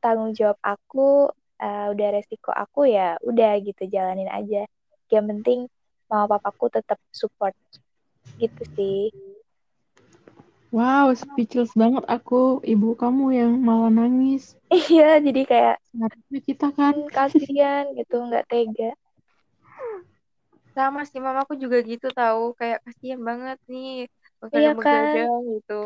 tanggung 0.00 0.32
jawab 0.32 0.58
aku 0.64 1.28
uh, 1.60 1.86
udah 1.92 2.08
resiko 2.16 2.50
aku 2.52 2.88
ya 2.88 3.16
udah 3.20 3.52
gitu 3.60 3.82
jalanin 3.88 4.28
aja 4.32 4.64
yang 5.12 5.28
penting 5.28 5.68
mama 6.08 6.36
papaku 6.36 6.72
tetap 6.72 6.96
support 7.12 7.52
gitu 8.40 8.62
sih 8.76 9.12
Wow, 10.72 11.12
speechless 11.12 11.76
banget 11.76 12.00
aku. 12.08 12.64
Ibu 12.64 12.96
kamu 12.96 13.36
yang 13.36 13.52
malah 13.60 13.92
nangis. 13.92 14.56
Iya, 14.72 15.20
jadi 15.20 15.44
kayak 15.44 15.76
Harusnya 15.92 16.40
kita 16.40 16.66
kan 16.72 16.96
hmm, 16.96 17.12
kasihan 17.12 17.84
gitu, 17.92 18.16
nggak 18.24 18.48
tega. 18.48 18.96
Sama 20.72 21.04
sih 21.04 21.20
mamaku 21.20 21.60
juga 21.60 21.76
gitu 21.84 22.08
tahu, 22.08 22.56
kayak 22.56 22.80
kasihan 22.88 23.20
banget 23.20 23.60
nih. 23.68 24.08
Iya 24.50 24.72
kan. 24.74 25.14
gitu. 25.46 25.80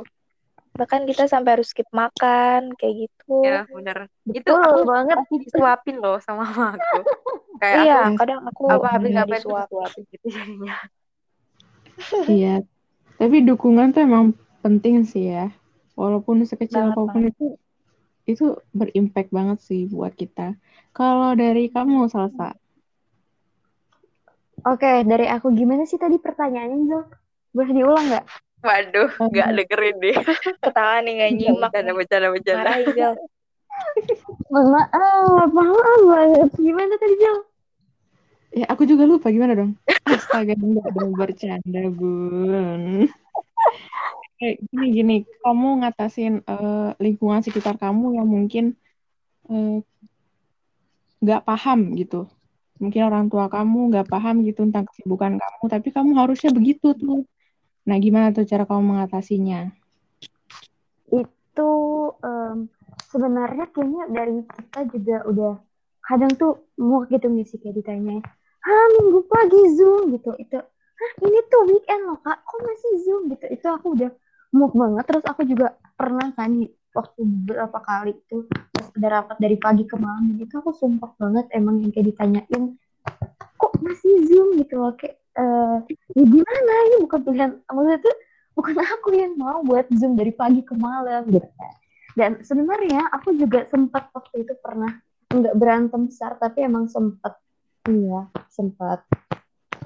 Bahkan 0.77 1.09
kita 1.09 1.25
sampai 1.29 1.57
harus 1.57 1.73
skip 1.73 1.89
makan 1.93 2.73
kayak 2.77 3.09
gitu. 3.09 3.41
Ya, 3.45 3.65
bener. 3.69 4.09
Betul 4.25 4.41
itu 4.41 4.53
aku 4.53 4.81
banget 4.85 5.19
disuapin 5.29 5.97
loh 6.01 6.17
sama 6.21 6.49
mamaku. 6.49 7.01
kayak 7.57 7.77
iya, 7.89 8.01
aku, 8.13 8.17
kadang 8.21 8.41
aku 8.45 8.65
apa 8.69 8.87
habis 9.01 9.11
ngapain 9.17 9.45
disuapin 9.45 10.03
gitu 10.13 10.27
jadinya. 10.29 10.77
Iya. 12.29 12.61
Tapi 13.17 13.37
dukungan 13.49 13.97
tuh 13.97 14.05
emang 14.05 14.37
penting 14.61 15.09
sih 15.09 15.33
ya. 15.33 15.49
Walaupun 15.97 16.45
sekecil 16.45 16.93
banget, 16.93 16.97
apa 17.01 17.03
pun 17.09 17.23
itu 17.25 17.47
itu 18.29 18.45
berimpact 18.77 19.33
banget 19.33 19.59
sih 19.65 19.89
buat 19.89 20.13
kita. 20.13 20.59
Kalau 20.93 21.33
dari 21.33 21.73
kamu 21.73 22.11
Salsa? 22.13 22.53
Oke, 24.67 25.07
dari 25.07 25.31
aku 25.31 25.55
gimana 25.55 25.87
sih 25.89 25.97
tadi 25.97 26.19
pertanyaannya, 26.19 26.79
Zul? 26.91 27.05
Boleh 27.55 27.73
diulang 27.73 28.05
nggak? 28.13 28.27
Waduh, 28.65 29.11
nggak 29.21 29.49
dengerin 29.53 29.97
deh. 30.01 30.17
Ketawa 30.65 31.05
nih 31.05 31.13
nggak 31.21 31.33
nyimak. 31.39 31.71
Bercanda, 31.71 31.93
bercanda, 31.93 32.29
bercanda. 32.33 33.09
Maaf, 34.49 35.49
maaf 35.53 36.01
banget. 36.09 36.51
Gimana 36.57 36.95
tadi, 36.97 37.15
Jel? 37.21 37.37
Ya, 38.57 38.67
aku 38.73 38.89
juga 38.89 39.05
lupa. 39.05 39.29
Gimana 39.29 39.53
dong? 39.53 39.77
Astaga, 40.09 40.57
enggak 40.57 40.89
dong 40.97 41.13
bercanda, 41.13 41.81
Bun. 41.93 43.13
Kayak 44.41 44.57
gini, 44.73 44.87
gini. 44.93 45.17
Kamu 45.45 45.85
ngatasin 45.85 46.41
uh, 46.49 46.97
lingkungan 46.97 47.45
sekitar 47.45 47.77
kamu 47.77 48.17
yang 48.17 48.29
mungkin 48.29 48.65
uh, 49.53 49.85
nggak 51.21 51.45
paham 51.45 51.93
gitu. 52.01 52.25
Mungkin 52.77 53.03
orang 53.09 53.29
tua 53.33 53.49
kamu 53.49 53.93
nggak 53.93 54.09
paham 54.09 54.45
gitu 54.45 54.65
tentang 54.69 54.85
kesibukan 54.89 55.41
kamu, 55.41 55.63
tapi 55.69 55.89
kamu 55.93 56.11
harusnya 56.17 56.51
begitu 56.53 56.93
tuh. 56.97 57.25
Nah, 57.87 57.97
gimana 58.03 58.35
tuh 58.35 58.43
cara 58.43 58.67
kamu 58.67 58.83
mengatasinya? 58.83 59.71
Itu 61.15 61.71
um, 62.19 62.67
sebenarnya 63.07 63.71
kayaknya 63.71 64.05
dari 64.11 64.43
kita 64.43 64.81
juga 64.91 65.17
udah 65.31 65.53
kadang 66.07 66.35
tuh 66.35 66.67
mau 66.79 67.03
gitu 67.07 67.27
sih 67.43 67.59
kayak 67.59 67.83
ditanya 67.83 68.23
ah 68.67 68.87
minggu 68.99 69.23
pagi 69.31 69.61
zoom 69.79 70.15
gitu. 70.19 70.35
Itu 70.43 70.59
ah 70.59 71.13
ini 71.23 71.39
tuh 71.47 71.63
weekend 71.71 72.03
loh 72.11 72.19
kak. 72.21 72.43
Kok 72.43 72.59
masih 72.67 72.93
zoom? 73.07 73.23
Gitu. 73.31 73.47
Itu 73.55 73.67
aku 73.71 73.95
udah 73.95 74.11
mood 74.51 74.75
banget. 74.75 75.05
Terus 75.07 75.25
aku 75.31 75.43
juga 75.47 75.79
pernah 75.95 76.35
kan 76.35 76.51
waktu 76.97 77.21
beberapa 77.23 77.79
kali 77.85 78.13
itu 78.19 78.49
ada 78.99 79.21
rapat 79.21 79.37
dari 79.39 79.57
pagi 79.61 79.85
ke 79.85 80.01
malam 80.01 80.41
itu 80.41 80.57
aku 80.57 80.73
sumpah 80.73 81.13
banget 81.21 81.45
emang 81.53 81.85
yang 81.85 81.93
kayak 81.93 82.11
ditanyain 82.11 82.75
kok 83.57 83.73
masih 83.79 84.27
zoom? 84.27 84.59
Gitu 84.59 84.75
loh. 84.75 84.93
Kayak 84.99 85.23
uh, 85.37 85.79
ya 86.17 86.25
gimana? 86.25 86.73
Ini 86.91 86.97
bukan 87.05 87.21
pilihan 87.23 87.51
maksudnya 87.69 87.99
tuh 88.03 88.17
bukan 88.57 88.77
aku 88.81 89.09
yang 89.13 89.37
mau 89.37 89.61
buat 89.61 89.87
zoom 89.93 90.17
dari 90.17 90.33
pagi 90.33 90.65
ke 90.65 90.75
malam 90.77 91.29
gitu. 91.29 91.49
Dan 92.17 92.41
sebenarnya 92.41 93.13
aku 93.13 93.37
juga 93.37 93.69
sempat 93.69 94.09
waktu 94.17 94.49
itu 94.49 94.57
pernah 94.65 94.97
nggak 95.29 95.55
berantem 95.59 96.09
besar 96.09 96.39
tapi 96.41 96.65
emang 96.65 96.89
sempat 96.89 97.37
iya 97.91 98.31
sempat 98.49 99.05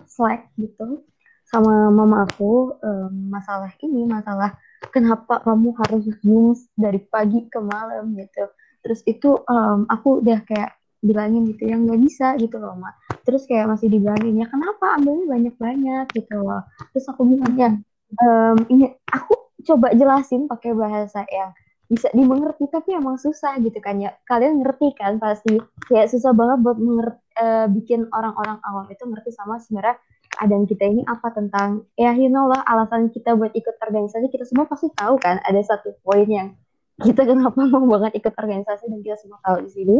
slack 0.06 0.52
gitu 0.60 1.02
sama 1.48 1.90
mama 1.90 2.28
aku 2.28 2.76
um, 2.78 3.10
masalah 3.32 3.74
ini 3.82 4.06
masalah 4.06 4.54
kenapa 4.94 5.42
kamu 5.42 5.74
harus 5.82 6.06
zoom 6.22 6.54
dari 6.78 7.02
pagi 7.02 7.50
ke 7.50 7.58
malam 7.58 8.14
gitu. 8.14 8.46
Terus 8.80 9.00
itu 9.04 9.34
um, 9.44 9.84
aku 9.90 10.22
udah 10.22 10.40
kayak 10.46 10.78
bilangin 11.00 11.48
gitu 11.50 11.68
ya 11.68 11.76
nggak 11.80 12.00
bisa 12.00 12.36
gitu 12.36 12.60
loh 12.60 12.76
mak 12.76 12.94
terus 13.30 13.46
kayak 13.46 13.70
masih 13.70 13.86
dibilangin 13.86 14.42
ya 14.42 14.50
kenapa 14.50 14.98
ambilnya 14.98 15.30
banyak 15.30 15.54
banyak 15.54 16.04
gitu 16.18 16.34
loh. 16.42 16.66
Terus 16.90 17.06
aku 17.06 17.22
bilang 17.30 17.54
ya 17.54 17.70
um, 18.18 18.58
ini 18.66 18.90
aku 19.06 19.54
coba 19.62 19.94
jelasin 19.94 20.50
pakai 20.50 20.74
bahasa 20.74 21.22
yang 21.30 21.54
bisa 21.86 22.10
dimengerti 22.10 22.66
tapi 22.66 22.98
emang 22.98 23.22
susah 23.22 23.54
gitu 23.62 23.78
kan. 23.78 24.02
Ya 24.02 24.18
kalian 24.26 24.66
ngerti 24.66 24.98
kan 24.98 25.22
pasti. 25.22 25.62
Kayak 25.86 26.10
susah 26.10 26.34
banget 26.34 26.58
buat 26.66 26.78
mengerti, 26.82 27.22
uh, 27.38 27.66
bikin 27.70 28.10
orang-orang 28.10 28.58
awam 28.66 28.90
itu 28.90 29.06
ngerti 29.06 29.30
sama 29.30 29.62
sebenarnya 29.62 30.02
keadaan 30.30 30.66
kita 30.66 30.84
ini 30.90 31.02
apa 31.06 31.30
tentang 31.30 31.86
ya 31.94 32.14
you 32.14 32.30
know 32.30 32.50
lah 32.50 32.62
alasan 32.66 33.10
kita 33.10 33.34
buat 33.34 33.50
ikut 33.54 33.78
organisasi 33.82 34.30
kita 34.30 34.46
semua 34.46 34.66
pasti 34.70 34.90
tahu 34.94 35.18
kan 35.18 35.42
ada 35.42 35.58
satu 35.62 35.94
poin 36.06 36.26
yang 36.26 36.54
kita 37.02 37.26
kenapa 37.26 37.58
mau 37.66 37.82
banget 37.98 38.22
ikut 38.22 38.34
organisasi 38.38 38.86
dan 38.86 38.98
kita 39.02 39.18
semua 39.18 39.42
tahu 39.42 39.66
di 39.66 39.70
sini 39.74 39.96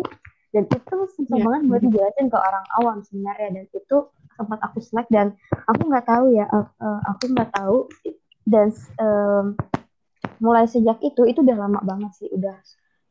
dan 0.51 0.67
itu 0.67 0.97
susah 1.15 1.37
Iya. 1.39 1.45
banget 1.47 1.63
buat 1.71 1.81
dijelasin 1.87 2.27
ke 2.27 2.39
orang 2.39 2.65
awam 2.83 2.97
sebenarnya. 3.07 3.49
Dan 3.55 3.65
itu 3.71 3.97
sempat 4.35 4.59
aku 4.67 4.79
selek 4.83 5.07
dan 5.09 5.39
aku 5.69 5.81
nggak 5.87 6.07
tahu 6.07 6.35
ya 6.35 6.47
eh, 6.51 6.67
eh, 6.67 7.01
aku 7.07 7.23
nggak 7.31 7.51
tahu. 7.55 7.79
Dan 8.43 8.75
em, 8.99 9.45
mulai 10.43 10.67
sejak 10.67 10.99
itu 11.07 11.23
itu 11.29 11.39
udah 11.45 11.57
lama 11.57 11.81
banget 11.87 12.13
sih. 12.19 12.29
Udah 12.35 12.59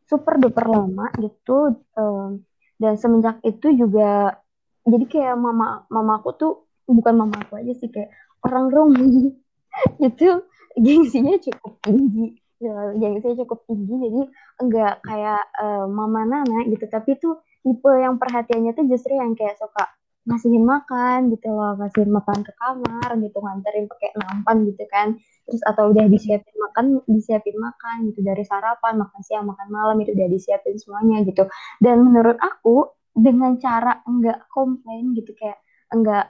super 0.04 0.36
duper 0.36 0.68
lama 0.68 1.08
gitu 1.22 1.80
em, 1.96 2.44
dan 2.76 2.94
semenjak 3.00 3.40
itu 3.46 3.72
juga 3.72 4.36
jadi 4.84 5.06
kayak 5.06 5.36
mama 5.38 5.86
mama 5.88 6.20
aku 6.20 6.34
tuh 6.36 6.54
bukan 6.90 7.14
mama 7.14 7.38
aku 7.46 7.62
aja 7.62 7.72
sih 7.78 7.88
kayak 7.88 8.10
orang 8.42 8.68
Romi 8.74 9.32
itu 10.08 10.28
gengsinya 10.76 11.40
cukup 11.40 11.78
tinggi. 11.86 12.36
Ya, 12.60 12.92
gengsinya 12.98 13.48
cukup 13.48 13.64
tinggi 13.70 13.94
jadi 13.96 14.22
enggak 14.62 14.94
kayak 15.08 15.42
eh, 15.64 15.86
mama 15.88 16.22
Nana 16.28 16.60
gitu. 16.68 16.86
Tapi 16.88 17.18
tuh 17.20 17.42
tipe 17.64 17.92
yang 17.96 18.16
perhatiannya 18.22 18.72
tuh 18.78 18.86
justru 18.88 19.16
yang 19.16 19.34
kayak 19.36 19.56
suka 19.60 19.84
ngasihin 20.30 20.62
makan 20.68 21.34
gitu 21.34 21.50
loh 21.50 21.74
ngasihin 21.80 22.12
makan 22.14 22.40
ke 22.46 22.52
kamar 22.54 23.10
gitu 23.18 23.38
nganterin 23.42 23.86
pakai 23.90 24.10
nampan 24.20 24.58
gitu 24.70 24.84
kan. 24.92 25.08
Terus 25.48 25.62
atau 25.66 25.84
udah 25.92 26.06
disiapin 26.12 26.56
makan 26.60 26.86
disiapin 27.10 27.58
makan 27.58 27.96
gitu 28.14 28.20
dari 28.22 28.44
sarapan 28.46 28.94
makan 29.02 29.22
siang 29.26 29.46
makan 29.50 29.68
malam 29.74 29.98
itu 30.04 30.12
udah 30.14 30.28
disiapin 30.30 30.76
semuanya 30.78 31.26
gitu. 31.26 31.48
Dan 31.82 32.06
menurut 32.06 32.38
aku 32.38 32.94
dengan 33.16 33.58
cara 33.58 34.00
enggak 34.06 34.48
komplain 34.54 35.18
gitu 35.18 35.34
kayak 35.36 35.58
enggak 35.90 36.30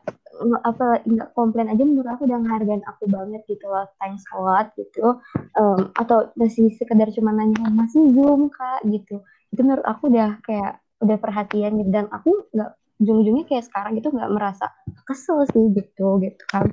apa 0.64 1.03
enggak 1.03 1.30
komplain 1.36 1.68
aja 1.68 1.84
menurut 1.84 2.07
aku 2.07 2.24
udah 2.24 2.39
ngehargain 2.39 2.84
aku 2.88 3.12
banget 3.12 3.43
gitu 3.51 3.66
loh 3.68 3.86
thanks 3.99 4.24
a 4.32 4.38
lot 4.39 4.72
gitu. 4.80 5.20
Em, 5.60 5.91
atau 5.99 6.32
masih 6.39 6.72
sekedar 6.80 7.12
cuma 7.12 7.36
nanya 7.36 7.68
masih 7.72 8.07
zoom 8.16 8.47
kak? 8.47 8.84
gitu. 8.88 9.20
Itu 9.51 9.60
menurut 9.66 9.84
aku 9.84 10.07
udah 10.07 10.39
kayak 10.45 10.80
udah 11.03 11.18
perhatian 11.20 11.80
gitu. 11.84 11.89
Dan 11.91 12.07
aku 12.12 12.47
nggak 12.55 12.72
ujung-ujungnya 12.99 13.45
kayak 13.47 13.66
sekarang 13.68 13.99
gitu 13.99 14.12
nggak 14.12 14.32
merasa 14.32 14.72
kesel 15.07 15.43
sih 15.51 15.66
gitu 15.76 16.20
gitu 16.24 16.43
kan. 16.51 16.72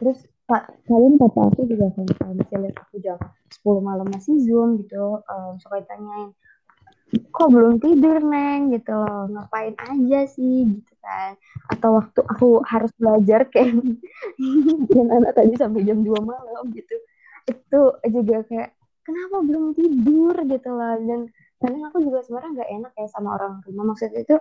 Terus 0.00 0.24
pak 0.48 0.72
kalian 0.88 1.20
papa 1.20 1.52
aku 1.52 1.68
juga 1.68 1.92
kan 1.92 2.08
kalau 2.08 2.32
misalnya 2.40 2.72
aku 2.72 2.96
jam 3.04 3.20
10 3.52 3.84
malam 3.84 4.08
masih 4.08 4.40
zoom 4.40 4.80
gitu 4.80 5.20
em, 5.28 5.60
suka 5.60 5.84
ditanyain 5.84 6.32
kok 7.08 7.48
belum 7.48 7.80
tidur 7.80 8.20
neng? 8.20 8.74
Gitu 8.76 8.92
loh. 8.92 9.28
Ngapain 9.32 9.74
aja 9.76 10.20
sih? 10.28 10.68
Gitu 10.68 10.92
kan. 11.00 11.40
Atau 11.72 11.96
waktu 11.96 12.20
aku 12.24 12.48
harus 12.64 12.92
belajar 13.00 13.48
kayak 13.48 13.80
dan 14.94 15.06
anak 15.08 15.32
tadi 15.36 15.52
sampai 15.56 15.84
jam 15.88 16.04
2 16.04 16.12
malam 16.20 16.64
gitu. 16.76 16.94
Itu 17.48 17.80
juga 18.04 18.44
kayak 18.44 18.70
kenapa 19.04 19.36
belum 19.40 19.72
tidur? 19.72 20.34
Gitu 20.44 20.68
loh. 20.68 20.94
Dan 21.00 21.20
kadang 21.58 21.82
aku 21.88 21.98
juga 22.04 22.18
sebenarnya 22.24 22.50
nggak 22.62 22.70
enak 22.82 22.92
ya 22.96 23.06
sama 23.08 23.28
orang 23.40 23.64
rumah. 23.64 23.84
Maksudnya 23.94 24.20
itu 24.22 24.36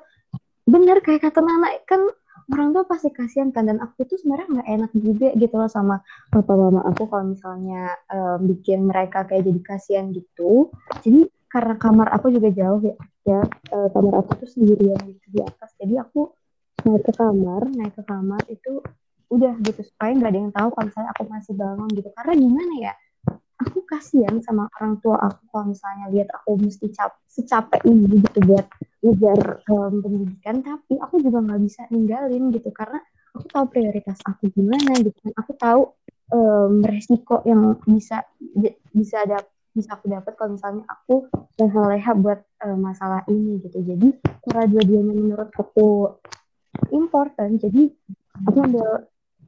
bener 0.68 1.00
kayak 1.00 1.24
kata 1.24 1.40
Nana 1.40 1.72
kan 1.88 2.04
orang 2.52 2.76
tua 2.76 2.84
pasti 2.84 3.08
kasihan 3.16 3.56
kan. 3.56 3.64
Dan 3.64 3.80
aku 3.80 4.04
tuh 4.04 4.20
sebenarnya 4.20 4.60
nggak 4.60 4.70
enak 4.76 4.92
juga 4.92 5.28
gitu 5.40 5.56
loh 5.56 5.72
sama 5.72 6.04
papa 6.36 6.52
mama 6.52 6.84
aku 6.84 7.08
kalau 7.08 7.32
misalnya 7.32 7.96
em, 8.12 8.44
bikin 8.44 8.84
mereka 8.92 9.24
kayak 9.24 9.48
jadi 9.48 9.62
kasihan 9.64 10.12
gitu. 10.12 10.68
Jadi 11.00 11.37
karena 11.48 11.80
kamar 11.80 12.08
aku 12.12 12.28
juga 12.32 12.52
jauh 12.52 12.84
ya 12.84 12.96
ya 13.24 13.40
eh, 13.48 13.88
kamar 13.92 14.14
aku 14.24 14.32
tuh 14.44 14.50
sendirian 14.52 15.00
gitu 15.00 15.28
di 15.32 15.40
atas. 15.44 15.72
Jadi 15.80 15.96
aku 16.00 16.32
naik 16.88 17.04
ke 17.08 17.14
kamar 17.16 17.62
naik 17.72 17.94
ke 17.96 18.04
kamar 18.04 18.42
itu 18.52 18.84
udah 19.32 19.54
gitu. 19.64 19.82
Supaya 19.84 20.12
nggak 20.16 20.32
ada 20.32 20.40
yang 20.40 20.54
tahu 20.54 20.68
kalau 20.76 20.86
misalnya 20.92 21.12
aku 21.16 21.24
masih 21.28 21.54
bangun 21.56 21.90
gitu. 21.96 22.10
Karena 22.16 22.34
gimana 22.36 22.74
ya 22.80 22.94
aku 23.58 23.80
kasihan 23.90 24.38
sama 24.46 24.70
orang 24.78 25.02
tua 25.02 25.18
aku 25.18 25.42
kalau 25.50 25.66
misalnya 25.74 26.06
lihat 26.14 26.30
aku 26.36 26.62
mesti 26.62 26.88
cap 26.94 27.18
secapek 27.26 27.82
ini 27.90 28.22
gitu 28.22 28.40
buat 28.44 28.68
ngejar 29.04 29.40
em, 29.68 29.94
pendidikan. 30.04 30.56
Tapi 30.64 30.94
aku 31.00 31.16
juga 31.24 31.40
nggak 31.44 31.62
bisa 31.64 31.82
ninggalin 31.92 32.44
gitu. 32.52 32.70
Karena 32.76 33.00
aku 33.36 33.48
tahu 33.48 33.66
prioritas 33.72 34.20
aku 34.28 34.52
gimana 34.52 35.00
gitu. 35.00 35.32
Aku 35.32 35.52
tahu 35.56 35.82
em, 36.32 36.84
resiko 36.84 37.40
yang 37.48 37.76
bisa 37.88 38.24
bisa 38.92 39.24
ada 39.24 39.40
bisa 39.78 39.94
aku 39.94 40.10
dapat 40.10 40.34
kalau 40.34 40.58
misalnya 40.58 40.84
aku 40.90 41.30
leha-leha 41.62 42.12
buat 42.18 42.40
eh, 42.66 42.78
masalah 42.78 43.22
ini 43.30 43.62
gitu. 43.62 43.86
Jadi 43.86 44.08
karena 44.42 44.66
dua-duanya 44.66 45.14
menurut 45.14 45.50
aku 45.54 46.18
important. 46.90 47.62
Jadi 47.62 47.94
aku 48.42 48.58
ambil 48.66 49.06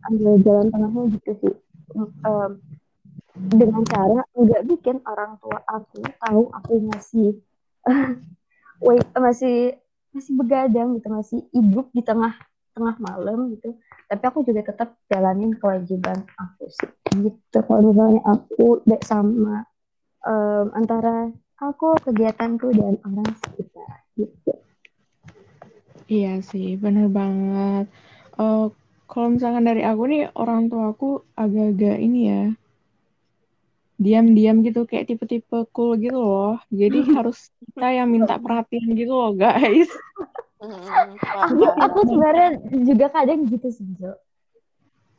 ambil 0.08 0.34
jalan 0.46 0.68
tengahnya 0.70 1.02
gitu 1.18 1.32
sih. 1.42 1.56
Em, 1.98 2.52
dengan 3.40 3.82
cara 3.88 4.22
nggak 4.36 4.64
bikin 4.68 5.02
orang 5.08 5.40
tua 5.42 5.58
aku 5.66 6.06
tahu 6.22 6.44
aku 6.54 6.74
masih 6.92 7.40
wait 8.86 9.06
masih 9.16 9.80
masih 10.14 10.34
begadang 10.38 10.98
gitu 11.00 11.08
masih 11.10 11.40
hidup 11.56 11.88
di 11.96 12.02
tengah 12.06 12.36
tengah 12.74 12.96
malam 13.02 13.54
gitu. 13.58 13.76
Tapi 14.10 14.24
aku 14.26 14.42
juga 14.42 14.66
tetap 14.66 14.98
jalanin 15.06 15.54
kewajiban 15.58 16.26
aku 16.38 16.66
sih. 16.70 16.90
Gitu. 17.14 17.58
Kalau 17.62 17.82
misalnya 17.82 18.22
aku 18.26 18.82
dek 18.86 19.06
sama 19.06 19.69
em, 20.28 20.68
antara 20.76 21.32
aku 21.60 21.96
kegiatanku 22.04 22.72
dan 22.76 22.96
orang 23.04 23.30
sekitar 23.40 24.08
gitu 24.16 24.52
Iya 26.10 26.42
sih, 26.42 26.74
bener 26.74 27.06
banget. 27.06 27.86
Eh, 28.42 28.66
kalau 29.06 29.28
misalkan 29.30 29.62
dari 29.62 29.86
aku 29.86 30.10
nih, 30.10 30.34
orang 30.34 30.66
tua 30.66 30.90
aku 30.90 31.22
agak-agak 31.38 32.02
ini 32.02 32.20
ya, 32.26 32.44
diam-diam 34.02 34.66
gitu, 34.66 34.90
kayak 34.90 35.06
tipe-tipe 35.06 35.70
cool 35.70 36.02
gitu 36.02 36.18
loh. 36.18 36.58
Jadi 36.74 36.98
harus 37.18 37.54
kita 37.62 37.94
yang 37.94 38.10
minta 38.10 38.42
perhatian 38.42 38.90
gitu 38.98 39.14
loh, 39.14 39.38
guys. 39.38 39.86
Aku 41.46 41.64
aku 41.78 42.00
sebenarnya 42.10 42.50
juga 42.84 43.08
kadang 43.14 43.48
gitu 43.48 43.70
sih 43.70 43.88
Jo 43.96 44.18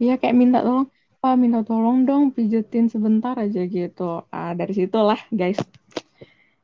Iya, 0.01 0.17
kayak 0.19 0.37
minta 0.37 0.65
tolong, 0.65 0.89
Pak, 1.21 1.37
minta 1.37 1.61
tolong 1.61 2.09
dong, 2.09 2.33
pijetin 2.33 2.89
sebentar 2.89 3.37
aja 3.37 3.61
gitu. 3.69 4.25
Ah, 4.33 4.57
dari 4.57 4.73
situlah, 4.73 5.21
guys. 5.29 5.61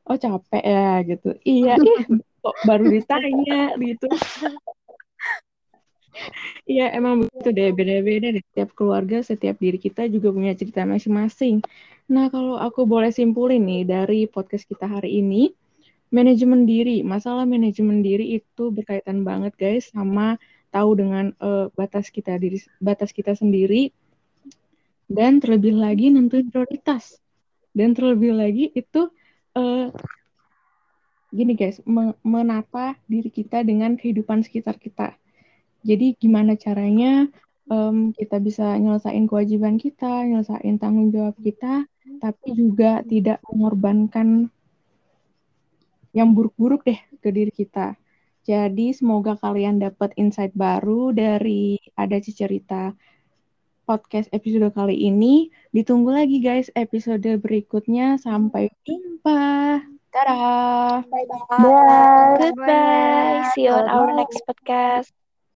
Oh, 0.01 0.17
capek 0.17 0.65
ya, 0.65 1.05
gitu. 1.05 1.37
Iya, 1.45 1.77
ih, 1.77 2.17
kok 2.41 2.55
baru 2.65 2.89
ditanya, 2.89 3.77
gitu. 3.77 4.09
Iya, 6.65 6.89
emang 6.97 7.21
begitu 7.21 7.53
deh. 7.53 7.69
Beda-beda 7.69 8.33
deh. 8.33 8.41
Setiap 8.49 8.73
keluarga, 8.73 9.21
setiap 9.21 9.61
diri 9.61 9.77
kita 9.77 10.09
juga 10.09 10.33
punya 10.33 10.57
cerita 10.57 10.89
masing-masing. 10.89 11.61
Nah, 12.09 12.25
kalau 12.33 12.57
aku 12.57 12.89
boleh 12.89 13.13
simpulin 13.13 13.61
nih 13.61 13.85
dari 13.85 14.25
podcast 14.25 14.65
kita 14.65 14.89
hari 14.89 15.21
ini, 15.21 15.53
manajemen 16.09 16.65
diri. 16.65 17.05
Masalah 17.05 17.45
manajemen 17.45 18.01
diri 18.01 18.41
itu 18.41 18.73
berkaitan 18.73 19.21
banget, 19.21 19.53
guys, 19.53 19.93
sama 19.93 20.41
tahu 20.73 20.97
dengan 20.97 21.29
eh, 21.37 21.69
batas 21.77 22.09
kita 22.09 22.41
diri, 22.41 22.57
batas 22.81 23.13
kita 23.13 23.37
sendiri, 23.37 23.93
dan 25.07 25.39
terlebih 25.39 25.75
lagi 25.75 26.11
nentuin 26.11 26.47
prioritas. 26.51 27.19
Dan 27.71 27.95
terlebih 27.95 28.35
lagi 28.35 28.71
itu 28.75 29.11
eh, 29.55 29.91
gini 31.31 31.53
guys, 31.55 31.79
me- 31.83 32.17
menata 32.23 32.95
diri 33.07 33.27
kita 33.31 33.63
dengan 33.63 33.95
kehidupan 33.99 34.43
sekitar 34.43 34.79
kita. 34.79 35.15
Jadi 35.83 36.15
gimana 36.19 36.55
caranya 36.59 37.27
em, 37.71 38.11
kita 38.15 38.39
bisa 38.43 38.75
nyelesain 38.79 39.27
kewajiban 39.27 39.75
kita, 39.79 40.25
nyelesain 40.27 40.75
tanggung 40.79 41.11
jawab 41.11 41.35
kita, 41.39 41.85
tapi 42.19 42.47
juga 42.55 43.03
tidak 43.05 43.43
mengorbankan 43.47 44.49
yang 46.15 46.33
buruk-buruk 46.33 46.81
deh 46.87 46.97
ke 47.21 47.29
diri 47.29 47.53
kita. 47.53 47.93
Jadi 48.47 48.95
semoga 48.95 49.35
kalian 49.35 49.77
dapat 49.77 50.15
insight 50.15 50.55
baru 50.55 51.11
dari 51.11 51.77
ada 51.99 52.15
cerita 52.23 52.95
podcast 53.87 54.27
episode 54.35 54.67
kali 54.75 55.07
ini. 55.07 55.47
Ditunggu 55.71 56.11
lagi 56.11 56.43
guys 56.43 56.67
episode 56.75 57.23
berikutnya. 57.39 58.19
Sampai 58.19 58.67
jumpa. 58.83 59.79
Dadah. 60.11 61.07
Bye-bye. 61.07 61.47
Bye. 61.47 62.35
Goodbye. 62.43 63.47
See 63.55 63.65
you 63.65 63.73
on 63.73 63.87
our 63.87 64.11
Bye. 64.11 64.27
next 64.27 64.43
podcast. 64.43 65.26